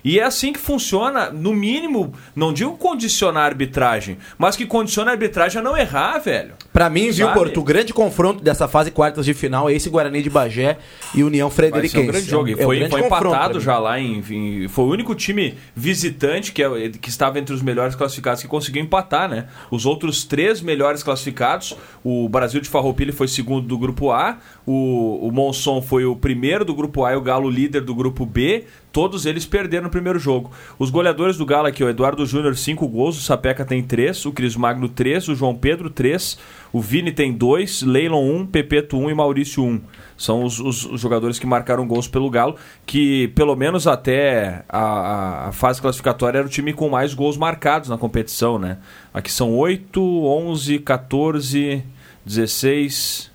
E 0.04 0.20
é 0.20 0.24
assim 0.24 0.52
que 0.52 0.60
funciona, 0.60 1.30
no 1.30 1.54
mínimo, 1.54 2.14
não 2.36 2.54
digo 2.54 2.78
condicionar 2.78 3.44
a 3.44 3.48
arbitragem, 3.48 4.18
mas 4.38 4.56
que 4.56 4.66
condiciona 4.66 5.12
a 5.12 5.14
arbitragem 5.14 5.60
a 5.60 5.64
não 5.64 5.78
errar, 5.78 6.20
velho. 6.20 6.56
Pra 6.76 6.90
mim, 6.90 7.10
viu, 7.10 7.28
Sabe? 7.28 7.40
Porto, 7.40 7.60
o 7.62 7.64
grande 7.64 7.94
confronto 7.94 8.44
dessa 8.44 8.68
fase 8.68 8.92
quartas 8.92 9.26
de 9.26 9.34
final 9.34 9.70
é 9.70 9.74
esse 9.74 9.90
Guarani 9.90 10.22
de 10.22 10.30
Bagé 10.30 10.78
e 11.14 11.24
União 11.24 11.48
Vai 11.48 11.56
ser 11.56 11.72
Frederiquense. 11.72 12.04
um 12.04 12.12
grande 12.12 12.30
jogo. 12.30 12.50
É 12.50 12.54
um 12.54 12.58
foi, 12.66 12.80
grande 12.80 12.92
foi 12.92 13.06
empatado 13.06 13.60
já 13.62 13.80
lá 13.80 13.98
em, 13.98 14.22
em- 14.30 14.68
Foi 14.68 14.84
o 14.84 14.90
único 14.90 15.16
time 15.16 15.56
visitante 15.74 16.52
que, 16.52 16.62
é- 16.62 16.90
que 16.90 17.08
estava 17.08 17.40
entre 17.40 17.56
os 17.56 17.62
melhores 17.62 17.96
classificados 17.96 18.42
que 18.42 18.48
conseguiu 18.50 18.84
empatar, 18.84 19.30
né? 19.30 19.46
Os 19.72 19.86
outros 19.86 20.26
três 20.26 20.60
melhores 20.60 21.02
classificados, 21.02 21.76
o 22.04 22.28
Brasil 22.28 22.60
de 22.60 22.68
Farroupilha 22.68 23.14
foi 23.14 23.30
segundo 23.30 23.66
do 23.66 23.78
grupo 23.78 24.12
A, 24.12 24.38
o, 24.66 25.28
o 25.28 25.32
Monson 25.32 25.82
foi 25.82 26.04
o 26.04 26.14
primeiro 26.16 26.66
do 26.66 26.76
grupo 26.76 27.06
A 27.06 27.14
e 27.14 27.16
o 27.16 27.22
Galo 27.22 27.50
líder 27.50 27.82
do 27.82 27.96
grupo 27.96 28.26
B. 28.26 28.66
todos 28.96 29.26
eles 29.26 29.46
perderam 29.46 29.84
no 29.84 29.90
primeiro 29.90 30.18
jogo. 30.18 30.52
Os 30.80 30.90
goleadores 30.90 31.36
do 31.36 31.46
Galo 31.46 31.68
aqui, 31.68 31.84
o 31.84 31.90
Eduardo 31.90 32.26
Júnior, 32.26 32.56
5 32.56 32.88
gols, 32.88 33.18
o 33.18 33.22
Sapeca 33.22 33.66
tem 33.66 33.84
3, 33.84 34.26
o 34.26 34.32
Cris 34.32 34.56
Magno 34.56 34.88
3, 34.88 35.28
o 35.28 35.36
João 35.36 35.54
Pedro 35.54 35.90
3, 35.90 36.40
o 36.72 36.80
Vini 36.80 37.12
tem 37.12 37.34
2, 37.34 37.82
Leilon 37.82 38.24
1, 38.24 38.36
um, 38.38 38.46
Pepeto 38.46 38.98
1 38.98 39.04
um 39.04 39.10
e 39.10 39.14
Maurício 39.14 39.62
1. 39.62 39.68
Um. 39.68 39.82
São 40.18 40.46
os, 40.46 40.62
os, 40.62 40.86
os, 40.86 41.02
jogadores 41.02 41.38
que 41.38 41.46
marcaram 41.46 41.86
gols 41.86 42.08
pelo 42.08 42.30
Galo, 42.30 42.56
que 42.86 43.28
pelo 43.36 43.54
menos 43.54 43.86
até 43.86 44.64
a, 44.70 45.50
a, 45.50 45.52
fase 45.52 45.82
classificatória 45.82 46.38
era 46.38 46.48
o 46.48 46.50
time 46.50 46.72
com 46.72 46.88
mais 46.88 47.14
gols 47.14 47.36
marcados 47.36 47.90
na 47.90 47.98
competição, 47.98 48.58
né? 48.58 48.78
Aqui 49.14 49.30
são 49.30 49.58
8, 49.58 50.02
11, 50.02 50.80
14, 50.80 51.84
16, 52.26 53.30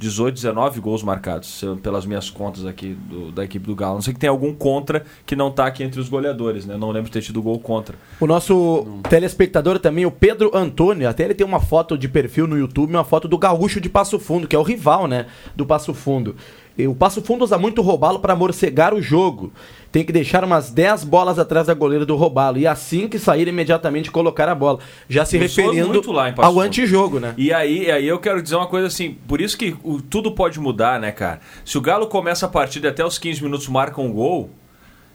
18, 0.00 0.34
19 0.34 0.80
gols 0.80 1.02
marcados, 1.02 1.62
pelas 1.82 2.06
minhas 2.06 2.30
contas 2.30 2.64
aqui 2.64 2.94
do, 2.94 3.30
da 3.30 3.44
equipe 3.44 3.66
do 3.66 3.74
Galo. 3.74 3.96
Não 3.96 4.02
sei 4.02 4.14
que 4.14 4.18
tem 4.18 4.30
algum 4.30 4.54
contra 4.54 5.04
que 5.26 5.36
não 5.36 5.48
está 5.48 5.66
aqui 5.66 5.84
entre 5.84 6.00
os 6.00 6.08
goleadores, 6.08 6.64
né? 6.64 6.74
Não 6.78 6.90
lembro 6.90 7.10
de 7.10 7.12
ter 7.12 7.20
tido 7.20 7.42
gol 7.42 7.60
contra. 7.60 7.96
O 8.18 8.26
nosso 8.26 8.54
não. 8.86 9.02
telespectador 9.02 9.78
também, 9.78 10.06
o 10.06 10.10
Pedro 10.10 10.50
Antônio, 10.56 11.06
até 11.06 11.24
ele 11.24 11.34
tem 11.34 11.46
uma 11.46 11.60
foto 11.60 11.98
de 11.98 12.08
perfil 12.08 12.46
no 12.46 12.56
YouTube, 12.56 12.88
uma 12.88 13.04
foto 13.04 13.28
do 13.28 13.36
Gaúcho 13.36 13.78
de 13.78 13.90
Passo 13.90 14.18
Fundo, 14.18 14.48
que 14.48 14.56
é 14.56 14.58
o 14.58 14.62
rival, 14.62 15.06
né? 15.06 15.26
Do 15.54 15.66
Passo 15.66 15.92
Fundo. 15.92 16.34
O 16.78 16.94
Passo 16.94 17.20
Fundo 17.22 17.44
usa 17.44 17.58
muito 17.58 17.82
roubalo 17.82 18.20
para 18.20 18.34
morcegar 18.34 18.94
o 18.94 19.02
jogo 19.02 19.52
tem 19.92 20.04
que 20.04 20.12
deixar 20.12 20.44
umas 20.44 20.70
10 20.70 21.04
bolas 21.04 21.38
atrás 21.38 21.66
da 21.66 21.74
goleira 21.74 22.06
do 22.06 22.14
roubalo. 22.16 22.58
E 22.58 22.66
assim 22.66 23.08
que 23.08 23.18
sair, 23.18 23.48
imediatamente 23.48 24.10
colocar 24.10 24.48
a 24.48 24.54
bola. 24.54 24.78
Já 25.08 25.24
se 25.24 25.36
referindo 25.36 26.00
ao 26.38 26.60
antijogo, 26.60 27.18
né? 27.18 27.34
E 27.36 27.52
aí, 27.52 27.90
aí 27.90 28.06
eu 28.06 28.18
quero 28.18 28.42
dizer 28.42 28.56
uma 28.56 28.66
coisa 28.66 28.86
assim, 28.86 29.16
por 29.26 29.40
isso 29.40 29.58
que 29.58 29.76
o, 29.82 30.00
tudo 30.00 30.32
pode 30.32 30.60
mudar, 30.60 31.00
né, 31.00 31.10
cara? 31.10 31.40
Se 31.64 31.76
o 31.76 31.80
Galo 31.80 32.06
começa 32.06 32.46
a 32.46 32.48
partida 32.48 32.88
até 32.88 33.04
os 33.04 33.18
15 33.18 33.42
minutos 33.42 33.68
marca 33.68 34.00
um 34.00 34.12
gol, 34.12 34.50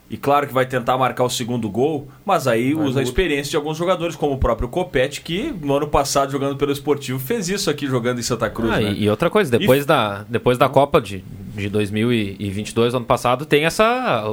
e 0.10 0.18
claro 0.18 0.48
que 0.48 0.54
vai 0.54 0.65
tentar 0.65 0.98
marcar 0.98 1.24
o 1.24 1.30
segundo 1.30 1.68
gol, 1.68 2.08
mas 2.24 2.48
aí 2.48 2.74
vai 2.74 2.86
usa 2.86 3.00
a 3.00 3.04
experiência 3.04 3.52
de 3.52 3.56
alguns 3.58 3.76
jogadores, 3.76 4.15
como 4.15 4.34
o 4.34 4.38
próprio 4.38 4.68
Copete, 4.68 5.22
que 5.22 5.52
no 5.62 5.76
ano 5.76 5.88
passado, 5.88 6.32
jogando 6.32 6.56
pelo 6.56 6.72
esportivo, 6.72 7.18
fez 7.18 7.50
isso 7.50 7.70
aqui 7.70 7.88
jogando 7.88 8.20
em 8.20 8.24
Santa 8.24 8.50
Cruz. 8.50 8.72
Ah, 8.72 8.80
né? 8.80 8.94
e, 8.96 9.10
outra 9.10 9.32
coisa, 9.32 9.50
depois, 9.58 9.84
e... 9.84 9.88
da, 9.88 10.24
depois 10.30 10.60
da 10.60 10.70
Copa 10.70 11.02
de, 11.02 11.24
de 11.56 11.70
2022, 11.70 12.94
ano 12.94 13.06
passado, 13.06 13.46
tem 13.46 13.65
essa. 13.65 14.24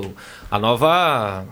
a 0.51 0.59
nova 0.59 1.47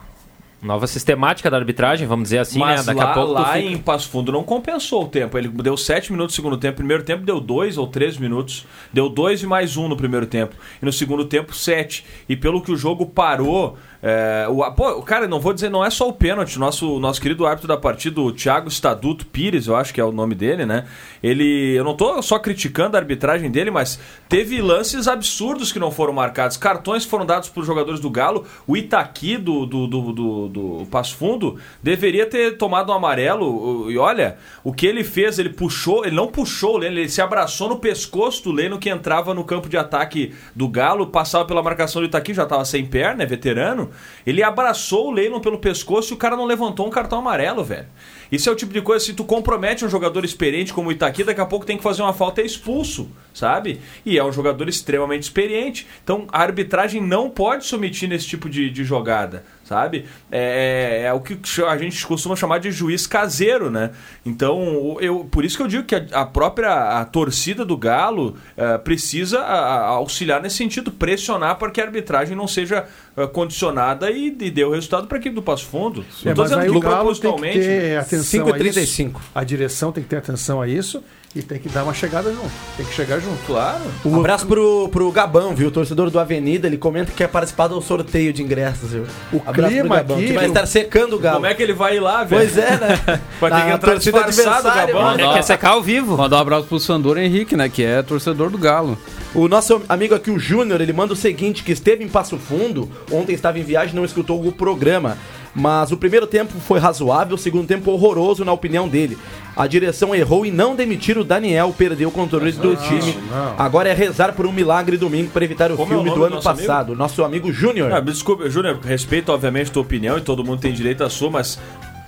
nova 0.63 0.87
sistemática 0.87 1.51
da 1.51 1.57
arbitragem, 1.57 2.07
vamos 2.07 2.25
dizer 2.25 2.39
assim, 2.39 2.59
Mas 2.59 2.87
né? 2.87 2.93
Daqui 2.93 3.01
lá, 3.01 3.11
a 3.11 3.15
pouco 3.15 3.33
lá 3.33 3.55
fica... 3.55 3.59
em 3.61 3.79
Passo 3.79 4.09
Fundo 4.09 4.31
não 4.31 4.43
compensou 4.43 5.05
o 5.05 5.09
tempo. 5.09 5.37
Ele 5.39 5.49
deu 5.49 5.77
7 5.77 6.13
minutos 6.13 6.35
no 6.35 6.37
segundo 6.37 6.59
tempo. 6.59 6.77
Primeiro 6.77 7.03
tempo 7.03 7.25
deu 7.25 7.41
2 7.41 7.79
ou 7.79 7.87
3 7.87 8.19
minutos. 8.19 8.67
Deu 8.93 9.09
2 9.09 9.43
e 9.43 9.47
mais 9.47 9.77
1 9.77 9.85
um 9.85 9.89
no 9.89 9.97
primeiro 9.97 10.27
tempo. 10.27 10.55
E 10.81 10.85
no 10.85 10.93
segundo 10.93 11.25
tempo, 11.25 11.55
7. 11.55 12.05
E 12.29 12.37
pelo 12.37 12.61
que 12.61 12.71
o 12.71 12.77
jogo 12.77 13.07
parou, 13.07 13.79
é, 14.03 14.47
o, 14.49 14.71
pô, 14.73 15.03
cara, 15.03 15.29
não 15.29 15.39
vou 15.39 15.53
dizer, 15.53 15.69
não 15.69 15.85
é 15.85 15.91
só 15.91 16.09
o 16.09 16.13
pênalti. 16.13 16.59
Nosso, 16.59 16.99
nosso 16.99 17.21
querido 17.21 17.47
árbitro 17.47 17.69
da 17.69 17.77
partida, 17.77 18.21
o 18.21 18.33
Thiago 18.33 18.71
Staduto 18.71 19.27
Pires, 19.27 19.67
eu 19.67 19.77
acho 19.77 19.93
que 19.93 20.01
é 20.01 20.05
o 20.05 20.13
nome 20.13 20.35
dele, 20.35 20.65
né? 20.65 20.87
Ele. 21.23 21.75
Eu 21.77 21.85
não 21.85 21.95
tô 21.95 22.21
só 22.23 22.39
criticando 22.39 22.97
a 22.97 23.01
arbitragem 23.01 23.51
dele, 23.51 23.71
mas 23.71 24.01
teve 24.31 24.63
lances 24.63 25.09
absurdos 25.09 25.73
que 25.73 25.81
não 25.81 25.91
foram 25.91 26.13
marcados. 26.13 26.57
Cartões 26.57 27.05
foram 27.05 27.27
dados 27.27 27.49
para 27.49 27.61
os 27.63 27.67
jogadores 27.67 27.99
do 27.99 28.09
Galo. 28.09 28.47
O 28.65 28.77
Itaqui 28.77 29.37
do, 29.37 29.67
do, 29.67 29.89
do, 29.89 30.13
do, 30.13 30.49
do 30.49 30.87
Passo 30.87 31.17
Fundo 31.17 31.59
deveria 31.83 32.25
ter 32.25 32.57
tomado 32.57 32.93
um 32.93 32.95
amarelo. 32.95 33.91
E 33.91 33.99
olha, 33.99 34.39
o 34.63 34.73
que 34.73 34.87
ele 34.87 35.03
fez, 35.03 35.41
ele 35.41 35.49
puxou, 35.49 36.05
ele 36.07 36.15
não 36.15 36.29
puxou 36.29 36.77
o 36.77 36.79
Leno, 36.79 36.97
ele 36.97 37.09
se 37.09 37.21
abraçou 37.21 37.69
no 37.69 37.81
pescoço 37.81 38.45
do 38.45 38.53
Leno 38.53 38.79
que 38.79 38.89
entrava 38.89 39.35
no 39.35 39.43
campo 39.43 39.69
de 39.69 39.77
ataque 39.77 40.33
do 40.55 40.69
Galo, 40.69 41.09
passava 41.09 41.45
pela 41.45 41.61
marcação 41.61 42.01
do 42.01 42.07
Itaqui, 42.07 42.33
já 42.33 42.45
estava 42.45 42.65
sem 42.65 42.87
perna, 42.87 43.25
é 43.25 43.27
veterano. 43.27 43.91
Ele 44.25 44.45
abraçou 44.45 45.09
o 45.09 45.11
Lennon 45.11 45.41
pelo 45.41 45.59
pescoço 45.59 46.13
e 46.13 46.15
o 46.15 46.17
cara 46.17 46.37
não 46.37 46.45
levantou 46.45 46.87
um 46.87 46.91
cartão 46.91 47.19
amarelo, 47.19 47.65
velho. 47.65 47.89
Isso 48.31 48.49
é 48.49 48.53
o 48.53 48.57
tipo 48.57 48.73
de 48.73 48.81
coisa, 48.81 49.05
se 49.05 49.13
tu 49.13 49.25
compromete 49.25 49.85
um 49.85 49.89
jogador 49.89 50.25
experiente 50.25 50.73
como 50.73 50.89
o 50.89 50.93
Itaqui, 50.93 51.25
daqui 51.25 51.41
a 51.41 51.47
pouco 51.47 51.67
tem 51.67 51.77
que 51.77 51.83
fazer 51.83 52.03
uma 52.03 52.13
falta 52.13 52.41
e 52.41 52.45
é 52.45 52.47
expulso, 52.47 53.11
sabe? 53.35 53.81
E 54.07 54.19
é 54.19 54.25
um 54.25 54.33
jogador 54.33 54.69
extremamente 54.69 55.25
experiente. 55.25 55.87
Então 56.05 56.27
a 56.33 56.43
arbitragem 56.43 57.03
não 57.03 57.29
pode 57.29 57.67
se 57.67 57.75
omitir 57.75 58.09
nesse 58.09 58.27
tipo 58.27 58.49
de, 58.49 58.71
de 58.71 58.85
jogada, 58.85 59.45
sabe? 59.71 60.05
É, 60.33 61.03
é, 61.03 61.07
é, 61.07 61.13
o 61.13 61.21
que 61.21 61.39
a 61.63 61.79
gente 61.79 62.05
costuma 62.05 62.35
chamar 62.35 62.59
de 62.59 62.73
juiz 62.73 63.07
caseiro, 63.07 63.71
né? 63.71 63.93
Então, 64.27 64.97
eu, 65.01 65.25
por 65.31 65.45
isso 65.45 65.57
que 65.57 65.63
eu 65.63 65.69
digo 65.69 65.85
que 65.85 65.95
a, 65.95 66.05
a 66.13 66.27
própria 66.27 66.99
a 66.99 67.05
torcida 67.05 67.65
do 67.65 67.77
Galo 67.77 68.37
uh, 68.59 68.81
precisa 68.83 69.39
a, 69.39 69.55
a 69.55 69.87
auxiliar 69.91 70.43
nesse 70.43 70.57
sentido, 70.57 70.91
pressionar 70.91 71.57
para 71.57 71.71
que 71.71 71.81
a 71.81 71.85
arbitragem 71.85 72.37
não 72.37 72.49
seja 72.49 72.85
uh, 73.17 73.29
condicionada 73.29 74.11
e, 74.11 74.27
e 74.27 74.51
dê 74.51 74.65
o 74.65 74.73
resultado 74.73 75.07
para 75.07 75.19
a 75.19 75.21
equipe 75.21 75.37
do 75.37 75.43
Passo 75.43 75.67
Fundo. 75.67 76.05
É, 76.25 76.25
não 76.25 76.33
estou 76.33 76.45
dizendo 76.47 76.73
que 76.73 76.81
propositalmente. 76.81 77.59
Tem 77.61 77.63
que 77.63 77.69
ter 77.69 77.97
atenção 77.97 78.47
5,35. 78.47 79.21
A, 79.33 79.41
a 79.41 79.45
direção 79.45 79.93
tem 79.93 80.03
que 80.03 80.09
ter 80.09 80.17
atenção 80.17 80.61
a 80.61 80.67
isso 80.67 81.01
e 81.35 81.43
tem 81.43 81.61
que 81.61 81.69
dar 81.69 81.85
uma 81.85 81.95
chegada 81.95 82.33
junto. 82.33 82.51
Tem 82.77 82.85
que 82.85 82.93
chegar 82.93 83.21
junto. 83.21 83.39
Claro. 83.47 83.85
Um 84.05 84.19
abraço 84.19 84.47
pro, 84.47 84.89
pro 84.89 85.13
Gabão, 85.13 85.55
viu? 85.55 85.71
Torcedor 85.71 86.11
do 86.11 86.19
Avenida, 86.19 86.67
ele 86.67 86.77
comenta 86.77 87.13
que 87.13 87.19
quer 87.19 87.29
participar 87.29 87.69
do 87.69 87.81
sorteio 87.81 88.33
de 88.33 88.43
ingressos, 88.43 88.91
viu? 88.91 89.07
O 89.33 89.41
abraço 89.47 89.73
clima 89.73 89.97
Gabão, 89.97 90.17
aqui, 90.17 90.27
que 90.27 90.33
vai 90.33 90.47
estar 90.47 90.67
secando 90.67 91.15
o 91.15 91.19
Galo. 91.21 91.37
Como 91.37 91.47
é 91.47 91.55
que 91.55 91.63
ele 91.63 91.73
vai 91.73 91.97
ir 91.97 92.01
lá, 92.01 92.25
velho? 92.25 92.43
Pois 92.43 92.59
é, 92.59 92.71
né? 92.79 93.21
vai 93.41 93.51
ter 93.53 93.65
que 93.65 93.71
entrar 93.71 93.95
disfarçado 93.95 94.69
o 94.69 94.75
Gabão. 94.75 95.15
Ele 95.15 95.33
quer 95.33 95.43
secar 95.43 95.71
ao 95.71 95.83
vivo. 95.83 96.17
Mandar 96.17 96.39
um 96.39 96.41
abraço 96.41 96.67
pro 96.67 96.81
Sandor 96.81 97.17
Henrique, 97.17 97.57
né? 97.57 97.69
Que 97.69 97.85
é 97.85 98.03
torcedor 98.03 98.51
do 98.51 98.59
Galo. 98.59 98.99
O 99.33 99.47
nosso 99.47 99.81
amigo 99.89 100.13
aqui, 100.17 100.33
o 100.33 100.39
Júnior, 100.39 100.81
ele 100.81 100.93
manda 100.93 101.13
o 101.13 101.17
seguinte, 101.17 101.63
que 101.63 101.71
esteve 101.71 102.03
em 102.03 102.09
Passo 102.09 102.37
Fundo, 102.37 102.91
ontem 103.13 103.33
estava 103.33 103.61
em 103.61 103.63
viagem 103.63 103.95
não 103.95 104.05
escutou 104.05 104.45
o 104.45 104.51
programa. 104.51 105.17
Mas 105.55 105.91
o 105.91 105.97
primeiro 105.97 106.27
tempo 106.27 106.53
foi 106.61 106.79
razoável, 106.79 107.35
o 107.35 107.39
segundo 107.39 107.67
tempo 107.67 107.91
horroroso 107.91 108.45
na 108.45 108.53
opinião 108.53 108.89
dele. 108.89 109.19
A 109.57 109.67
direção 109.67 110.15
errou 110.15 110.47
e 110.47 110.51
não 110.51 110.77
demitir 110.77 111.19
o 111.19 111.25
Daniel, 111.25 111.75
perdeu 111.77 112.09
o 112.09 112.13
controle 112.13 112.53
do 112.53 112.77
time. 112.77 113.17
Não. 113.29 113.55
Agora 113.59 113.89
é 113.89 113.93
rezar 113.93 114.33
por 114.33 114.47
um 114.47 114.53
milagre 114.53 114.97
domingo 114.97 115.31
para 115.31 115.45
evitar 115.45 115.73
o 115.73 115.77
Como 115.77 115.89
filme 115.89 116.09
é 116.09 116.13
o 116.13 116.15
do 116.15 116.25
ano 116.25 116.37
do 116.37 116.43
passado. 116.43 116.89
Amigo? 116.89 116.95
Nosso 116.95 117.25
amigo 117.25 117.53
Júnior. 117.53 117.93
Ah, 117.93 118.01
desculpa, 118.01 118.49
Júnior, 118.49 118.79
respeito 118.83 119.33
obviamente 119.33 119.71
a 119.71 119.73
tua 119.73 119.83
opinião 119.83 120.17
e 120.17 120.21
todo 120.21 120.45
mundo 120.45 120.61
tem 120.61 120.73
direito 120.73 121.03
à 121.03 121.11
sua, 121.11 121.31
mas 121.31 121.59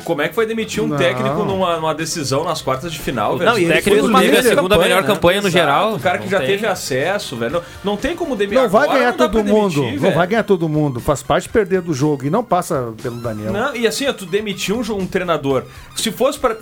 como 0.05 0.23
é 0.23 0.29
que 0.29 0.35
foi 0.35 0.47
demitir 0.47 0.83
um 0.83 0.89
não. 0.89 0.97
técnico 0.97 1.45
numa, 1.45 1.77
numa, 1.77 1.95
decisão 1.95 2.45
nas 2.45 2.63
quartas 2.63 2.93
de 2.93 2.99
final, 2.99 3.37
velho? 3.37 3.51
Não, 3.51 3.59
e 3.59 3.65
o 3.65 3.69
técnico 3.69 4.19
teve 4.19 4.37
a 4.37 4.43
segunda 4.43 4.79
melhor 4.79 5.03
né? 5.03 5.07
campanha 5.07 5.41
no 5.41 5.49
Exato, 5.49 5.65
geral. 5.65 5.95
O 5.95 6.01
cara 6.01 6.19
que 6.19 6.29
já 6.29 6.39
tem. 6.39 6.49
teve 6.49 6.67
acesso, 6.67 7.37
velho. 7.37 7.53
Não, 7.53 7.63
não 7.93 7.97
tem 7.97 8.15
como 8.17 8.37
demitir. 8.37 8.63
Não 8.63 8.69
vai 8.69 8.89
ganhar 8.89 9.13
todo 9.15 9.45
mundo. 9.45 9.81
Demitir, 9.81 10.01
não 10.01 10.13
vai 10.13 10.27
ganhar 10.27 10.43
todo 10.43 10.69
mundo. 10.69 11.01
Faz 11.01 11.23
parte 11.23 11.49
perder 11.49 11.81
do 11.81 11.95
jogo 11.95 12.25
e 12.25 12.31
não 12.31 12.45
passa 12.45 12.93
pelo 13.03 13.17
Daniel. 13.17 13.53
Não, 13.53 13.75
e 13.75 13.87
assim, 13.87 14.11
tu 14.13 14.27
demitir 14.27 14.75
um, 14.75 14.81
um 14.97 15.07
treinador. 15.07 15.65
Se 15.97 16.11
fosse 16.11 16.39
para 16.39 16.57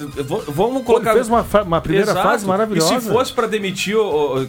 vamos 0.49 0.85
colocar. 0.85 1.11
Ele 1.11 1.25
fez 1.25 1.29
uma, 1.29 1.47
uma 1.63 1.81
primeira 1.81 2.11
Exato. 2.11 2.29
fase 2.29 2.47
maravilhosa. 2.47 2.97
E 2.97 3.01
se 3.01 3.09
fosse 3.09 3.33
para 3.33 3.47
demitir, 3.47 3.97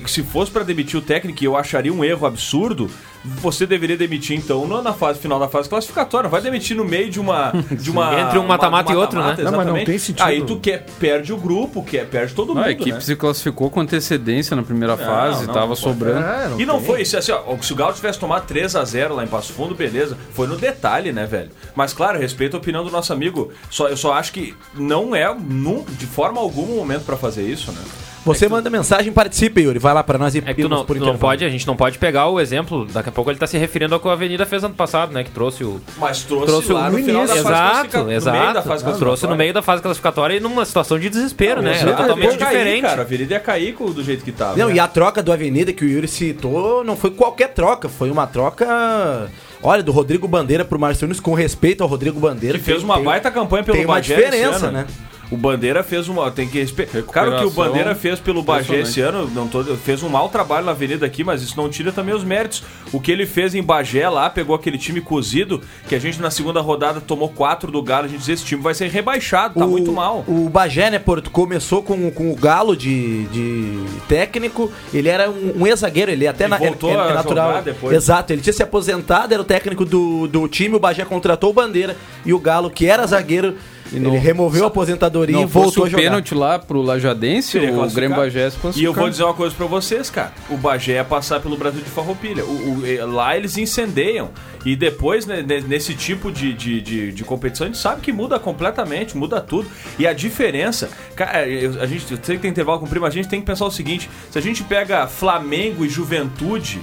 se 0.07 0.23
fosse 0.23 0.51
para 0.51 0.63
demitir 0.63 0.99
o 0.99 1.01
técnico, 1.01 1.43
eu 1.43 1.55
acharia 1.55 1.93
um 1.93 2.03
erro 2.03 2.25
absurdo 2.25 2.89
você 3.23 3.65
deveria 3.65 3.95
demitir 3.95 4.37
então 4.37 4.65
na 4.81 4.93
fase 4.93 5.19
final 5.19 5.39
da 5.39 5.47
fase 5.47 5.69
classificatória. 5.69 6.29
Vai 6.29 6.41
demitir 6.41 6.75
no 6.75 6.83
meio 6.83 7.09
de 7.09 7.19
uma. 7.19 7.51
De 7.71 7.91
uma 7.91 8.19
Entre 8.21 8.39
um 8.39 8.45
mata-mata 8.45 8.91
e 8.91 8.95
outro, 8.95 9.19
né? 9.19 9.33
Exatamente. 9.33 9.51
Não, 9.51 9.57
mas 9.57 9.67
não 9.67 9.85
tem 9.85 9.97
sentido. 9.97 10.25
Aí 10.25 10.41
tu 10.41 10.59
quer, 10.59 10.85
perde 10.99 11.31
o 11.31 11.37
grupo, 11.37 11.83
quer, 11.83 12.07
perde 12.07 12.33
todo 12.33 12.55
mundo. 12.55 12.65
a 12.65 12.71
equipe 12.71 12.91
né? 12.91 12.99
se 12.99 13.15
classificou 13.15 13.69
com 13.69 13.79
antecedência 13.79 14.55
na 14.55 14.63
primeira 14.63 14.95
não, 14.95 15.05
fase, 15.05 15.45
não, 15.45 15.53
tava 15.53 15.67
não 15.67 15.75
sobrando. 15.75 16.25
É, 16.25 16.49
não 16.49 16.59
e 16.59 16.65
não 16.65 16.77
tem. 16.77 16.85
foi 16.87 17.01
isso. 17.01 17.17
Assim, 17.17 17.31
ó, 17.31 17.57
se 17.61 17.73
o 17.73 17.75
Galo 17.75 17.93
tivesse 17.93 18.19
tomado 18.19 18.45
3 18.47 18.75
a 18.75 18.83
0 18.83 19.15
lá 19.15 19.23
em 19.23 19.27
Passo 19.27 19.53
Fundo, 19.53 19.75
beleza. 19.75 20.17
Foi 20.33 20.47
no 20.47 20.57
detalhe, 20.57 21.11
né, 21.11 21.25
velho? 21.25 21.51
Mas 21.75 21.93
claro, 21.93 22.19
respeito 22.19 22.55
a 22.55 22.59
opinião 22.59 22.83
do 22.83 22.91
nosso 22.91 23.13
amigo. 23.13 23.51
Só, 23.69 23.87
eu 23.87 23.97
só 23.97 24.13
acho 24.13 24.31
que 24.31 24.55
não 24.73 25.15
é, 25.15 25.33
num, 25.33 25.83
de 25.83 26.05
forma 26.05 26.41
alguma, 26.41 26.73
o 26.73 26.77
momento 26.77 27.05
para 27.05 27.17
fazer 27.17 27.43
isso, 27.43 27.71
né? 27.71 27.81
Você 28.23 28.45
é 28.45 28.49
manda 28.49 28.69
tu... 28.69 28.71
mensagem, 28.71 29.11
participe, 29.11 29.61
Yuri. 29.61 29.79
Vai 29.79 29.93
lá 29.93 30.03
para 30.03 30.17
nós 30.17 30.35
e 30.35 30.39
é 30.39 30.53
que 30.53 30.61
tu 30.61 30.69
não, 30.69 30.85
por 30.85 30.97
tu 30.97 31.05
não 31.05 31.17
pode, 31.17 31.43
A 31.43 31.49
gente 31.49 31.65
não 31.65 31.75
pode 31.75 31.97
pegar 31.97 32.27
o 32.27 32.39
exemplo. 32.39 32.85
Daqui 32.85 33.09
a 33.09 33.11
pouco 33.11 33.31
ele 33.31 33.39
tá 33.39 33.47
se 33.47 33.57
referindo 33.57 33.93
ao 33.93 33.99
que 33.99 34.07
a 34.07 34.11
Avenida 34.11 34.45
fez 34.45 34.63
ano 34.63 34.75
passado, 34.75 35.11
né? 35.11 35.23
Que 35.23 35.31
trouxe 35.31 35.63
o. 35.63 35.81
Mas 35.97 36.23
trouxe, 36.23 36.45
trouxe 36.45 36.71
lá 36.71 36.87
o... 36.87 36.91
no 36.91 36.97
final 36.99 37.25
da 37.25 37.35
Exato, 37.35 38.11
exato. 38.11 38.85
No 38.85 38.97
trouxe 38.97 39.27
no 39.27 39.35
meio 39.35 39.53
da 39.53 39.61
fase 39.61 39.81
classificatória 39.81 40.35
e 40.35 40.39
numa 40.39 40.65
situação 40.65 40.99
de 40.99 41.09
desespero, 41.09 41.61
não, 41.61 41.71
né? 41.71 41.79
Era 41.79 41.93
totalmente 41.93 42.37
diferente. 42.37 42.81
cara, 42.81 43.01
a 43.01 43.05
Avenida 43.05 43.33
ia 43.33 43.39
cair 43.39 43.75
do 43.75 44.03
jeito 44.03 44.23
que 44.23 44.31
tava. 44.31 44.57
Não, 44.57 44.67
né? 44.67 44.75
e 44.75 44.79
a 44.79 44.87
troca 44.87 45.23
do 45.23 45.31
Avenida 45.31 45.73
que 45.73 45.83
o 45.83 45.87
Yuri 45.87 46.07
citou 46.07 46.83
não 46.83 46.95
foi 46.95 47.11
qualquer 47.11 47.49
troca, 47.49 47.89
foi 47.89 48.11
uma 48.11 48.27
troca. 48.27 49.29
Olha, 49.63 49.83
do 49.83 49.91
Rodrigo 49.91 50.27
Bandeira 50.27 50.65
pro 50.65 50.79
Márcio 50.79 51.07
Nunes, 51.07 51.19
com 51.19 51.33
respeito 51.33 51.83
ao 51.83 51.89
Rodrigo 51.89 52.19
Bandeira. 52.19 52.57
Que 52.57 52.63
fez 52.63 52.83
uma 52.83 52.95
tem, 52.95 53.03
baita 53.03 53.31
campanha 53.31 53.63
pelo 53.63 53.77
Tem 53.77 53.85
uma 53.85 54.01
diferença, 54.01 54.71
né? 54.71 54.85
O 55.31 55.37
Bandeira 55.37 55.81
fez 55.81 56.09
uma. 56.09 56.29
Tem 56.29 56.47
que 56.47 56.59
respeitar. 56.59 57.01
Cara, 57.03 57.37
o 57.37 57.39
que 57.39 57.45
o 57.45 57.51
Bandeira 57.51 57.95
fez 57.95 58.19
pelo 58.19 58.43
Bagé 58.43 58.81
esse 58.81 58.99
ano, 58.99 59.29
não 59.33 59.47
tô, 59.47 59.63
fez 59.77 60.03
um 60.03 60.09
mau 60.09 60.27
trabalho 60.27 60.65
na 60.65 60.73
avenida 60.73 61.05
aqui, 61.05 61.23
mas 61.23 61.41
isso 61.41 61.55
não 61.55 61.69
tira 61.69 61.91
também 61.91 62.13
os 62.13 62.23
méritos. 62.23 62.63
O 62.91 62.99
que 62.99 63.11
ele 63.11 63.25
fez 63.25 63.55
em 63.55 63.63
Bagé 63.63 64.09
lá, 64.09 64.29
pegou 64.29 64.53
aquele 64.53 64.77
time 64.77 64.99
cozido, 64.99 65.61
que 65.87 65.95
a 65.95 65.99
gente 65.99 66.19
na 66.21 66.29
segunda 66.29 66.59
rodada 66.59 66.99
tomou 66.99 67.29
quatro 67.29 67.71
do 67.71 67.81
Galo, 67.81 68.05
a 68.05 68.07
gente 68.09 68.19
dizia, 68.19 68.33
esse 68.33 68.43
time 68.43 68.61
vai 68.61 68.73
ser 68.73 68.89
rebaixado, 68.89 69.57
tá 69.57 69.65
o, 69.65 69.69
muito 69.69 69.91
mal. 69.93 70.25
O 70.27 70.49
Bagé, 70.49 70.89
né, 70.89 70.99
Porto, 70.99 71.31
começou 71.31 71.81
com, 71.81 72.11
com 72.11 72.29
o 72.31 72.35
Galo 72.35 72.75
de, 72.75 73.23
de 73.27 73.85
técnico. 74.09 74.69
Ele 74.93 75.07
era 75.07 75.29
um, 75.29 75.61
um 75.61 75.67
ex-zagueiro, 75.67 76.11
ele 76.11 76.27
até 76.27 76.45
E 76.45 76.47
na, 76.49 76.57
voltou 76.57 76.91
é- 76.91 76.95
a 76.95 77.13
natural. 77.13 77.47
jogar 77.47 77.61
depois. 77.61 77.95
Exato, 77.95 78.33
ele 78.33 78.41
tinha 78.41 78.51
se 78.53 78.61
aposentado, 78.63 79.33
era 79.33 79.41
o 79.41 79.45
técnico 79.45 79.85
do, 79.85 80.27
do 80.27 80.45
time, 80.49 80.75
o 80.75 80.79
Bagé 80.79 81.05
contratou 81.05 81.51
o 81.51 81.53
Bandeira 81.53 81.95
e 82.25 82.33
o 82.33 82.39
Galo, 82.39 82.69
que 82.69 82.85
era 82.85 83.07
zagueiro, 83.07 83.55
ele 83.93 84.17
removeu 84.17 84.63
a 84.63 84.67
aposentadoria 84.67 85.35
Não 85.35 85.43
e 85.43 85.45
voltou 85.45 85.83
a 85.83 85.87
o 85.87 85.89
jogar. 85.89 86.03
pênalti 86.03 86.33
lá 86.33 86.57
pro 86.59 86.81
Lajadense, 86.81 87.49
Seria 87.51 87.73
o. 87.73 87.89
Grêmio 87.91 88.15
Bagé 88.17 88.49
se 88.49 88.57
E 88.75 88.83
eu 88.83 88.93
vou 88.93 89.09
dizer 89.09 89.23
uma 89.23 89.33
coisa 89.33 89.53
pra 89.55 89.65
vocês, 89.65 90.09
cara. 90.09 90.31
O 90.49 90.57
Bagé 90.57 90.93
ia 90.93 91.03
passar 91.03 91.39
pelo 91.39 91.57
Brasil 91.57 91.81
de 91.81 91.89
Farroupilha. 91.89 92.43
O, 92.45 92.79
o- 92.79 92.83
eh, 92.87 93.03
lá 93.05 93.35
eles 93.35 93.57
incendeiam. 93.57 94.29
E 94.65 94.75
depois, 94.75 95.25
né, 95.25 95.41
ne- 95.45 95.61
nesse 95.61 95.93
tipo 95.95 96.31
de, 96.31 96.53
de, 96.53 96.79
de, 96.81 97.11
de 97.11 97.23
competição, 97.23 97.65
a 97.65 97.67
gente 97.69 97.79
sabe 97.79 97.99
que 98.01 98.11
muda 98.11 98.37
completamente, 98.39 99.17
muda 99.17 99.41
tudo. 99.41 99.67
E 99.97 100.05
a 100.05 100.13
diferença, 100.13 100.89
cara, 101.15 101.47
eu- 101.47 101.81
a 101.81 101.85
gente 101.85 102.11
eu 102.11 102.17
sei 102.21 102.35
que 102.35 102.41
tem 102.43 102.51
intervalo 102.51 102.79
cumprir, 102.79 102.99
mas 102.99 103.09
a 103.09 103.15
gente 103.15 103.27
tem 103.27 103.39
que 103.39 103.45
pensar 103.45 103.65
o 103.65 103.71
seguinte: 103.71 104.09
se 104.29 104.37
a 104.37 104.41
gente 104.41 104.63
pega 104.63 105.07
Flamengo 105.07 105.83
e 105.83 105.89
Juventude. 105.89 106.79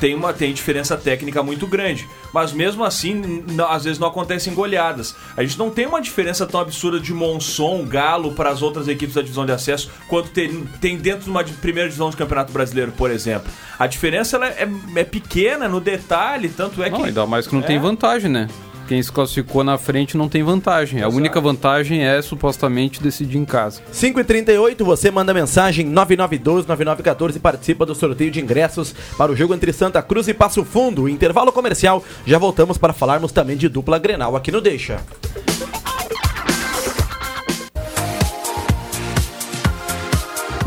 Tem, 0.00 0.14
uma, 0.14 0.32
tem 0.32 0.52
diferença 0.52 0.96
técnica 0.96 1.42
muito 1.42 1.66
grande. 1.66 2.06
Mas 2.32 2.52
mesmo 2.52 2.84
assim, 2.84 3.44
às 3.68 3.84
vezes 3.84 3.98
não 3.98 4.08
acontecem 4.08 4.52
goleadas. 4.54 5.14
A 5.36 5.42
gente 5.42 5.58
não 5.58 5.70
tem 5.70 5.86
uma 5.86 6.00
diferença 6.00 6.46
tão 6.46 6.60
absurda 6.60 6.98
de 7.00 7.12
Monson, 7.14 7.84
Galo 7.86 8.32
para 8.32 8.50
as 8.50 8.60
outras 8.62 8.88
equipes 8.88 9.14
da 9.14 9.22
divisão 9.22 9.46
de 9.46 9.52
acesso 9.52 9.90
quanto 10.08 10.30
tem, 10.30 10.64
tem 10.80 10.96
dentro 10.98 11.24
de 11.24 11.30
uma 11.30 11.42
primeira 11.44 11.88
divisão 11.88 12.10
de 12.10 12.16
Campeonato 12.16 12.52
Brasileiro, 12.52 12.92
por 12.92 13.10
exemplo. 13.10 13.50
A 13.78 13.86
diferença 13.86 14.36
ela 14.36 14.48
é, 14.48 14.68
é 14.96 15.04
pequena 15.04 15.68
no 15.68 15.80
detalhe, 15.80 16.48
tanto 16.48 16.82
é 16.82 16.90
que. 16.90 16.98
Não, 16.98 17.04
ainda 17.04 17.26
mais 17.26 17.46
que 17.46 17.54
não 17.54 17.62
É. 17.62 17.66
tem 17.66 17.78
vantagem, 17.78 18.30
né? 18.30 18.48
Quem 18.86 19.02
se 19.02 19.10
classificou 19.10 19.64
na 19.64 19.78
frente 19.78 20.16
não 20.16 20.28
tem 20.28 20.42
vantagem. 20.42 21.02
A 21.02 21.08
única 21.08 21.40
vantagem 21.40 22.04
é 22.04 22.20
supostamente 22.20 23.02
decidir 23.02 23.38
em 23.38 23.44
casa. 23.44 23.80
5h38, 23.92 24.82
você 24.84 25.10
manda 25.10 25.32
mensagem 25.32 25.90
9912-9914 25.90 27.36
e 27.36 27.38
participa 27.38 27.86
do 27.86 27.94
sorteio 27.94 28.30
de 28.30 28.40
ingressos 28.40 28.94
para 29.16 29.32
o 29.32 29.36
jogo 29.36 29.54
entre 29.54 29.72
Santa 29.72 30.02
Cruz 30.02 30.28
e 30.28 30.34
Passo 30.34 30.64
Fundo. 30.64 31.08
Intervalo 31.08 31.52
comercial, 31.52 32.04
já 32.26 32.38
voltamos 32.38 32.76
para 32.76 32.92
falarmos 32.92 33.32
também 33.32 33.56
de 33.56 33.68
dupla 33.68 33.98
Grenal 33.98 34.36
aqui 34.36 34.50
no 34.50 34.60
Deixa. 34.60 35.00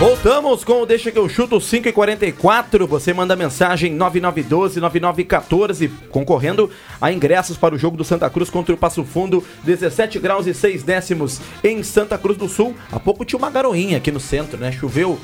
Voltamos 0.00 0.64
com 0.64 0.80
o 0.80 0.86
Deixa 0.86 1.12
que 1.12 1.18
eu 1.18 1.28
chuto 1.28 1.60
5 1.60 1.86
e 1.88 1.92
44 1.92 2.86
Você 2.86 3.12
manda 3.12 3.36
mensagem 3.36 3.94
9912-9914, 3.98 5.90
concorrendo 6.08 6.70
a 6.98 7.12
ingressos 7.12 7.58
para 7.58 7.74
o 7.74 7.78
jogo 7.78 7.98
do 7.98 8.04
Santa 8.04 8.30
Cruz 8.30 8.48
contra 8.48 8.74
o 8.74 8.78
Passo 8.78 9.04
Fundo, 9.04 9.44
17 9.62 10.18
graus 10.18 10.46
e 10.46 10.54
6 10.54 10.82
décimos 10.84 11.38
em 11.62 11.82
Santa 11.82 12.16
Cruz 12.16 12.38
do 12.38 12.48
Sul. 12.48 12.74
Há 12.90 12.98
pouco 12.98 13.26
tinha 13.26 13.38
uma 13.38 13.50
garoinha 13.50 13.98
aqui 13.98 14.10
no 14.10 14.18
centro, 14.18 14.56
né? 14.56 14.72
Choveu 14.72 15.20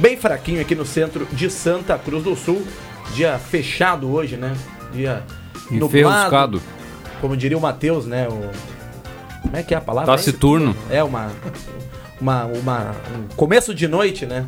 bem 0.00 0.16
fraquinho 0.16 0.62
aqui 0.62 0.74
no 0.74 0.86
centro 0.86 1.28
de 1.30 1.50
Santa 1.50 1.98
Cruz 1.98 2.24
do 2.24 2.34
Sul. 2.34 2.66
Dia 3.12 3.38
fechado 3.38 4.10
hoje, 4.10 4.38
né? 4.38 4.56
Dia 4.94 5.24
Enferruscado. 5.70 6.62
Como 7.20 7.36
diria 7.36 7.58
o 7.58 7.60
Matheus, 7.60 8.06
né? 8.06 8.26
O... 8.28 8.50
Como 9.42 9.54
é 9.54 9.62
que 9.62 9.74
é 9.74 9.76
a 9.76 9.80
palavra? 9.82 10.16
Taciturno. 10.16 10.74
É 10.88 11.04
uma, 11.04 11.30
uma, 12.20 12.44
uma 12.44 12.94
um 13.14 13.34
começo 13.36 13.74
de 13.74 13.86
noite, 13.86 14.26
né? 14.26 14.46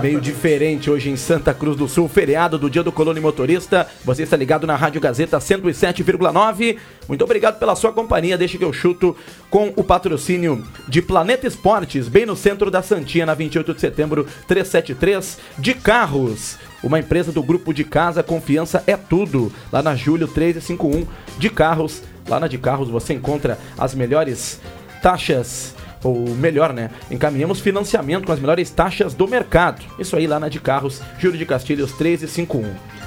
Meio 0.00 0.20
diferente 0.20 0.90
hoje 0.90 1.10
em 1.10 1.16
Santa 1.16 1.52
Cruz 1.52 1.76
do 1.76 1.88
Sul, 1.88 2.08
feriado 2.08 2.58
do 2.58 2.70
Dia 2.70 2.82
do 2.82 2.92
Colono 2.92 3.20
Motorista. 3.20 3.86
Você 4.04 4.22
está 4.22 4.36
ligado 4.36 4.66
na 4.66 4.76
Rádio 4.76 5.00
Gazeta 5.00 5.36
107,9. 5.38 6.78
Muito 7.06 7.24
obrigado 7.24 7.58
pela 7.58 7.76
sua 7.76 7.92
companhia. 7.92 8.38
Deixa 8.38 8.56
que 8.56 8.64
eu 8.64 8.72
chuto 8.72 9.16
com 9.50 9.72
o 9.76 9.84
patrocínio 9.84 10.64
de 10.86 11.02
Planeta 11.02 11.46
Esportes, 11.46 12.08
bem 12.08 12.24
no 12.24 12.36
centro 12.36 12.70
da 12.70 12.82
Santinha, 12.82 13.26
na 13.26 13.34
28 13.34 13.74
de 13.74 13.80
setembro, 13.80 14.26
373, 14.46 15.38
de 15.58 15.74
carros. 15.74 16.56
Uma 16.82 17.00
empresa 17.00 17.32
do 17.32 17.42
grupo 17.42 17.74
de 17.74 17.84
casa, 17.84 18.22
confiança 18.22 18.82
é 18.86 18.96
tudo. 18.96 19.52
Lá 19.70 19.82
na 19.82 19.94
Júlio 19.94 20.28
1351, 20.28 21.06
de 21.36 21.50
carros. 21.50 22.02
Lá 22.26 22.40
na 22.40 22.46
de 22.46 22.56
carros 22.56 22.88
você 22.88 23.12
encontra 23.12 23.58
as 23.76 23.94
melhores 23.94 24.60
taxas 25.02 25.74
ou 26.02 26.28
melhor, 26.34 26.72
né? 26.72 26.90
Encaminhamos 27.10 27.60
financiamento 27.60 28.26
com 28.26 28.32
as 28.32 28.40
melhores 28.40 28.70
taxas 28.70 29.14
do 29.14 29.26
mercado. 29.26 29.84
Isso 29.98 30.16
aí 30.16 30.26
lá 30.26 30.38
na 30.38 30.48
de 30.48 30.60
carros, 30.60 31.00
Júlio 31.18 31.38
de 31.38 31.46
Castilhos 31.46 31.90
1351. 31.90 32.98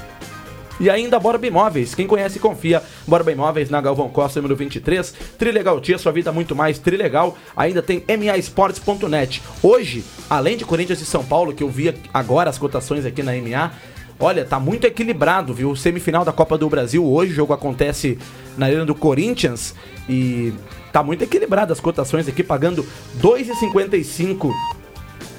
E 0.80 0.90
ainda 0.90 1.20
Borba 1.20 1.46
Imóveis, 1.46 1.94
quem 1.94 2.06
conhece 2.06 2.40
confia. 2.40 2.82
Borba 3.06 3.30
Imóveis 3.30 3.70
na 3.70 3.80
Galvão 3.80 4.08
Costa, 4.08 4.40
número 4.40 4.56
23. 4.56 5.14
Trilegal 5.38 5.80
Tia, 5.80 5.96
sua 5.96 6.10
vida 6.10 6.32
muito 6.32 6.56
mais 6.56 6.78
Trilegal. 6.78 7.38
Ainda 7.56 7.80
tem 7.80 8.02
MAEsportes.net. 8.08 9.42
Hoje, 9.62 10.02
além 10.28 10.56
de 10.56 10.64
Corinthians 10.64 11.00
e 11.00 11.04
São 11.04 11.24
Paulo, 11.24 11.52
que 11.52 11.62
eu 11.62 11.68
vi 11.68 11.94
agora 12.12 12.50
as 12.50 12.58
cotações 12.58 13.06
aqui 13.06 13.22
na 13.22 13.32
MA, 13.32 13.70
olha, 14.18 14.44
tá 14.44 14.58
muito 14.58 14.84
equilibrado, 14.84 15.54
viu? 15.54 15.76
Semifinal 15.76 16.24
da 16.24 16.32
Copa 16.32 16.58
do 16.58 16.68
Brasil 16.68 17.06
hoje, 17.06 17.32
o 17.32 17.36
jogo 17.36 17.52
acontece 17.52 18.18
na 18.56 18.66
arena 18.66 18.84
do 18.84 18.94
Corinthians 18.94 19.74
e 20.08 20.52
tá 20.92 21.02
muito 21.02 21.24
equilibrado 21.24 21.72
as 21.72 21.80
cotações 21.80 22.28
aqui, 22.28 22.42
pagando 22.42 22.86
2,55 23.20 24.52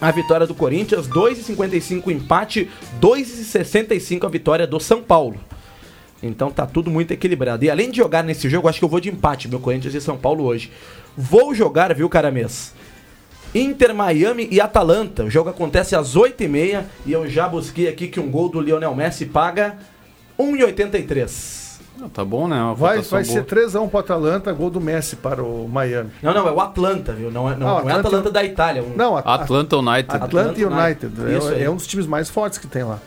a 0.02 0.12
vitória 0.12 0.46
do 0.46 0.54
Corinthians, 0.54 1.08
2,55 1.08 2.08
o 2.08 2.12
empate, 2.12 2.70
2,65 3.00 4.26
a 4.26 4.30
vitória 4.30 4.68
do 4.68 4.80
São 4.80 5.02
Paulo. 5.02 5.38
Então 6.22 6.52
tá 6.52 6.66
tudo 6.66 6.90
muito 6.90 7.12
equilibrado. 7.12 7.64
E 7.64 7.70
além 7.70 7.90
de 7.90 7.98
jogar 7.98 8.24
nesse 8.24 8.50
jogo, 8.50 8.68
acho 8.68 8.80
que 8.80 8.86
eu 8.86 8.90
vou 8.90 9.00
de 9.00 9.10
empate, 9.10 9.48
meu 9.48 9.60
Corinthians 9.60 9.94
e 9.94 10.02
São 10.02 10.18
Paulo 10.18 10.44
hoje. 10.44 10.72
Vou 11.16 11.54
jogar, 11.54 11.94
viu, 11.94 12.10
Caramês? 12.10 12.74
Inter 13.54 13.94
Miami 13.94 14.48
e 14.50 14.60
Atalanta. 14.60 15.24
O 15.24 15.30
jogo 15.30 15.50
acontece 15.50 15.96
às 15.96 16.16
8h30 16.16 16.84
e 17.06 17.12
eu 17.12 17.30
já 17.30 17.48
busquei 17.48 17.88
aqui 17.88 18.08
que 18.08 18.20
um 18.20 18.32
gol 18.32 18.50
do 18.50 18.60
Lionel 18.60 18.96
Messi 18.96 19.26
paga 19.26 19.78
1,83. 20.40 21.63
Tá 22.14 22.26
bom, 22.26 22.48
né? 22.48 22.56
Uma 22.62 22.74
Vai, 22.76 23.00
vai 23.02 23.24
boa. 23.24 23.24
ser 23.24 23.46
3x1 23.46 23.90
para 23.90 24.00
Atalanta, 24.02 24.52
gol 24.52 24.70
do 24.70 24.82
Messi 24.82 25.16
para 25.16 25.42
o 25.42 25.68
Miami. 25.70 26.10
Não, 26.22 26.34
não, 26.34 26.48
é 26.48 26.52
o 26.52 26.60
Atlanta, 26.60 27.14
viu? 27.14 27.32
Não 27.32 27.50
é, 27.50 27.56
não, 27.56 27.68
Ah, 27.68 27.78
o 27.78 27.82
não 27.84 27.90
é 27.90 27.94
Atlanta- 27.94 28.30
da 28.32 28.44
Itália. 28.44 28.84
Um... 28.84 28.96
Não, 28.96 29.16
a- 29.16 29.20
Atlanta 29.22 29.78
United. 29.78 30.10
Atlanta 30.12 30.26
Atlanta 30.26 30.60
United. 30.60 31.22
United. 31.22 31.62
É, 31.62 31.64
é 31.64 31.70
um 31.70 31.76
dos 31.76 31.88
times 31.88 32.06
mais 32.06 32.30
fortes 32.30 32.58
que 32.60 32.68
tem 32.68 32.84
lá. 32.84 33.00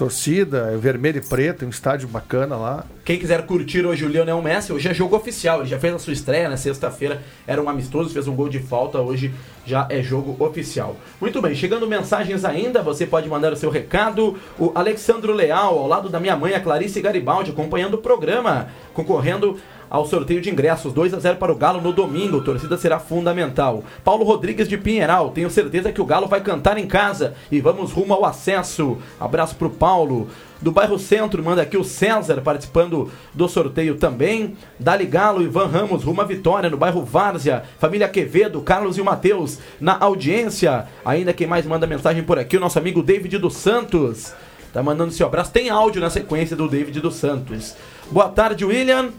Torcida, 0.00 0.70
é 0.72 0.78
vermelho 0.78 1.18
e 1.18 1.20
preto, 1.20 1.66
um 1.66 1.68
estádio 1.68 2.08
bacana 2.08 2.56
lá. 2.56 2.86
Quem 3.04 3.18
quiser 3.18 3.44
curtir 3.44 3.84
hoje 3.84 4.02
o 4.02 4.08
Lionel 4.08 4.40
Messi, 4.40 4.72
hoje 4.72 4.88
é 4.88 4.94
jogo 4.94 5.14
oficial. 5.14 5.60
Ele 5.60 5.68
já 5.68 5.78
fez 5.78 5.92
a 5.92 5.98
sua 5.98 6.14
estreia 6.14 6.48
na 6.48 6.56
sexta-feira, 6.56 7.20
era 7.46 7.62
um 7.62 7.68
amistoso, 7.68 8.08
fez 8.08 8.26
um 8.26 8.34
gol 8.34 8.48
de 8.48 8.60
falta. 8.60 8.98
Hoje 8.98 9.30
já 9.66 9.86
é 9.90 10.02
jogo 10.02 10.42
oficial. 10.42 10.96
Muito 11.20 11.42
bem, 11.42 11.54
chegando 11.54 11.86
mensagens 11.86 12.46
ainda, 12.46 12.80
você 12.80 13.06
pode 13.06 13.28
mandar 13.28 13.52
o 13.52 13.56
seu 13.56 13.68
recado. 13.68 14.38
O 14.58 14.72
Alexandro 14.74 15.34
Leal, 15.34 15.78
ao 15.78 15.86
lado 15.86 16.08
da 16.08 16.18
minha 16.18 16.34
mãe, 16.34 16.54
a 16.54 16.60
Clarice 16.60 17.02
Garibaldi, 17.02 17.50
acompanhando 17.50 17.92
o 17.92 17.98
programa, 17.98 18.68
concorrendo 18.94 19.58
ao 19.90 20.06
sorteio 20.06 20.40
de 20.40 20.48
ingressos 20.48 20.92
2 20.92 21.12
a 21.12 21.18
0 21.18 21.36
para 21.36 21.52
o 21.52 21.56
Galo 21.56 21.80
no 21.80 21.92
domingo. 21.92 22.40
Torcida 22.40 22.78
será 22.78 23.00
fundamental. 23.00 23.82
Paulo 24.04 24.24
Rodrigues 24.24 24.68
de 24.68 24.78
Pinheiral, 24.78 25.30
tenho 25.30 25.50
certeza 25.50 25.90
que 25.90 26.00
o 26.00 26.06
Galo 26.06 26.28
vai 26.28 26.40
cantar 26.40 26.78
em 26.78 26.86
casa 26.86 27.34
e 27.50 27.60
vamos 27.60 27.90
rumo 27.90 28.14
ao 28.14 28.24
acesso. 28.24 28.96
Abraço 29.18 29.56
pro 29.56 29.68
Paulo. 29.68 30.28
Do 30.60 30.70
bairro 30.70 30.98
Centro, 30.98 31.42
manda 31.42 31.62
aqui 31.62 31.76
o 31.76 31.82
César 31.82 32.42
participando 32.42 33.10
do 33.32 33.48
sorteio 33.48 33.96
também. 33.96 34.56
Dali 34.78 35.06
Galo, 35.06 35.42
Ivan 35.42 35.66
Ramos, 35.66 36.04
rumo 36.04 36.20
à 36.20 36.24
vitória 36.24 36.68
no 36.68 36.76
bairro 36.76 37.02
Várzea. 37.02 37.64
Família 37.78 38.06
Quevedo, 38.08 38.60
Carlos 38.60 38.98
e 38.98 39.00
o 39.00 39.04
Matheus 39.04 39.58
na 39.80 39.98
audiência. 39.98 40.86
Ainda 41.04 41.32
quem 41.32 41.46
mais 41.46 41.66
manda 41.66 41.86
mensagem 41.86 42.22
por 42.22 42.38
aqui, 42.38 42.58
o 42.58 42.60
nosso 42.60 42.78
amigo 42.78 43.02
David 43.02 43.38
dos 43.38 43.56
Santos. 43.56 44.34
Tá 44.72 44.82
mandando 44.82 45.12
seu 45.12 45.26
abraço. 45.26 45.50
Tem 45.50 45.70
áudio 45.70 46.00
na 46.00 46.10
sequência 46.10 46.54
do 46.54 46.68
David 46.68 47.00
dos 47.00 47.16
Santos. 47.16 47.74
Boa 48.10 48.28
tarde, 48.28 48.64
William. 48.64 49.10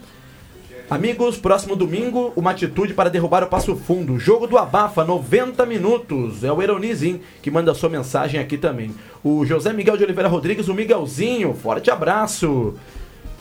Amigos, 0.92 1.38
próximo 1.38 1.74
domingo, 1.74 2.34
uma 2.36 2.50
atitude 2.50 2.92
para 2.92 3.08
derrubar 3.08 3.42
o 3.42 3.46
Passo 3.46 3.74
Fundo. 3.74 4.18
Jogo 4.18 4.46
do 4.46 4.58
Abafa, 4.58 5.02
90 5.02 5.64
minutos. 5.64 6.44
É 6.44 6.52
o 6.52 6.60
Eronizim 6.60 7.22
que 7.40 7.50
manda 7.50 7.72
sua 7.72 7.88
mensagem 7.88 8.38
aqui 8.38 8.58
também. 8.58 8.94
O 9.24 9.42
José 9.46 9.72
Miguel 9.72 9.96
de 9.96 10.04
Oliveira 10.04 10.28
Rodrigues, 10.28 10.68
o 10.68 10.74
Miguelzinho, 10.74 11.54
forte 11.54 11.90
abraço. 11.90 12.74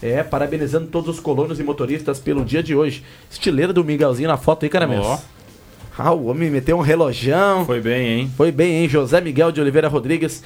É, 0.01 0.23
parabenizando 0.23 0.87
todos 0.87 1.09
os 1.09 1.19
colonos 1.19 1.59
e 1.59 1.63
motoristas 1.63 2.21
pelo 2.21 2.45
dia 2.45 2.63
de 2.63 2.73
hoje. 2.73 3.03
Estileira 3.29 3.73
do 3.73 3.83
Miguelzinho 3.83 4.29
na 4.29 4.37
foto 4.37 4.63
aí, 4.63 4.69
Caramelo. 4.69 5.03
Ó. 5.03 5.19
Ah, 5.97 6.13
o 6.13 6.27
homem 6.27 6.49
meteu 6.49 6.77
um 6.77 6.81
relojão. 6.81 7.65
Foi 7.65 7.81
bem, 7.81 8.07
hein? 8.07 8.31
Foi 8.37 8.49
bem, 8.49 8.75
hein? 8.77 8.87
José 8.87 9.19
Miguel 9.19 9.51
de 9.51 9.59
Oliveira 9.59 9.89
Rodrigues. 9.89 10.41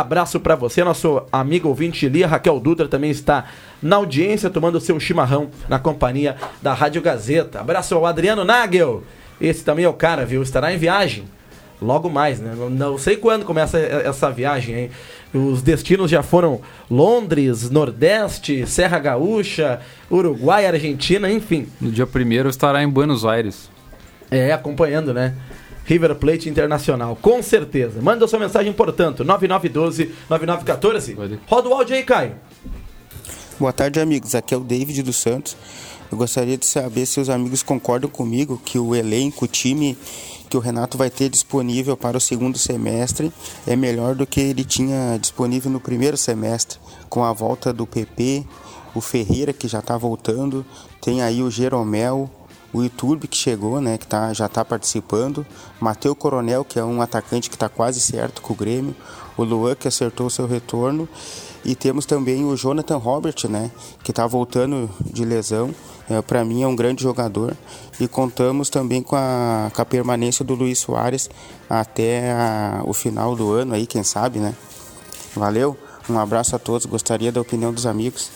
Abraço 0.00 0.38
pra 0.40 0.54
você, 0.54 0.84
nosso 0.84 1.22
amigo 1.32 1.68
ouvinte 1.68 2.08
Lia 2.08 2.26
Raquel 2.26 2.60
Dutra 2.60 2.86
também 2.86 3.10
está 3.10 3.46
na 3.82 3.96
audiência 3.96 4.50
tomando 4.50 4.80
seu 4.80 4.98
chimarrão 5.00 5.48
na 5.68 5.78
companhia 5.78 6.36
da 6.60 6.74
Rádio 6.74 7.00
Gazeta. 7.00 7.60
Abraço 7.60 7.94
ao 7.94 8.04
Adriano 8.04 8.44
Nagel. 8.44 9.02
Esse 9.40 9.64
também 9.64 9.84
é 9.84 9.88
o 9.88 9.94
cara, 9.94 10.26
viu? 10.26 10.42
Estará 10.42 10.72
em 10.72 10.78
viagem. 10.78 11.24
Logo 11.80 12.08
mais, 12.08 12.40
né? 12.40 12.54
Não, 12.70 12.96
sei 12.96 13.16
quando 13.16 13.44
começa 13.44 13.78
essa 13.78 14.30
viagem, 14.30 14.74
hein? 14.74 14.90
Os 15.34 15.60
destinos 15.60 16.10
já 16.10 16.22
foram 16.22 16.60
Londres, 16.90 17.68
Nordeste, 17.70 18.66
Serra 18.66 18.98
Gaúcha, 18.98 19.80
Uruguai, 20.10 20.66
Argentina, 20.66 21.30
enfim. 21.30 21.68
No 21.80 21.90
dia 21.90 22.06
1 22.06 22.48
estará 22.48 22.82
em 22.82 22.88
Buenos 22.88 23.24
Aires. 23.24 23.70
É, 24.30 24.52
acompanhando, 24.52 25.12
né? 25.12 25.34
River 25.86 26.14
Plate 26.16 26.48
Internacional, 26.48 27.16
com 27.16 27.42
certeza. 27.42 28.00
Manda 28.02 28.26
sua 28.26 28.38
mensagem, 28.38 28.72
portanto, 28.72 29.22
9912-9914. 29.24 31.38
Roda 31.46 31.68
o 31.68 31.74
áudio 31.74 31.96
aí, 31.96 32.02
Caio. 32.02 32.34
Boa 33.58 33.72
tarde, 33.72 34.00
amigos. 34.00 34.34
Aqui 34.34 34.52
é 34.52 34.56
o 34.56 34.60
David 34.60 35.02
dos 35.02 35.16
Santos. 35.16 35.56
Eu 36.10 36.18
gostaria 36.18 36.58
de 36.58 36.66
saber 36.66 37.06
se 37.06 37.20
os 37.20 37.30
amigos 37.30 37.62
concordam 37.62 38.10
comigo 38.10 38.60
que 38.64 38.78
o 38.78 38.94
elenco, 38.94 39.44
o 39.44 39.48
time 39.48 39.96
que 40.48 40.56
o 40.56 40.60
Renato 40.60 40.96
vai 40.96 41.10
ter 41.10 41.28
disponível 41.28 41.96
para 41.96 42.16
o 42.16 42.20
segundo 42.20 42.58
semestre 42.58 43.32
é 43.66 43.74
melhor 43.74 44.14
do 44.14 44.26
que 44.26 44.40
ele 44.40 44.64
tinha 44.64 45.18
disponível 45.20 45.70
no 45.70 45.80
primeiro 45.80 46.16
semestre, 46.16 46.78
com 47.08 47.24
a 47.24 47.32
volta 47.32 47.72
do 47.72 47.86
PP, 47.86 48.44
o 48.94 49.00
Ferreira 49.00 49.52
que 49.52 49.66
já 49.66 49.80
está 49.80 49.96
voltando, 49.96 50.64
tem 51.00 51.22
aí 51.22 51.42
o 51.42 51.50
Jeromel, 51.50 52.30
o 52.76 52.82
YouTube 52.82 53.26
que 53.28 53.36
chegou, 53.36 53.80
né, 53.80 53.96
que 53.98 54.06
tá, 54.06 54.32
já 54.32 54.46
está 54.46 54.64
participando, 54.64 55.46
Mateu 55.80 56.14
Coronel, 56.14 56.64
que 56.64 56.78
é 56.78 56.84
um 56.84 57.00
atacante 57.00 57.48
que 57.48 57.56
está 57.56 57.68
quase 57.68 58.00
certo 58.00 58.42
com 58.42 58.52
o 58.52 58.56
Grêmio, 58.56 58.94
o 59.36 59.44
Luan 59.44 59.74
que 59.74 59.88
acertou 59.88 60.28
seu 60.30 60.46
retorno 60.46 61.08
e 61.64 61.74
temos 61.74 62.06
também 62.06 62.44
o 62.44 62.56
Jonathan 62.56 62.96
Robert, 62.96 63.34
né, 63.48 63.70
que 64.02 64.10
está 64.12 64.26
voltando 64.26 64.88
de 65.00 65.24
lesão. 65.24 65.74
É, 66.08 66.22
Para 66.22 66.44
mim 66.44 66.62
é 66.62 66.66
um 66.68 66.76
grande 66.76 67.02
jogador 67.02 67.56
e 67.98 68.06
contamos 68.06 68.70
também 68.70 69.02
com 69.02 69.16
a, 69.16 69.70
com 69.74 69.82
a 69.82 69.84
permanência 69.84 70.44
do 70.44 70.54
Luiz 70.54 70.78
Soares 70.78 71.28
até 71.68 72.30
a- 72.32 72.82
o 72.84 72.92
final 72.92 73.34
do 73.34 73.50
ano 73.52 73.74
aí, 73.74 73.86
quem 73.86 74.04
sabe, 74.04 74.38
né? 74.38 74.54
Valeu, 75.34 75.76
um 76.08 76.16
abraço 76.18 76.54
a 76.54 76.58
todos. 76.60 76.86
Gostaria 76.86 77.32
da 77.32 77.40
opinião 77.40 77.72
dos 77.72 77.86
amigos. 77.86 78.30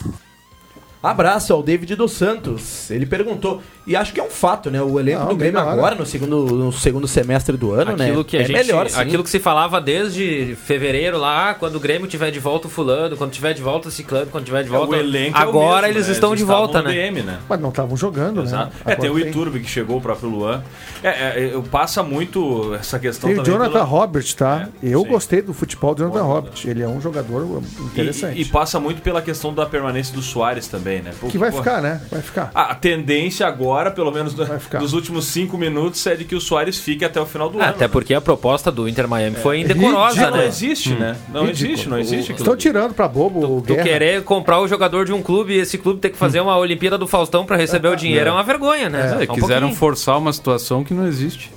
Abraço 1.03 1.53
ao 1.55 1.63
David 1.63 1.95
dos 1.97 2.13
Santos. 2.13 2.91
Ele 2.91 3.07
perguntou, 3.07 3.63
e 3.91 3.97
acho 3.97 4.13
que 4.13 4.21
é 4.21 4.23
um 4.23 4.31
fato, 4.31 4.71
né? 4.71 4.81
O 4.81 5.01
elenco 5.01 5.21
Não, 5.21 5.29
do 5.31 5.37
Grêmio 5.37 5.59
melhora. 5.59 5.77
agora, 5.77 5.95
no 5.97 6.07
segundo, 6.07 6.45
no 6.47 6.73
segundo 6.73 7.09
semestre 7.09 7.57
do 7.57 7.73
ano, 7.73 7.97
né? 7.97 8.07
Aquilo 8.07 8.25
que 8.25 8.37
a 8.37 8.43
é 8.43 8.45
gente, 8.45 8.57
melhor, 8.57 8.89
sim. 8.89 9.01
aquilo 9.01 9.25
que 9.25 9.31
se 9.31 9.41
falava 9.41 9.81
desde 9.81 10.57
fevereiro 10.65 11.19
lá, 11.19 11.55
quando 11.55 11.75
o 11.77 11.81
Grêmio 11.81 12.07
tiver 12.07 12.31
de 12.31 12.39
volta 12.39 12.69
o 12.69 12.71
fulano, 12.71 13.17
quando 13.17 13.33
tiver 13.33 13.53
de 13.53 13.61
volta 13.63 13.89
o 13.89 13.91
ciclano, 13.91 14.27
quando 14.31 14.45
tiver 14.45 14.63
de 14.63 14.69
volta. 14.69 14.93
o 14.93 14.97
elenco 14.97 15.37
é 15.37 15.45
o 15.45 15.49
agora 15.49 15.87
mesmo, 15.89 15.97
eles 15.99 16.07
né? 16.07 16.13
estão 16.13 16.35
de 16.37 16.43
estavam 16.43 16.67
volta, 16.67 16.83
né? 16.83 16.93
DM, 16.93 17.23
né? 17.23 17.39
Mas 17.49 17.61
não 17.61 17.71
estavam 17.71 17.97
jogando, 17.97 18.43
Exato. 18.43 18.73
né? 18.85 18.93
É, 18.93 18.95
tem 18.95 19.11
o 19.11 19.15
Agora 19.17 19.29
Iturbe 19.29 19.61
que 19.61 19.69
chegou, 19.69 19.97
o 19.97 20.01
próprio 20.01 20.29
Luan. 20.29 20.63
É, 21.03 21.09
é, 21.09 21.51
eu 21.53 21.63
passa 21.63 22.03
muito 22.03 22.75
essa 22.75 22.99
questão 22.99 23.29
Tem 23.29 23.39
o 23.39 23.43
também. 23.43 23.53
Jonathan 23.59 23.73
pela- 23.73 23.85
Robert, 23.85 24.35
tá? 24.37 24.69
É, 24.83 24.89
eu 24.89 25.03
sim. 25.03 25.09
gostei 25.09 25.43
do 25.43 25.53
futebol 25.53 25.95
do 25.95 26.05
Jonathan 26.05 26.23
Robert. 26.23 26.53
Ele 26.65 26.83
é 26.83 26.89
um 26.89 27.01
jogador 27.01 27.63
interessante. 27.81 28.39
E, 28.39 28.43
e 28.43 28.45
passa 28.45 28.79
muito 28.79 29.03
pela 29.03 29.21
questão 29.23 29.53
da 29.53 29.67
permanência 29.67 30.15
do 30.15 30.23
Soares 30.23 30.69
também, 30.69 31.03
né? 31.03 31.13
Porque, 31.19 31.33
que 31.33 31.39
vai 31.39 31.51
pô, 31.51 31.59
ficar, 31.59 31.81
né? 31.81 32.01
Vai 32.11 32.23
ficar. 32.23 32.51
A 32.55 32.75
tendência 32.75 33.47
agora, 33.47 33.80
pelo 33.93 34.11
menos 34.11 34.35
no- 34.35 34.45
ficar. 34.59 34.81
nos 34.81 34.93
últimos 34.95 35.27
cinco 35.27 35.57
minutos, 35.57 36.05
é 36.09 36.17
de 36.17 36.25
que 36.25 36.35
o 36.35 36.41
Soares 36.41 36.77
fique 36.77 37.05
até 37.05 37.21
o 37.21 37.25
final 37.27 37.49
do 37.49 37.61
Ah, 37.61 37.67
ano. 37.67 37.71
Até 37.75 37.87
porque 37.87 38.13
a 38.13 38.21
proposta 38.21 38.73
do 38.73 38.89
Inter 38.89 39.07
Miami 39.07 39.37
foi 39.37 39.61
indecorosa, 39.61 40.09
Ridículo. 40.17 40.31
né? 40.33 40.43
Não 40.43 40.49
existe, 40.49 40.89
né? 40.95 41.17
Não 41.33 41.47
Ridículo. 41.47 41.51
existe, 41.73 41.89
não 41.89 41.99
existe. 42.01 42.33
Estão 42.33 42.57
tirando 42.57 42.93
pra 42.95 43.07
bobo 43.07 43.59
o 43.59 43.63
Tu 43.63 43.77
querer 43.77 44.25
comprar 44.25 44.59
o 44.61 44.67
jogador 44.67 45.05
de 45.05 45.13
um 45.13 45.23
clube 45.23 45.53
e 45.55 45.59
esse 45.59 45.79
clube 45.79 46.01
ter 46.01 46.11
que 46.11 46.17
fazer 46.19 46.41
uma 46.41 46.57
Olimpíada 46.59 46.99
do 46.99 47.07
Faustão 47.07 47.47
pra 47.47 47.57
receber 47.57 47.89
o 47.89 47.95
dinheiro 47.95 48.29
é 48.31 48.33
uma 48.33 48.43
vergonha, 48.43 48.89
né? 48.89 49.07
É, 49.07 49.09
Só 49.27 49.33
um 49.33 49.35
quiseram 49.37 49.61
pouquinho. 49.69 49.75
forçar 49.79 50.19
uma 50.19 50.33
situação 50.33 50.83
que 50.83 50.93
não 50.93 51.07
existe. 51.07 51.51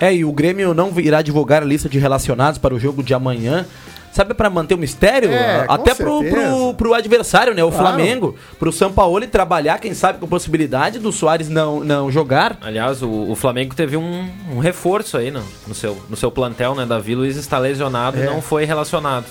É, 0.00 0.14
e 0.14 0.24
o 0.24 0.30
Grêmio 0.32 0.72
não 0.72 0.92
irá 1.00 1.20
divulgar 1.20 1.60
a 1.62 1.66
lista 1.66 1.88
de 1.88 1.98
relacionados 1.98 2.58
para 2.58 2.72
o 2.72 2.78
jogo 2.78 3.02
de 3.02 3.12
amanhã. 3.12 3.66
Sabe, 4.14 4.32
para 4.32 4.48
manter 4.48 4.74
o 4.74 4.78
mistério? 4.78 5.28
É, 5.28 5.64
com 5.66 5.72
Até 5.72 5.92
pro, 5.92 6.22
pro, 6.22 6.74
pro 6.74 6.94
adversário, 6.94 7.52
né? 7.52 7.64
O 7.64 7.70
Claro. 7.70 7.84
Flamengo. 7.88 8.36
Pro 8.60 8.70
São 8.72 8.92
Paulo 8.92 9.26
trabalhar, 9.26 9.78
quem 9.80 9.92
sabe, 9.92 10.20
com 10.20 10.26
a 10.26 10.28
possibilidade 10.28 11.00
do 11.00 11.10
Soares 11.10 11.48
não, 11.48 11.80
não 11.82 12.12
jogar. 12.12 12.56
Aliás, 12.60 13.02
o, 13.02 13.10
o 13.10 13.34
Flamengo 13.34 13.74
teve 13.74 13.96
um, 13.96 14.30
um 14.54 14.60
reforço 14.60 15.16
aí 15.16 15.32
no, 15.32 15.42
no, 15.66 15.74
seu, 15.74 16.00
no 16.08 16.16
seu 16.16 16.30
plantel, 16.30 16.76
né? 16.76 16.86
Davi 16.86 17.16
Luiz 17.16 17.36
está 17.36 17.58
lesionado 17.58 18.16
e 18.16 18.22
É. 18.22 18.26
não 18.26 18.40
foi 18.40 18.64
relacionado. 18.64 19.24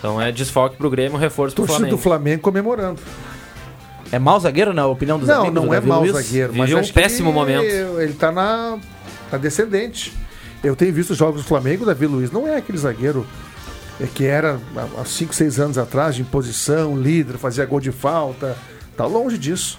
Então 0.00 0.20
é 0.20 0.32
desfoque 0.32 0.76
pro 0.76 0.90
Grêmio, 0.90 1.16
reforço 1.16 1.54
pro 1.54 1.62
Torcida 1.64 1.78
Flamengo. 1.78 1.96
do 1.96 2.02
Flamengo 2.02 2.42
comemorando. 2.42 3.00
É 4.10 4.18
mau 4.18 4.38
zagueiro, 4.40 4.72
na 4.72 4.86
opinião 4.86 5.16
dos 5.18 5.28
não, 5.28 5.42
amigos? 5.42 5.54
não 5.54 5.66
do 5.68 5.72
é 5.74 5.76
Davi 5.76 5.88
mau 5.88 6.00
Luiz? 6.00 6.12
zagueiro, 6.12 6.52
mas 6.56 6.68
Viveu 6.68 6.84
um 6.84 6.88
péssimo 6.92 7.28
ele, 7.30 7.34
momento. 7.38 8.00
Ele 8.00 8.12
tá 8.14 8.32
na, 8.32 8.78
na 9.30 9.38
descendente. 9.38 10.12
Eu 10.62 10.74
tenho 10.74 10.92
visto 10.92 11.10
os 11.10 11.16
jogos 11.16 11.42
do 11.42 11.46
Flamengo, 11.46 11.86
Davi 11.86 12.06
Luiz 12.06 12.30
não 12.32 12.48
é 12.48 12.56
aquele 12.56 12.78
zagueiro 12.78 13.24
que 14.14 14.24
era 14.24 14.60
há- 14.76 15.00
há 15.00 15.04
5, 15.04 15.34
6 15.34 15.58
anos 15.60 15.78
atrás, 15.78 16.14
de 16.14 16.22
imposição, 16.22 16.96
líder, 17.00 17.38
fazia 17.38 17.64
gol 17.64 17.80
de 17.80 17.92
falta. 17.92 18.56
Tá 18.96 19.06
longe 19.06 19.38
disso. 19.38 19.78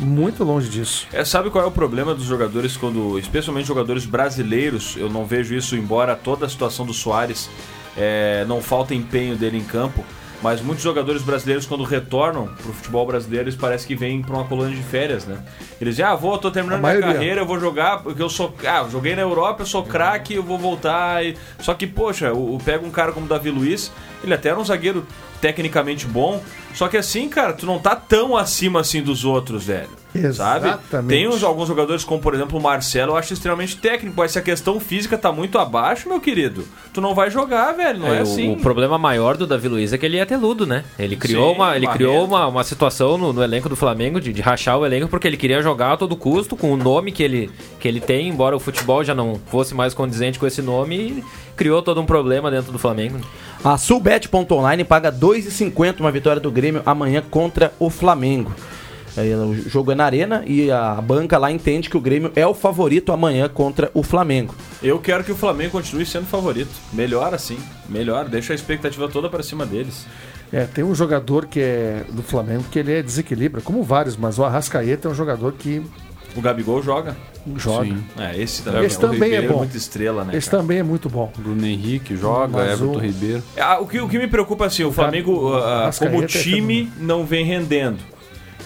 Muito 0.00 0.44
longe 0.44 0.68
disso. 0.68 1.06
É, 1.12 1.24
sabe 1.24 1.50
qual 1.50 1.64
é 1.64 1.66
o 1.66 1.72
problema 1.72 2.14
dos 2.14 2.24
jogadores 2.24 2.76
quando, 2.76 3.18
especialmente 3.18 3.66
jogadores 3.66 4.06
brasileiros, 4.06 4.94
eu 4.96 5.10
não 5.10 5.26
vejo 5.26 5.54
isso, 5.54 5.74
embora 5.74 6.14
toda 6.14 6.46
a 6.46 6.48
situação 6.48 6.86
do 6.86 6.94
Soares 6.94 7.50
é, 7.96 8.44
não 8.46 8.62
falta 8.62 8.94
empenho 8.94 9.34
dele 9.34 9.58
em 9.58 9.64
campo, 9.64 10.04
mas 10.42 10.60
muitos 10.60 10.84
jogadores 10.84 11.22
brasileiros 11.22 11.66
quando 11.66 11.82
retornam 11.84 12.46
pro 12.62 12.72
futebol 12.72 13.04
brasileiro, 13.06 13.44
eles 13.44 13.56
parece 13.58 13.86
que 13.86 13.94
vêm 13.96 14.22
para 14.22 14.34
uma 14.36 14.44
colônia 14.44 14.76
de 14.76 14.82
férias, 14.82 15.26
né? 15.26 15.38
Eles 15.80 15.96
dizem, 15.96 16.04
ah, 16.04 16.14
vou, 16.14 16.38
tô 16.38 16.50
terminando 16.50 16.80
minha 16.80 16.92
carreira, 17.14 17.40
eu 17.40 17.46
vou 17.46 17.58
jogar, 17.58 18.02
porque 18.02 18.22
eu 18.22 18.28
sou, 18.30 18.54
ah, 18.66 18.82
eu 18.84 18.90
joguei 18.90 19.16
na 19.16 19.22
Europa, 19.22 19.62
eu 19.62 19.66
sou 19.66 19.82
craque, 19.82 20.34
eu 20.34 20.42
vou 20.42 20.56
voltar. 20.58 21.24
E... 21.24 21.36
Só 21.60 21.74
que, 21.74 21.86
poxa, 21.86 22.32
o, 22.32 22.54
o- 22.54 22.58
pega 22.60 22.86
um 22.86 22.90
cara 22.90 23.10
como 23.12 23.26
o 23.26 23.28
Davi 23.28 23.50
Luiz, 23.50 23.90
ele 24.22 24.32
até 24.34 24.50
era 24.50 24.58
um 24.60 24.64
zagueiro 24.64 25.04
tecnicamente 25.40 26.06
bom, 26.06 26.42
só 26.74 26.88
que 26.88 26.96
assim, 26.96 27.28
cara, 27.28 27.52
tu 27.52 27.64
não 27.66 27.78
tá 27.78 27.94
tão 27.94 28.36
acima 28.36 28.80
assim 28.80 29.02
dos 29.02 29.24
outros, 29.24 29.64
velho. 29.64 29.88
Sabe? 30.32 30.66
Exatamente. 30.68 31.08
Tem 31.08 31.28
uns, 31.28 31.42
alguns 31.44 31.68
jogadores, 31.68 32.02
como 32.02 32.20
por 32.20 32.34
exemplo 32.34 32.58
o 32.58 32.62
Marcelo, 32.62 33.12
eu 33.12 33.16
acho 33.16 33.32
extremamente 33.34 33.76
técnico. 33.76 34.14
Mas 34.16 34.32
se 34.32 34.38
a 34.38 34.42
questão 34.42 34.80
física 34.80 35.18
tá 35.18 35.30
muito 35.30 35.58
abaixo, 35.58 36.08
meu 36.08 36.18
querido, 36.20 36.64
tu 36.94 37.00
não 37.00 37.14
vai 37.14 37.30
jogar, 37.30 37.72
velho. 37.72 38.00
Não 38.00 38.08
é, 38.08 38.16
É, 38.16 38.20
o- 38.20 38.22
assim. 38.22 38.52
O, 38.52 38.56
problema 38.56 38.96
maior 38.98 39.36
do 39.36 39.46
Davi 39.46 39.68
Luiz 39.68 39.92
é 39.92 39.98
que 39.98 40.06
ele 40.06 40.16
é 40.16 40.24
teludo, 40.24 40.66
né? 40.66 40.82
Ele 40.98 41.14
criou, 41.14 41.50
Sim, 41.50 41.56
uma, 41.56 41.76
ele 41.76 41.84
Barreto. 41.86 41.98
criou 41.98 42.24
uma, 42.24 42.46
uma 42.46 42.64
situação 42.64 43.18
no, 43.18 43.32
no 43.32 43.42
elenco 43.42 43.68
do 43.68 43.76
Flamengo 43.76 44.20
de, 44.20 44.32
de 44.32 44.40
rachar 44.40 44.78
o 44.78 44.86
elenco 44.86 45.08
porque 45.08 45.28
ele 45.28 45.36
queria 45.36 45.60
jogar 45.62 45.92
a 45.92 45.96
todo 45.96 46.16
custo 46.16 46.56
com 46.56 46.72
o 46.72 46.76
nome 46.76 47.12
que 47.12 47.22
ele, 47.22 47.50
que 47.78 47.86
ele 47.86 48.00
tem, 48.00 48.28
embora 48.28 48.56
o 48.56 48.60
futebol 48.60 49.04
já 49.04 49.14
não 49.14 49.38
fosse 49.50 49.74
mais 49.74 49.92
condizente 49.94 50.38
com 50.38 50.46
esse 50.46 50.62
nome, 50.62 50.96
e 50.96 51.24
criou 51.56 51.82
todo 51.82 52.00
um 52.00 52.06
problema 52.06 52.50
dentro 52.50 52.72
do 52.72 52.78
Flamengo. 52.78 53.18
A 53.64 53.76
Sulbet.online 53.76 54.84
paga 54.84 55.12
2,50 55.12 56.00
uma 56.00 56.10
vitória 56.10 56.40
do 56.40 56.50
Grêmio 56.50 56.82
amanhã 56.86 57.22
contra 57.30 57.72
o 57.78 57.90
Flamengo. 57.90 58.52
É, 59.18 59.36
O 59.36 59.54
jogo 59.68 59.92
é 59.92 59.94
na 59.94 60.04
arena 60.04 60.42
e 60.46 60.70
a 60.70 60.94
banca 61.00 61.38
lá 61.38 61.50
entende 61.50 61.88
que 61.90 61.96
o 61.96 62.00
Grêmio 62.00 62.30
é 62.36 62.46
o 62.46 62.54
favorito 62.54 63.12
amanhã 63.12 63.48
contra 63.48 63.90
o 63.94 64.02
Flamengo. 64.02 64.54
Eu 64.82 64.98
quero 64.98 65.24
que 65.24 65.32
o 65.32 65.36
Flamengo 65.36 65.72
continue 65.72 66.06
sendo 66.06 66.26
favorito. 66.26 66.70
Melhor 66.92 67.34
assim. 67.34 67.58
Melhor. 67.88 68.26
Deixa 68.28 68.52
a 68.52 68.56
expectativa 68.56 69.08
toda 69.08 69.28
pra 69.28 69.42
cima 69.42 69.64
deles. 69.66 70.06
É, 70.52 70.64
tem 70.64 70.82
um 70.84 70.94
jogador 70.94 71.46
que 71.46 71.60
é 71.60 72.04
do 72.10 72.22
Flamengo 72.22 72.64
que 72.70 72.78
ele 72.78 72.92
é 72.92 73.02
desequilibra, 73.02 73.60
como 73.60 73.82
vários, 73.82 74.16
mas 74.16 74.38
o 74.38 74.44
Arrascaeta 74.44 75.06
é 75.08 75.10
um 75.10 75.14
jogador 75.14 75.52
que 75.52 75.82
O 76.34 76.40
Gabigol 76.40 76.82
joga. 76.82 77.14
joga. 77.56 77.84
Sim. 77.86 78.04
É, 78.18 78.40
esse 78.40 78.62
também, 78.62 78.84
Esse 78.84 78.96
o 78.96 79.00
também 79.00 79.34
é 79.34 79.42
bom. 79.42 79.58
muito 79.58 79.76
estrela, 79.76 80.24
né? 80.24 80.34
Esse 80.36 80.48
cara? 80.48 80.62
também 80.62 80.78
é 80.78 80.82
muito 80.82 81.08
bom. 81.10 81.30
Bruno 81.36 81.66
Henrique 81.66 82.16
joga, 82.16 82.48
Mas 82.58 82.72
Everton 82.80 82.96
o- 82.96 82.98
Ribeiro. 82.98 83.42
Ah, 83.58 83.78
o, 83.80 83.86
que, 83.86 84.00
o 84.00 84.08
que 84.08 84.18
me 84.18 84.26
preocupa 84.28 84.64
assim, 84.66 84.84
o 84.84 84.92
Flamengo, 84.92 85.52
ah, 85.54 85.82
Arrascaeta 85.82 86.12
como 86.14 86.24
é 86.24 86.26
time, 86.28 86.90
não 86.98 87.26
vem 87.26 87.44
rendendo. 87.44 87.98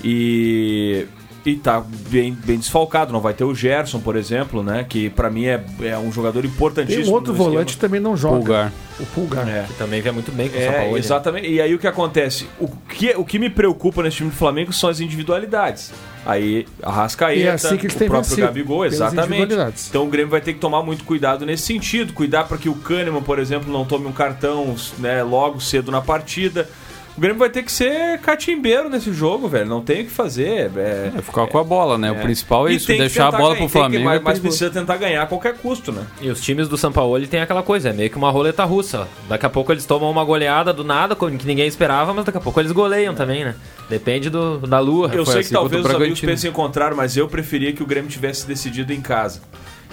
E 0.02 1.06
E 1.44 1.56
tá 1.56 1.82
bem, 2.08 2.32
bem 2.44 2.56
desfalcado, 2.56 3.12
não 3.12 3.20
vai 3.20 3.34
ter 3.34 3.42
o 3.42 3.52
Gerson, 3.52 3.98
por 3.98 4.14
exemplo, 4.14 4.62
né? 4.62 4.86
Que 4.88 5.10
pra 5.10 5.28
mim 5.28 5.46
é, 5.46 5.60
é 5.82 5.98
um 5.98 6.12
jogador 6.12 6.40
Tem 6.40 6.48
importantíssimo. 6.48 7.10
um 7.10 7.14
outro 7.14 7.34
volante 7.34 7.76
também 7.78 7.98
não 8.00 8.16
joga. 8.16 8.36
Pulgar. 8.36 8.72
O 9.00 9.06
Pulgar. 9.06 9.48
É. 9.48 9.64
Que 9.66 9.74
também 9.74 10.00
vem 10.00 10.12
muito 10.12 10.30
bem 10.30 10.48
com 10.48 10.56
o 10.56 10.60
É, 10.60 10.66
Sampaoli. 10.66 10.92
né? 10.92 10.98
exatamente. 11.00 11.48
E 11.48 11.60
aí 11.60 11.74
o 11.74 11.80
que 11.80 11.88
acontece? 11.88 12.46
O 12.60 12.68
que, 12.68 13.10
o 13.16 13.24
que 13.24 13.40
me 13.40 13.50
preocupa 13.50 14.04
nesse 14.04 14.18
time 14.18 14.30
do 14.30 14.36
Flamengo 14.36 14.72
são 14.72 14.88
as 14.88 15.00
individualidades. 15.00 15.90
Aí, 16.24 16.64
Arrascaeta, 16.80 17.40
é 17.40 17.50
assim 17.50 17.76
que 17.76 17.88
o 17.88 17.90
próprio 17.90 18.22
vencido, 18.22 18.42
Gabigol, 18.42 18.86
exatamente. 18.86 19.52
Então 19.88 20.04
o 20.04 20.06
Grêmio 20.06 20.30
vai 20.30 20.40
ter 20.40 20.52
que 20.52 20.60
tomar 20.60 20.80
muito 20.84 21.02
cuidado 21.02 21.44
nesse 21.44 21.64
sentido. 21.64 22.12
Cuidar 22.12 22.44
para 22.44 22.56
que 22.56 22.68
o 22.68 22.74
Kahneman, 22.76 23.20
por 23.22 23.40
exemplo, 23.40 23.72
não 23.72 23.84
tome 23.84 24.06
um 24.06 24.12
cartão 24.12 24.76
né, 24.98 25.24
logo 25.24 25.58
cedo 25.60 25.90
na 25.90 26.00
partida. 26.00 26.68
O 27.16 27.20
Grêmio 27.20 27.38
vai 27.38 27.50
ter 27.50 27.62
que 27.62 27.70
ser 27.70 28.18
catimbeiro 28.20 28.88
nesse 28.88 29.12
jogo, 29.12 29.46
velho. 29.46 29.66
Não 29.68 29.82
tem 29.82 30.00
o 30.00 30.04
que 30.06 30.10
fazer. 30.10 30.70
É, 30.74 31.12
É 31.18 31.20
ficar 31.22 31.46
com 31.46 31.58
a 31.58 31.64
bola, 31.64 31.98
né? 31.98 32.10
O 32.10 32.16
principal 32.16 32.66
é 32.66 32.72
E 32.72 32.76
isso, 32.76 32.86
que 32.86 32.96
deixar 32.96 33.28
a 33.28 33.30
bola 33.32 33.42
ganhar, 33.54 33.56
pro 33.56 33.66
que- 33.66 33.72
Flamengo. 33.72 34.04
mas, 34.04 34.14
é 34.16 34.18
mas 34.24 34.38
perigoso. 34.38 34.58
precisa 34.58 34.70
tentar 34.70 34.96
ganhar 34.96 35.22
a 35.22 35.26
qualquer 35.26 35.54
custo, 35.58 35.92
né? 35.92 36.06
E 36.22 36.30
os 36.30 36.40
times 36.40 36.68
do 36.68 36.78
Sampaoli 36.78 37.26
tem 37.26 37.40
aquela 37.40 37.62
coisa, 37.62 37.90
é 37.90 37.92
meio 37.92 38.08
que 38.08 38.16
uma 38.16 38.30
roleta 38.30 38.64
russa. 38.64 39.06
Daqui 39.28 39.44
a 39.44 39.50
pouco 39.50 39.70
eles 39.72 39.84
tomam 39.84 40.10
uma 40.10 40.24
goleada 40.24 40.72
do 40.72 40.82
nada, 40.84 41.14
que 41.14 41.46
ninguém 41.46 41.66
esperava, 41.66 42.14
mas 42.14 42.24
daqui 42.24 42.38
a 42.38 42.40
pouco 42.40 42.58
eles 42.60 42.72
goleiam 42.72 43.14
também, 43.14 43.44
né? 43.44 43.54
Depende 43.90 44.30
do, 44.30 44.58
da 44.60 44.78
lua. 44.78 45.10
Eu 45.12 45.26
sei 45.26 45.40
assim 45.40 45.48
que 45.48 45.54
talvez 45.54 45.84
os 45.84 45.94
amigos 45.94 46.20
pensem 46.20 46.48
em 46.48 46.52
contrário, 46.54 46.96
mas 46.96 47.14
eu 47.16 47.28
preferia 47.28 47.74
que 47.74 47.82
o 47.82 47.86
Grêmio 47.86 48.10
tivesse 48.10 48.46
decidido 48.46 48.90
em 48.92 49.02
casa 49.02 49.42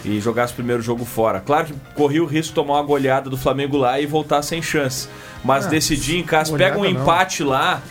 e 0.06 0.20
jogasse 0.20 0.54
o 0.54 0.56
primeiro 0.56 0.82
jogo 0.82 1.04
fora. 1.06 1.39
Claro 1.39 1.68
que 1.68 1.74
corria 1.95 2.24
o 2.24 2.26
risco 2.26 2.50
de 2.50 2.56
tomar 2.56 2.76
uma 2.76 2.84
goleada 2.84 3.30
do 3.30 3.38
Flamengo 3.38 3.78
lá 3.78 4.00
e 4.00 4.06
voltar 4.06 4.41
sem 4.41 4.62
chance. 4.62 5.08
Mas 5.43 5.66
Ah, 5.66 5.70
decidir 5.70 6.18
em 6.18 6.24
casa, 6.24 6.56
pega 6.58 6.78
um 6.78 6.84
não. 6.84 6.89
empate 6.89 7.43
lá, 7.43 7.82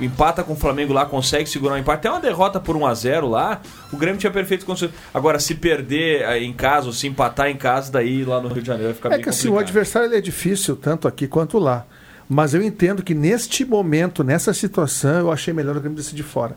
empata 0.00 0.42
com 0.44 0.52
o 0.52 0.56
Flamengo 0.56 0.92
lá, 0.92 1.06
consegue 1.06 1.48
segurar 1.48 1.74
um 1.74 1.78
empate. 1.78 1.98
Até 2.00 2.10
uma 2.10 2.20
derrota 2.20 2.60
por 2.60 2.76
1 2.76 2.86
a 2.86 2.94
0 2.94 3.28
lá, 3.28 3.60
o 3.92 3.96
Grêmio 3.96 4.18
tinha 4.18 4.30
perfeito 4.30 4.64
condições. 4.66 4.90
Agora, 5.14 5.38
se 5.38 5.54
perder 5.54 6.22
eh, 6.22 6.42
em 6.42 6.52
casa 6.52 6.86
ou 6.86 6.92
se 6.92 7.06
empatar 7.06 7.48
em 7.48 7.56
casa, 7.56 7.90
daí 7.90 8.24
lá 8.24 8.40
no 8.40 8.48
Rio 8.48 8.60
de 8.62 8.66
Janeiro 8.68 8.88
vai 8.88 8.94
ficar 8.94 9.08
É 9.08 9.12
bem 9.12 9.22
que 9.22 9.28
assim, 9.30 9.48
o 9.48 9.52
complicado. 9.52 9.68
adversário 9.68 10.14
é 10.14 10.20
difícil, 10.20 10.76
tanto 10.76 11.08
aqui 11.08 11.26
quanto 11.26 11.58
lá. 11.58 11.84
Mas 12.28 12.54
eu 12.54 12.62
entendo 12.62 13.02
que 13.02 13.14
neste 13.14 13.64
momento, 13.64 14.24
nessa 14.24 14.52
situação, 14.52 15.20
eu 15.20 15.32
achei 15.32 15.54
melhor 15.54 15.76
o 15.76 15.80
Grêmio 15.80 15.96
decidir 15.96 16.24
fora. 16.24 16.56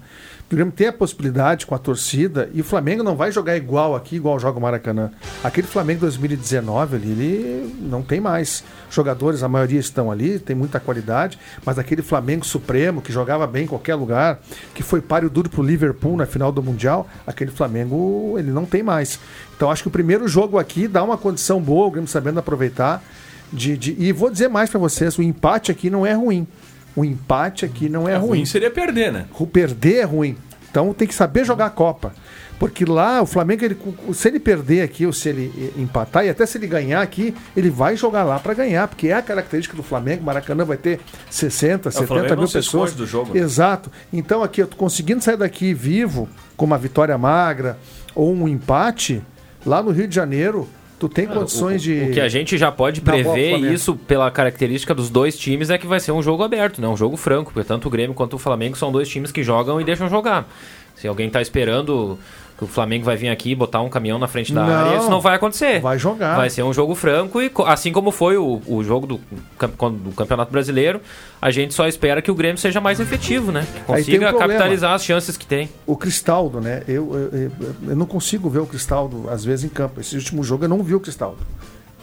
O 0.51 0.55
Grêmio 0.55 0.73
tem 0.73 0.87
a 0.87 0.93
possibilidade 0.93 1.67
com 1.67 1.75
a 1.75 1.77
torcida 1.77 2.49
e 2.55 2.61
o 2.61 2.63
Flamengo 2.63 3.03
não 3.03 3.15
vai 3.15 3.31
jogar 3.31 3.55
igual 3.55 3.95
aqui, 3.95 4.15
igual 4.15 4.39
joga 4.39 4.57
o 4.57 4.61
Maracanã. 4.61 5.11
Aquele 5.43 5.67
Flamengo 5.67 5.99
2019 5.99 6.95
ali, 6.95 7.11
ele 7.11 7.75
não 7.81 8.01
tem 8.01 8.19
mais. 8.19 8.63
Jogadores, 8.89 9.43
a 9.43 9.47
maioria 9.47 9.79
estão 9.79 10.11
ali, 10.11 10.39
tem 10.39 10.55
muita 10.55 10.79
qualidade, 10.79 11.37
mas 11.63 11.77
aquele 11.77 12.01
Flamengo 12.01 12.43
Supremo, 12.43 12.99
que 12.99 13.13
jogava 13.13 13.45
bem 13.45 13.65
em 13.65 13.67
qualquer 13.67 13.93
lugar, 13.93 14.39
que 14.73 14.81
foi 14.81 15.01
páreo 15.01 15.29
duro 15.29 15.51
pro 15.51 15.61
Liverpool 15.61 16.17
na 16.17 16.25
final 16.25 16.51
do 16.51 16.63
Mundial, 16.63 17.07
aquele 17.27 17.51
Flamengo, 17.51 18.33
ele 18.39 18.49
não 18.49 18.65
tem 18.65 18.81
mais. 18.81 19.19
Então 19.55 19.69
acho 19.69 19.83
que 19.83 19.87
o 19.87 19.91
primeiro 19.91 20.27
jogo 20.27 20.57
aqui 20.57 20.87
dá 20.87 21.03
uma 21.03 21.15
condição 21.15 21.61
boa, 21.61 21.85
o 21.85 21.91
Grêmio 21.91 22.09
sabendo 22.09 22.39
aproveitar. 22.39 23.03
De, 23.51 23.77
de- 23.77 23.95
e 23.97 24.11
vou 24.11 24.29
dizer 24.29 24.47
mais 24.47 24.69
para 24.69 24.79
vocês, 24.79 25.17
o 25.17 25.21
empate 25.23 25.71
aqui 25.71 25.89
não 25.89 26.05
é 26.05 26.13
ruim. 26.13 26.47
O 26.95 27.03
empate 27.05 27.65
aqui 27.65 27.87
não 27.89 28.07
é, 28.07 28.15
ruim. 28.15 28.29
Ruim 28.29 28.45
seria 28.45 28.69
perder, 28.69 29.11
né? 29.11 29.25
O 29.39 29.47
perder 29.47 29.97
é 29.97 30.03
ruim. 30.03 30.35
Então 30.69 30.93
tem 30.93 31.07
que 31.07 31.13
saber 31.15 31.45
jogar 31.45 31.65
a 31.67 31.69
Copa. 31.69 32.13
Porque 32.59 32.83
lá 32.83 33.21
o 33.21 33.25
Flamengo, 33.25 33.63
ele, 33.63 33.77
se 34.13 34.27
ele 34.27 34.37
perder 34.39 34.81
aqui 34.81 35.05
ou 35.05 35.13
se 35.13 35.29
ele 35.29 35.73
empatar, 35.77 36.25
e 36.25 36.29
até 36.29 36.45
se 36.45 36.57
ele 36.57 36.67
ganhar 36.67 37.01
aqui, 37.01 37.33
ele 37.55 37.69
vai 37.69 37.95
jogar 37.95 38.23
lá 38.25 38.37
para 38.37 38.53
ganhar, 38.53 38.85
porque 38.87 39.07
é 39.07 39.13
a 39.13 39.21
característica 39.21 39.77
do 39.77 39.81
Flamengo. 39.81 40.23
Maracanã 40.25 40.65
vai 40.65 40.75
ter 40.75 40.99
60, 41.29 41.87
É, 41.87 41.91
Flamengo 41.91 42.15
70 42.15 42.35
não 42.35 42.43
mil 42.43 42.51
pessoas. 42.51 42.93
do 42.93 43.05
jogo, 43.07 43.33
né? 43.33 43.39
Exato. 43.39 43.89
Então 44.11 44.43
aqui 44.43 44.61
eu 44.61 44.67
tô 44.67 44.75
conseguindo 44.75 45.23
sair 45.23 45.37
daqui 45.37 45.73
vivo, 45.73 46.27
com 46.57 46.65
uma 46.65 46.77
vitória 46.77 47.17
magra 47.17 47.77
ou 48.13 48.33
um 48.33 48.45
empate, 48.47 49.21
lá 49.65 49.81
no 49.81 49.91
Rio 49.91 50.07
de 50.07 50.13
Janeiro, 50.15 50.67
tu 50.99 51.07
tem 51.07 51.25
condições 51.25 51.81
de. 51.81 52.03
O 52.03 52.11
que 52.11 52.19
a 52.19 52.27
gente 52.27 52.57
já 52.57 52.71
pode 52.71 53.01
prever, 53.01 53.57
isso 53.73 53.95
pela 53.95 54.29
característica 54.29 54.93
dos 54.93 55.09
dois 55.09 55.37
times, 55.37 55.69
é 55.69 55.77
que 55.77 55.87
vai 55.87 55.99
ser 55.99 56.11
um 56.11 56.21
jogo 56.21 56.43
aberto, 56.43 56.81
né? 56.81 56.87
um 56.87 56.97
jogo 56.97 57.15
franco, 57.15 57.53
porque 57.53 57.67
tanto 57.67 57.87
o 57.87 57.91
Grêmio 57.91 58.13
quanto 58.13 58.35
o 58.35 58.39
Flamengo 58.39 58.77
são 58.77 58.91
dois 58.91 59.07
times 59.07 59.31
que 59.31 59.41
jogam 59.41 59.79
e 59.79 59.83
deixam 59.83 60.09
jogar. 60.09 60.47
Se 60.95 61.07
alguém 61.07 61.29
tá 61.29 61.41
esperando 61.41 62.19
que 62.59 62.65
o 62.65 62.67
Flamengo 62.67 63.05
vai 63.05 63.15
vir 63.15 63.29
aqui 63.29 63.51
e 63.51 63.55
botar 63.55 63.81
um 63.81 63.87
caminhão 63.89 64.19
na 64.19 64.27
frente 64.27 64.53
da 64.53 64.65
Não. 64.65 64.73
área, 64.73 64.97
isso 64.97 65.09
não 65.09 65.21
vai 65.21 65.33
acontecer. 65.37 65.79
Vai 65.79 65.97
jogar. 65.97 66.35
Vai 66.35 66.49
ser 66.49 66.61
um 66.61 66.73
jogo 66.73 66.93
franco 66.93 67.41
e 67.41 67.49
assim 67.65 67.89
como 67.93 68.11
foi 68.11 68.35
o, 68.35 68.61
o 68.67 68.83
jogo 68.83 69.07
do, 69.07 69.17
do 69.17 70.11
Campeonato 70.11 70.51
Brasileiro, 70.51 70.99
a 71.41 71.51
gente 71.51 71.73
só 71.73 71.87
espera 71.87 72.21
que 72.21 72.29
o 72.29 72.35
Grêmio 72.35 72.57
seja 72.57 72.81
mais 72.81 72.99
efetivo, 72.99 73.49
né? 73.49 73.65
Que 73.73 73.79
um 73.79 73.83
consiga 73.95 74.27
problema. 74.27 74.39
capitalizar 74.39 74.93
as 74.93 75.05
chances 75.05 75.37
que 75.37 75.45
tem. 75.45 75.69
O 75.87 75.95
Cristaldo, 75.95 76.59
né? 76.59 76.83
Eu, 76.85 77.15
eu, 77.31 77.39
eu- 77.39 77.51
eu 77.91 77.95
não 77.95 78.05
consigo 78.05 78.49
ver 78.49 78.59
o 78.59 78.65
Cristaldo, 78.65 79.29
às 79.29 79.45
vezes, 79.45 79.63
em 79.63 79.69
campo. 79.69 80.01
Esse 80.01 80.17
último 80.17 80.43
jogo 80.43 80.65
eu 80.65 80.69
não 80.69 80.83
vi 80.83 80.93
o 80.95 80.99
Cristaldo. 80.99 81.37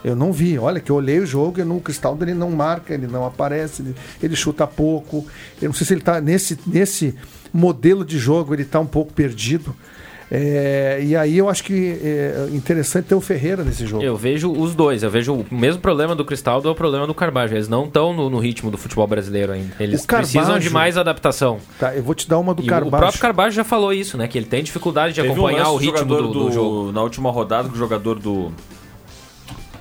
Eu 0.03 0.17
não 0.17 0.33
vi. 0.33 0.59
Olha, 0.59 0.81
que 0.81 0.91
eu 0.91 0.97
olhei 0.97 1.19
o 1.19 1.27
jogo 1.27 1.61
e 1.61 1.65
no 1.65 1.77
o 1.77 1.81
Cristaldo 1.83 2.25
ele 2.25 2.33
não 2.33 2.51
marca, 2.51 2.95
ele 2.95 3.07
não 3.07 3.27
aparece, 3.27 3.83
ele, 3.83 3.95
ele 4.23 4.35
chuta 4.37 4.67
pouco. 4.67 5.27
Eu 5.61 5.67
não 5.69 5.75
sei 5.75 5.87
se 5.87 5.93
ele 5.93 6.01
está 6.01 6.19
nesse, 6.19 6.59
nesse 6.67 7.15
modelo 7.53 8.07
de 8.07 8.19
jogo, 8.19 8.55
ele 8.55 8.63
está 8.63 8.81
um 8.81 8.87
pouco 8.87 9.13
perdido. 9.13 9.77
É, 10.29 10.99
e 11.03 11.15
aí 11.15 11.39
eu 11.39 11.49
acho 11.49 11.63
que 11.63 11.99
é 12.03 12.49
interessante 12.51 13.05
ter 13.07 13.15
o 13.15 13.21
Ferreira 13.21 13.63
nesse 13.63 13.87
jogo. 13.87 14.03
Eu 14.03 14.17
vejo 14.17 14.51
os 14.51 14.75
dois. 14.75 15.03
Eu 15.05 15.11
vejo 15.11 15.33
o 15.35 15.47
mesmo 15.55 15.81
problema 15.81 16.17
do 16.17 16.25
Cristaldo 16.25 16.69
é 16.69 16.73
o 16.73 16.75
problema 16.75 17.07
do 17.07 17.15
Carbajo. 17.15 17.55
Eles 17.55 17.69
não 17.69 17.85
estão 17.85 18.13
no, 18.13 18.29
no 18.29 18.39
ritmo 18.39 18.69
do 18.71 18.77
futebol 18.77 19.07
brasileiro 19.07 19.53
ainda. 19.53 19.75
Eles 19.79 20.05
Carbajo- 20.05 20.33
precisam 20.33 20.59
de 20.59 20.69
mais 20.69 20.97
adaptação. 20.97 21.59
Tá, 21.79 21.95
eu 21.95 22.03
vou 22.03 22.15
te 22.15 22.29
dar 22.29 22.39
uma 22.39 22.53
do 22.55 22.63
E 22.63 22.67
o- 22.67 22.69
Carbajo. 22.69 22.97
o 22.97 22.99
próprio 22.99 23.21
Carbajo 23.21 23.55
já 23.55 23.63
falou 23.65 23.93
isso, 23.93 24.19
né? 24.19 24.27
Que 24.27 24.37
ele 24.37 24.47
tem 24.47 24.65
dificuldade 24.65 25.15
de 25.15 25.21
Teve 25.21 25.29
um 25.29 25.33
acompanhar 25.47 25.59
lance 25.69 25.75
o 25.75 25.77
ritmo 25.77 25.99
jogador 25.99 26.23
do, 26.23 26.33
do 26.47 26.51
jogo. 26.53 26.93
Na 26.93 27.03
última 27.03 27.31
rodada, 27.31 27.69
o 27.69 27.77
jogador 27.77 28.19
do. 28.19 28.51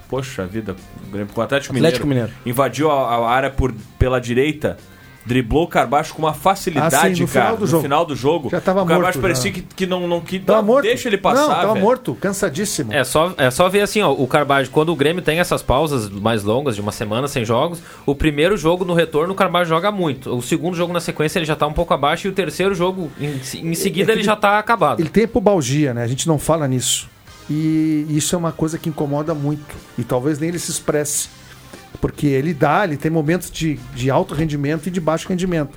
Poxa 0.08 0.46
vida, 0.46 0.76
o 1.08 1.12
Grêmio 1.12 1.34
com 1.34 1.42
o 1.42 1.44
Atlético, 1.44 1.76
Atlético 1.76 2.06
Mineiro, 2.06 2.30
invadiu 2.46 2.92
a, 2.92 3.16
a 3.16 3.30
área 3.30 3.50
por, 3.50 3.74
pela 3.98 4.22
direita, 4.22 4.78
driblou 5.26 5.64
o 5.64 5.68
Carbacho 5.68 6.14
com 6.14 6.22
uma 6.22 6.34
facilidade, 6.34 6.96
Ah, 6.96 7.16
sim, 7.16 7.22
no 7.24 7.28
cara. 7.28 7.46
final 7.46 7.56
do 7.58 7.62
no 7.62 7.68
jogo. 7.68 7.82
final 7.84 8.06
do 8.06 8.16
jogo. 8.16 8.50
Já 8.52 8.62
tava 8.62 8.84
o 8.84 8.86
Carbacho 8.86 9.18
morto, 9.18 9.22
parecia 9.22 9.52
já. 9.52 9.56
que, 9.56 9.62
que 9.62 9.86
não, 9.88 10.08
não 10.08 10.22
que 10.22 10.40
Tava 10.40 10.60
não, 10.60 10.68
morto. 10.68 10.84
deixa 10.86 11.10
ele 11.10 11.18
passar. 11.18 11.42
Não, 11.42 11.50
tava 11.50 11.74
velho. 11.74 11.86
morto, 11.86 12.16
cansadíssimo. 12.16 12.94
É 12.94 13.04
só, 13.04 13.34
é 13.38 13.50
só 13.50 13.68
ver 13.68 13.82
assim, 13.82 14.02
ó, 14.02 14.12
o 14.12 14.28
Carbajo, 14.28 14.70
quando 14.70 14.90
o 14.90 14.96
Grêmio 14.96 15.22
tem 15.24 15.40
essas 15.40 15.64
pausas 15.64 16.10
mais 16.10 16.44
longas, 16.44 16.76
de 16.76 16.82
uma 16.82 16.92
semana 16.92 17.28
sem 17.28 17.44
jogos, 17.44 17.82
o 18.06 18.14
primeiro 18.14 18.56
jogo 18.56 18.86
no 18.86 18.94
retorno 18.94 19.34
o 19.34 19.36
Carbajo 19.36 19.68
joga 19.70 19.92
muito. 19.92 20.30
O 20.36 20.42
segundo 20.42 20.76
jogo 20.76 20.94
na 20.94 21.00
sequência 21.00 21.40
ele 21.40 21.46
já 21.46 21.56
tá 21.56 21.66
um 21.66 21.74
pouco 21.74 21.94
abaixo 21.94 22.28
e 22.28 22.30
o 22.30 22.34
terceiro 22.34 22.76
jogo, 22.76 23.12
em, 23.20 23.40
em 23.70 23.74
seguida, 23.76 24.12
ele 24.12 24.24
já 24.24 24.36
tá 24.36 24.60
acabado. 24.60 25.00
Ele 25.00 25.10
tem 25.10 25.28
pubalgia, 25.28 25.94
né? 25.94 26.04
A 26.04 26.08
gente 26.08 26.28
não 26.28 26.38
fala 26.38 26.68
nisso. 26.68 27.10
E 27.50 28.06
isso 28.10 28.36
é 28.36 28.38
uma 28.38 28.52
coisa 28.52 28.78
que 28.78 28.90
incomoda 28.90 29.34
muito. 29.34 29.76
E 29.98 30.04
talvez 30.04 30.40
nem 30.40 30.50
ele 30.50 30.60
se 30.60 30.72
expresse. 30.72 31.30
Porque 32.00 32.28
ele 32.28 32.54
dá, 32.54 32.84
ele 32.84 32.98
tem 32.98 33.10
momentos 33.12 33.50
de, 33.52 33.80
de 33.94 34.10
alto 34.12 34.34
rendimento 34.34 34.88
e 34.88 34.92
de 34.92 35.00
baixo 35.00 35.28
rendimento. 35.30 35.72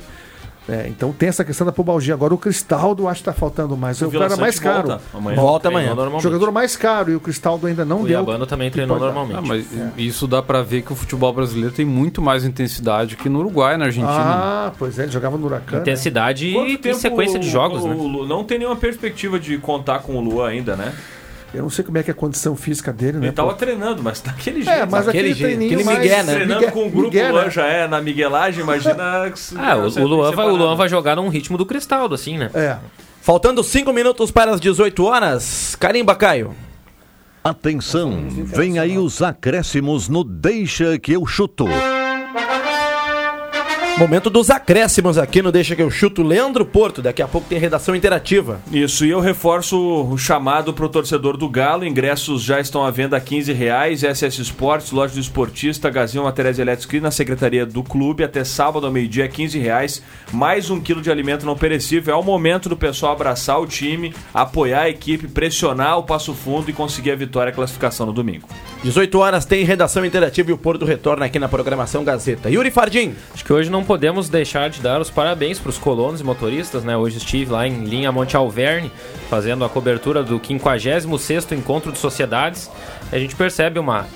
É, 0.70 0.86
então 0.86 1.12
tem 1.12 1.30
essa 1.30 1.42
questão 1.46 1.66
da 1.66 1.72
pubalgia. 1.72 2.12
Agora 2.12 2.34
o 2.34 2.36
Cristaldo 2.36 3.08
acho 3.08 3.22
que 3.22 3.30
está 3.30 3.32
faltando 3.32 3.74
mais. 3.74 4.02
É 4.02 4.06
o 4.06 4.10
Vila 4.10 4.28
cara 4.28 4.38
mais 4.38 4.58
caro. 4.60 4.88
volta 4.88 5.00
amanhã. 5.14 5.36
Volta 5.40 5.68
amanhã. 5.68 5.94
O 5.94 6.20
jogador 6.20 6.52
mais 6.52 6.76
caro 6.76 7.10
e 7.10 7.14
o 7.16 7.20
Cristaldo 7.20 7.66
ainda 7.66 7.86
não 7.86 8.02
O 8.02 8.06
deu. 8.06 8.18
Iabano 8.18 8.44
também 8.46 8.70
treinou 8.70 8.98
normalmente. 8.98 9.38
Ah, 9.38 9.40
mas 9.42 9.66
isso 9.96 10.26
dá 10.26 10.42
pra 10.42 10.60
ver 10.62 10.82
que 10.82 10.92
o 10.92 10.94
futebol 10.94 11.32
brasileiro 11.32 11.74
tem 11.74 11.86
muito 11.86 12.20
mais 12.20 12.44
intensidade 12.44 13.16
que 13.16 13.30
no 13.30 13.38
Uruguai, 13.38 13.78
na 13.78 13.86
Argentina. 13.86 14.12
Ah, 14.12 14.72
pois 14.78 14.98
é, 14.98 15.04
ele 15.04 15.12
jogava 15.12 15.38
no 15.38 15.46
Huracan. 15.46 15.76
né? 15.76 15.80
Intensidade 15.80 16.52
Quanto 16.52 16.68
e, 16.68 16.72
e 16.74 16.76
tempo 16.76 16.98
sequência 16.98 17.38
de 17.38 17.48
o- 17.48 17.50
jogos, 17.50 17.82
o- 17.84 17.88
né? 17.88 17.94
o 17.94 18.06
Lu- 18.06 18.26
não 18.26 18.44
tem 18.44 18.58
nenhuma 18.58 18.76
perspectiva 18.76 19.40
de 19.40 19.56
contar 19.56 20.00
com 20.00 20.16
o 20.16 20.20
Luan 20.20 20.48
ainda, 20.50 20.76
né? 20.76 20.92
Eu 21.54 21.62
não 21.62 21.70
sei 21.70 21.82
como 21.84 21.96
é 21.96 22.02
que 22.02 22.10
é 22.10 22.12
a 22.12 22.14
condição 22.14 22.54
física 22.54 22.92
dele, 22.92 23.18
né? 23.18 23.26
Ele 23.26 23.32
tava 23.32 23.50
pô? 23.50 23.54
treinando, 23.56 24.02
mas 24.02 24.20
daquele 24.20 24.62
jeito. 24.62 24.70
É, 24.70 24.84
mas 24.86 25.06
daquele 25.06 25.30
aquele 25.30 25.34
jeito, 25.34 25.56
treininho 25.56 25.70
aquele 25.80 25.84
mais... 25.84 25.98
migué, 25.98 26.22
né? 26.22 26.34
Treinando 26.34 26.60
Migué- 26.60 26.72
com 26.72 26.86
o 26.86 26.90
grupo 26.90 27.06
Migué, 27.06 27.30
Luan 27.30 27.44
né? 27.44 27.50
já 27.50 27.66
é 27.66 27.88
na 27.88 28.00
miguelagem, 28.02 28.62
imagina. 28.62 29.30
que- 29.34 29.58
Ah, 29.58 29.76
o, 29.76 30.02
o 30.02 30.06
Luan 30.06 30.32
vai, 30.32 30.46
o 30.46 30.56
Luan 30.56 30.76
vai 30.76 30.88
jogar 30.88 31.16
num 31.16 31.28
ritmo 31.28 31.56
do 31.56 31.64
Cristaldo, 31.64 32.14
assim, 32.14 32.36
né? 32.36 32.50
É. 32.54 32.76
Faltando 33.22 33.64
5 33.64 33.92
minutos 33.92 34.30
para 34.30 34.50
as 34.50 34.60
18 34.60 35.04
horas. 35.04 35.74
Carimba, 35.78 36.14
Caio. 36.14 36.54
Atenção, 37.42 38.26
vem 38.28 38.78
aí 38.78 38.98
os 38.98 39.22
acréscimos 39.22 40.08
no 40.08 40.22
Deixa 40.22 40.98
que 40.98 41.12
eu 41.12 41.24
chuto. 41.24 41.64
Momento 43.98 44.30
dos 44.30 44.48
acréscimos 44.48 45.18
aqui 45.18 45.42
no 45.42 45.50
Deixa 45.50 45.74
que 45.74 45.82
eu 45.82 45.90
chuto. 45.90 46.22
Leandro 46.22 46.64
Porto, 46.64 47.02
daqui 47.02 47.20
a 47.20 47.26
pouco 47.26 47.48
tem 47.48 47.58
redação 47.58 47.96
interativa. 47.96 48.60
Isso, 48.70 49.04
e 49.04 49.10
eu 49.10 49.18
reforço 49.18 49.76
o 49.76 50.16
chamado 50.16 50.72
pro 50.72 50.88
torcedor 50.88 51.36
do 51.36 51.48
Galo. 51.48 51.84
Ingressos 51.84 52.44
já 52.44 52.60
estão 52.60 52.84
à 52.84 52.92
venda 52.92 53.16
a 53.16 53.20
15 53.20 53.52
reais. 53.52 54.02
SS 54.02 54.40
Esportes, 54.40 54.92
loja 54.92 55.14
do 55.14 55.20
esportista, 55.20 55.90
Gazinho 55.90 56.22
Materiais 56.22 56.60
Elétricos 56.60 56.94
e 56.94 57.00
na 57.00 57.10
secretaria 57.10 57.66
do 57.66 57.82
clube. 57.82 58.22
Até 58.22 58.44
sábado 58.44 58.86
ao 58.86 58.92
meio-dia, 58.92 59.26
15 59.26 59.58
reais. 59.58 60.00
Mais 60.32 60.70
um 60.70 60.80
quilo 60.80 61.02
de 61.02 61.10
alimento 61.10 61.44
não 61.44 61.56
perecível. 61.56 62.14
É 62.14 62.16
o 62.16 62.22
momento 62.22 62.68
do 62.68 62.76
pessoal 62.76 63.14
abraçar 63.14 63.60
o 63.60 63.66
time, 63.66 64.14
apoiar 64.32 64.82
a 64.82 64.88
equipe, 64.88 65.26
pressionar 65.26 65.98
o 65.98 66.04
passo 66.04 66.32
fundo 66.34 66.70
e 66.70 66.72
conseguir 66.72 67.10
a 67.10 67.16
vitória 67.16 67.50
e 67.50 67.52
a 67.52 67.54
classificação 67.54 68.06
no 68.06 68.12
domingo. 68.12 68.48
18 68.84 69.18
horas 69.18 69.44
tem 69.44 69.64
redação 69.64 70.04
interativa 70.04 70.50
e 70.50 70.52
o 70.52 70.58
Porto 70.58 70.84
retorna 70.84 71.26
aqui 71.26 71.40
na 71.40 71.48
programação 71.48 72.04
Gazeta. 72.04 72.48
Yuri 72.48 72.70
Fardim. 72.70 73.16
Acho 73.34 73.44
que 73.44 73.52
hoje 73.52 73.68
não 73.68 73.87
podemos 73.88 74.28
deixar 74.28 74.68
de 74.68 74.82
dar 74.82 75.00
os 75.00 75.08
parabéns 75.08 75.58
para 75.58 75.70
os 75.70 75.78
colonos 75.78 76.20
e 76.20 76.24
motoristas, 76.24 76.84
né? 76.84 76.94
Hoje 76.94 77.16
estive 77.16 77.50
lá 77.50 77.66
em 77.66 77.84
linha 77.84 78.12
Monte 78.12 78.36
Alverne, 78.36 78.92
fazendo 79.30 79.64
a 79.64 79.68
cobertura 79.70 80.22
do 80.22 80.38
56º 80.38 81.56
Encontro 81.56 81.90
de 81.90 81.96
Sociedades. 81.96 82.70
A 83.10 83.18
gente 83.18 83.34
percebe 83.34 83.78
uma, 83.78 84.06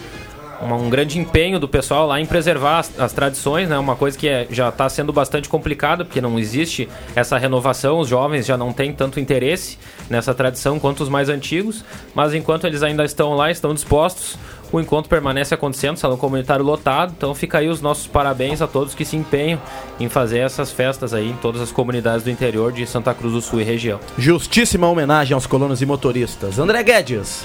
um 0.60 0.90
grande 0.90 1.18
empenho 1.18 1.58
do 1.58 1.66
pessoal 1.66 2.06
lá 2.06 2.20
em 2.20 2.26
preservar 2.26 2.80
as, 2.80 3.00
as 3.00 3.14
tradições, 3.14 3.66
né? 3.66 3.78
Uma 3.78 3.96
coisa 3.96 4.18
que 4.18 4.28
é- 4.28 4.46
já 4.50 4.68
está 4.68 4.86
sendo 4.90 5.10
bastante 5.10 5.48
complicada, 5.48 6.04
porque 6.04 6.20
não 6.20 6.38
existe 6.38 6.86
essa 7.16 7.38
renovação, 7.38 7.98
os 7.98 8.08
jovens 8.08 8.44
já 8.44 8.58
não 8.58 8.74
têm 8.74 8.92
tanto 8.92 9.18
interesse 9.18 9.78
nessa 10.10 10.34
tradição 10.34 10.78
quanto 10.78 11.02
os 11.02 11.08
mais 11.08 11.30
antigos, 11.30 11.82
mas 12.14 12.34
enquanto 12.34 12.66
eles 12.66 12.82
ainda 12.82 13.06
estão 13.06 13.32
lá, 13.34 13.50
estão 13.50 13.72
dispostos, 13.72 14.36
o 14.72 14.80
encontro 14.80 15.08
permanece 15.08 15.54
acontecendo, 15.54 15.96
salão 15.96 16.16
comunitário 16.16 16.64
lotado, 16.64 17.12
então 17.16 17.34
fica 17.34 17.58
aí 17.58 17.68
os 17.68 17.80
nossos 17.80 18.06
parabéns 18.06 18.62
a 18.62 18.66
todos 18.66 18.94
que 18.94 19.04
se 19.04 19.16
empenham 19.16 19.60
em 20.00 20.08
fazer 20.08 20.38
essas 20.38 20.72
festas 20.72 21.12
aí 21.12 21.30
em 21.30 21.36
todas 21.36 21.60
as 21.60 21.70
comunidades 21.70 22.24
do 22.24 22.30
interior 22.30 22.72
de 22.72 22.86
Santa 22.86 23.12
Cruz 23.12 23.34
do 23.34 23.40
Sul 23.40 23.60
e 23.60 23.64
região. 23.64 24.00
Justíssima 24.16 24.88
homenagem 24.88 25.34
aos 25.34 25.46
colonos 25.46 25.82
e 25.82 25.86
motoristas. 25.86 26.58
André 26.58 26.82
Guedes. 26.82 27.44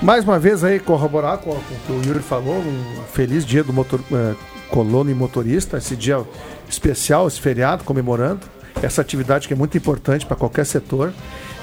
Mais 0.00 0.24
uma 0.24 0.38
vez 0.38 0.64
aí, 0.64 0.80
corroborar 0.80 1.38
com, 1.38 1.50
com 1.50 1.58
o 1.58 1.80
que 1.86 1.92
o 1.92 2.02
Yuri 2.02 2.20
falou, 2.20 2.56
um 2.56 3.02
feliz 3.12 3.44
dia 3.44 3.62
do 3.62 3.70
motor, 3.70 4.00
eh, 4.10 4.34
colono 4.70 5.10
e 5.10 5.14
motorista, 5.14 5.76
esse 5.76 5.94
dia 5.94 6.24
especial, 6.66 7.28
esse 7.28 7.38
feriado, 7.38 7.84
comemorando 7.84 8.40
essa 8.82 9.00
atividade 9.00 9.46
que 9.46 9.54
é 9.54 9.56
muito 9.56 9.76
importante 9.76 10.26
para 10.26 10.36
qualquer 10.36 10.64
setor. 10.64 11.12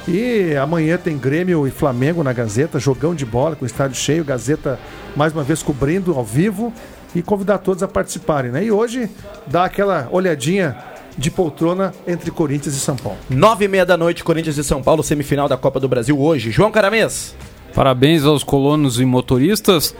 E 0.07 0.55
amanhã 0.55 0.97
tem 0.97 1.17
Grêmio 1.17 1.67
e 1.67 1.71
Flamengo 1.71 2.23
na 2.23 2.31
Gazeta, 2.31 2.79
jogão 2.79 3.13
de 3.13 3.25
bola 3.25 3.55
com 3.55 3.65
o 3.65 3.67
estádio 3.67 3.97
cheio, 3.97 4.23
Gazeta 4.23 4.79
mais 5.15 5.33
uma 5.33 5.43
vez 5.43 5.61
cobrindo 5.61 6.13
ao 6.13 6.23
vivo 6.23 6.71
e 7.13 7.21
convidar 7.21 7.57
todos 7.57 7.83
a 7.83 7.87
participarem. 7.87 8.51
Né? 8.51 8.65
E 8.65 8.71
hoje 8.71 9.09
dá 9.47 9.65
aquela 9.65 10.07
olhadinha 10.11 10.77
de 11.17 11.31
poltrona 11.31 11.93
entre 12.07 12.31
Corinthians 12.31 12.75
e 12.75 12.79
São 12.79 12.95
Paulo. 12.95 13.17
Nove 13.29 13.65
e 13.65 13.67
meia 13.67 13.85
da 13.85 13.97
noite, 13.97 14.23
Corinthians 14.23 14.57
e 14.57 14.63
São 14.63 14.81
Paulo, 14.81 15.03
semifinal 15.03 15.49
da 15.49 15.57
Copa 15.57 15.79
do 15.79 15.89
Brasil 15.89 16.17
hoje. 16.19 16.51
João 16.51 16.71
Caramês. 16.71 17.35
Parabéns 17.73 18.23
aos 18.23 18.43
colonos 18.43 18.99
e 18.99 19.05
motoristas. 19.05 19.95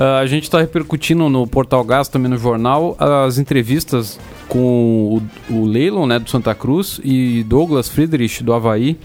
Ah, 0.00 0.20
a 0.20 0.26
gente 0.26 0.44
está 0.44 0.58
repercutindo 0.58 1.28
no 1.28 1.46
Portal 1.46 1.84
Gás, 1.84 2.08
também 2.08 2.30
no 2.30 2.38
jornal, 2.38 2.96
as 2.98 3.36
entrevistas 3.36 4.18
com 4.48 5.20
o, 5.50 5.54
o 5.54 5.66
Leilon, 5.66 6.06
né, 6.06 6.18
do 6.18 6.30
Santa 6.30 6.54
Cruz, 6.54 6.98
e 7.04 7.44
Douglas 7.44 7.90
Friedrich, 7.90 8.42
do 8.42 8.54
Havaí, 8.54 8.98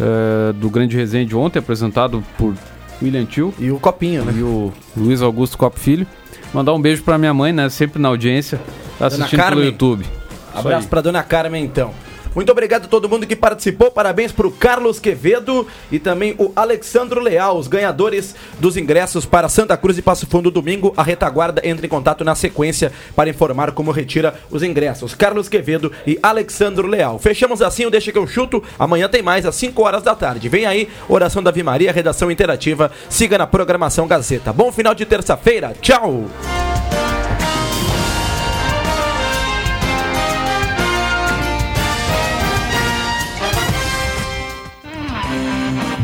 eh, 0.00 0.52
do 0.52 0.70
Grande 0.70 0.96
Resende 0.96 1.34
ontem, 1.34 1.58
apresentado 1.58 2.22
por 2.38 2.54
William 3.02 3.24
Tio. 3.24 3.52
E 3.58 3.72
o 3.72 3.80
Copinho, 3.80 4.24
né? 4.24 4.32
E 4.36 4.42
o 4.42 4.72
Luiz 4.96 5.20
Augusto 5.20 5.58
Cop 5.58 5.78
Filho. 5.80 6.06
Mandar 6.52 6.74
um 6.74 6.80
beijo 6.80 7.02
para 7.02 7.18
minha 7.18 7.34
mãe, 7.34 7.52
né, 7.52 7.68
sempre 7.68 8.00
na 8.00 8.06
audiência, 8.06 8.60
tá 8.96 9.08
assistindo 9.08 9.42
pelo. 9.48 9.64
YouTube. 9.64 10.06
Abraço 10.54 10.86
pra 10.86 11.00
dona 11.00 11.24
Carmen, 11.24 11.64
então. 11.64 11.90
Muito 12.34 12.50
obrigado 12.50 12.84
a 12.84 12.88
todo 12.88 13.08
mundo 13.08 13.26
que 13.26 13.36
participou. 13.36 13.90
Parabéns 13.90 14.32
pro 14.32 14.50
Carlos 14.50 14.98
Quevedo 14.98 15.66
e 15.90 15.98
também 15.98 16.34
o 16.38 16.52
Alexandro 16.54 17.20
Leal, 17.20 17.56
os 17.58 17.68
ganhadores 17.68 18.34
dos 18.58 18.76
ingressos 18.76 19.24
para 19.24 19.48
Santa 19.48 19.76
Cruz 19.76 19.98
e 19.98 20.02
Passo 20.02 20.26
Fundo 20.26 20.50
domingo. 20.50 20.92
A 20.96 21.02
retaguarda 21.02 21.62
entra 21.64 21.86
em 21.86 21.88
contato 21.88 22.24
na 22.24 22.34
sequência 22.34 22.92
para 23.14 23.30
informar 23.30 23.72
como 23.72 23.90
retira 23.90 24.34
os 24.50 24.62
ingressos. 24.62 25.14
Carlos 25.14 25.48
Quevedo 25.48 25.92
e 26.06 26.18
Alexandro 26.22 26.86
Leal. 26.86 27.18
Fechamos 27.18 27.62
assim 27.62 27.86
o 27.86 27.90
Deixa 27.90 28.12
que 28.12 28.18
eu 28.18 28.26
chuto. 28.26 28.62
Amanhã 28.78 29.08
tem 29.08 29.22
mais 29.22 29.46
às 29.46 29.54
5 29.54 29.82
horas 29.82 30.02
da 30.02 30.14
tarde. 30.14 30.48
Vem 30.48 30.66
aí, 30.66 30.88
oração 31.08 31.42
da 31.42 31.52
Maria, 31.62 31.92
redação 31.92 32.30
interativa. 32.30 32.90
Siga 33.08 33.38
na 33.38 33.46
programação 33.46 34.08
Gazeta. 34.08 34.52
Bom 34.52 34.72
final 34.72 34.94
de 34.94 35.06
terça-feira. 35.06 35.74
Tchau. 35.80 36.24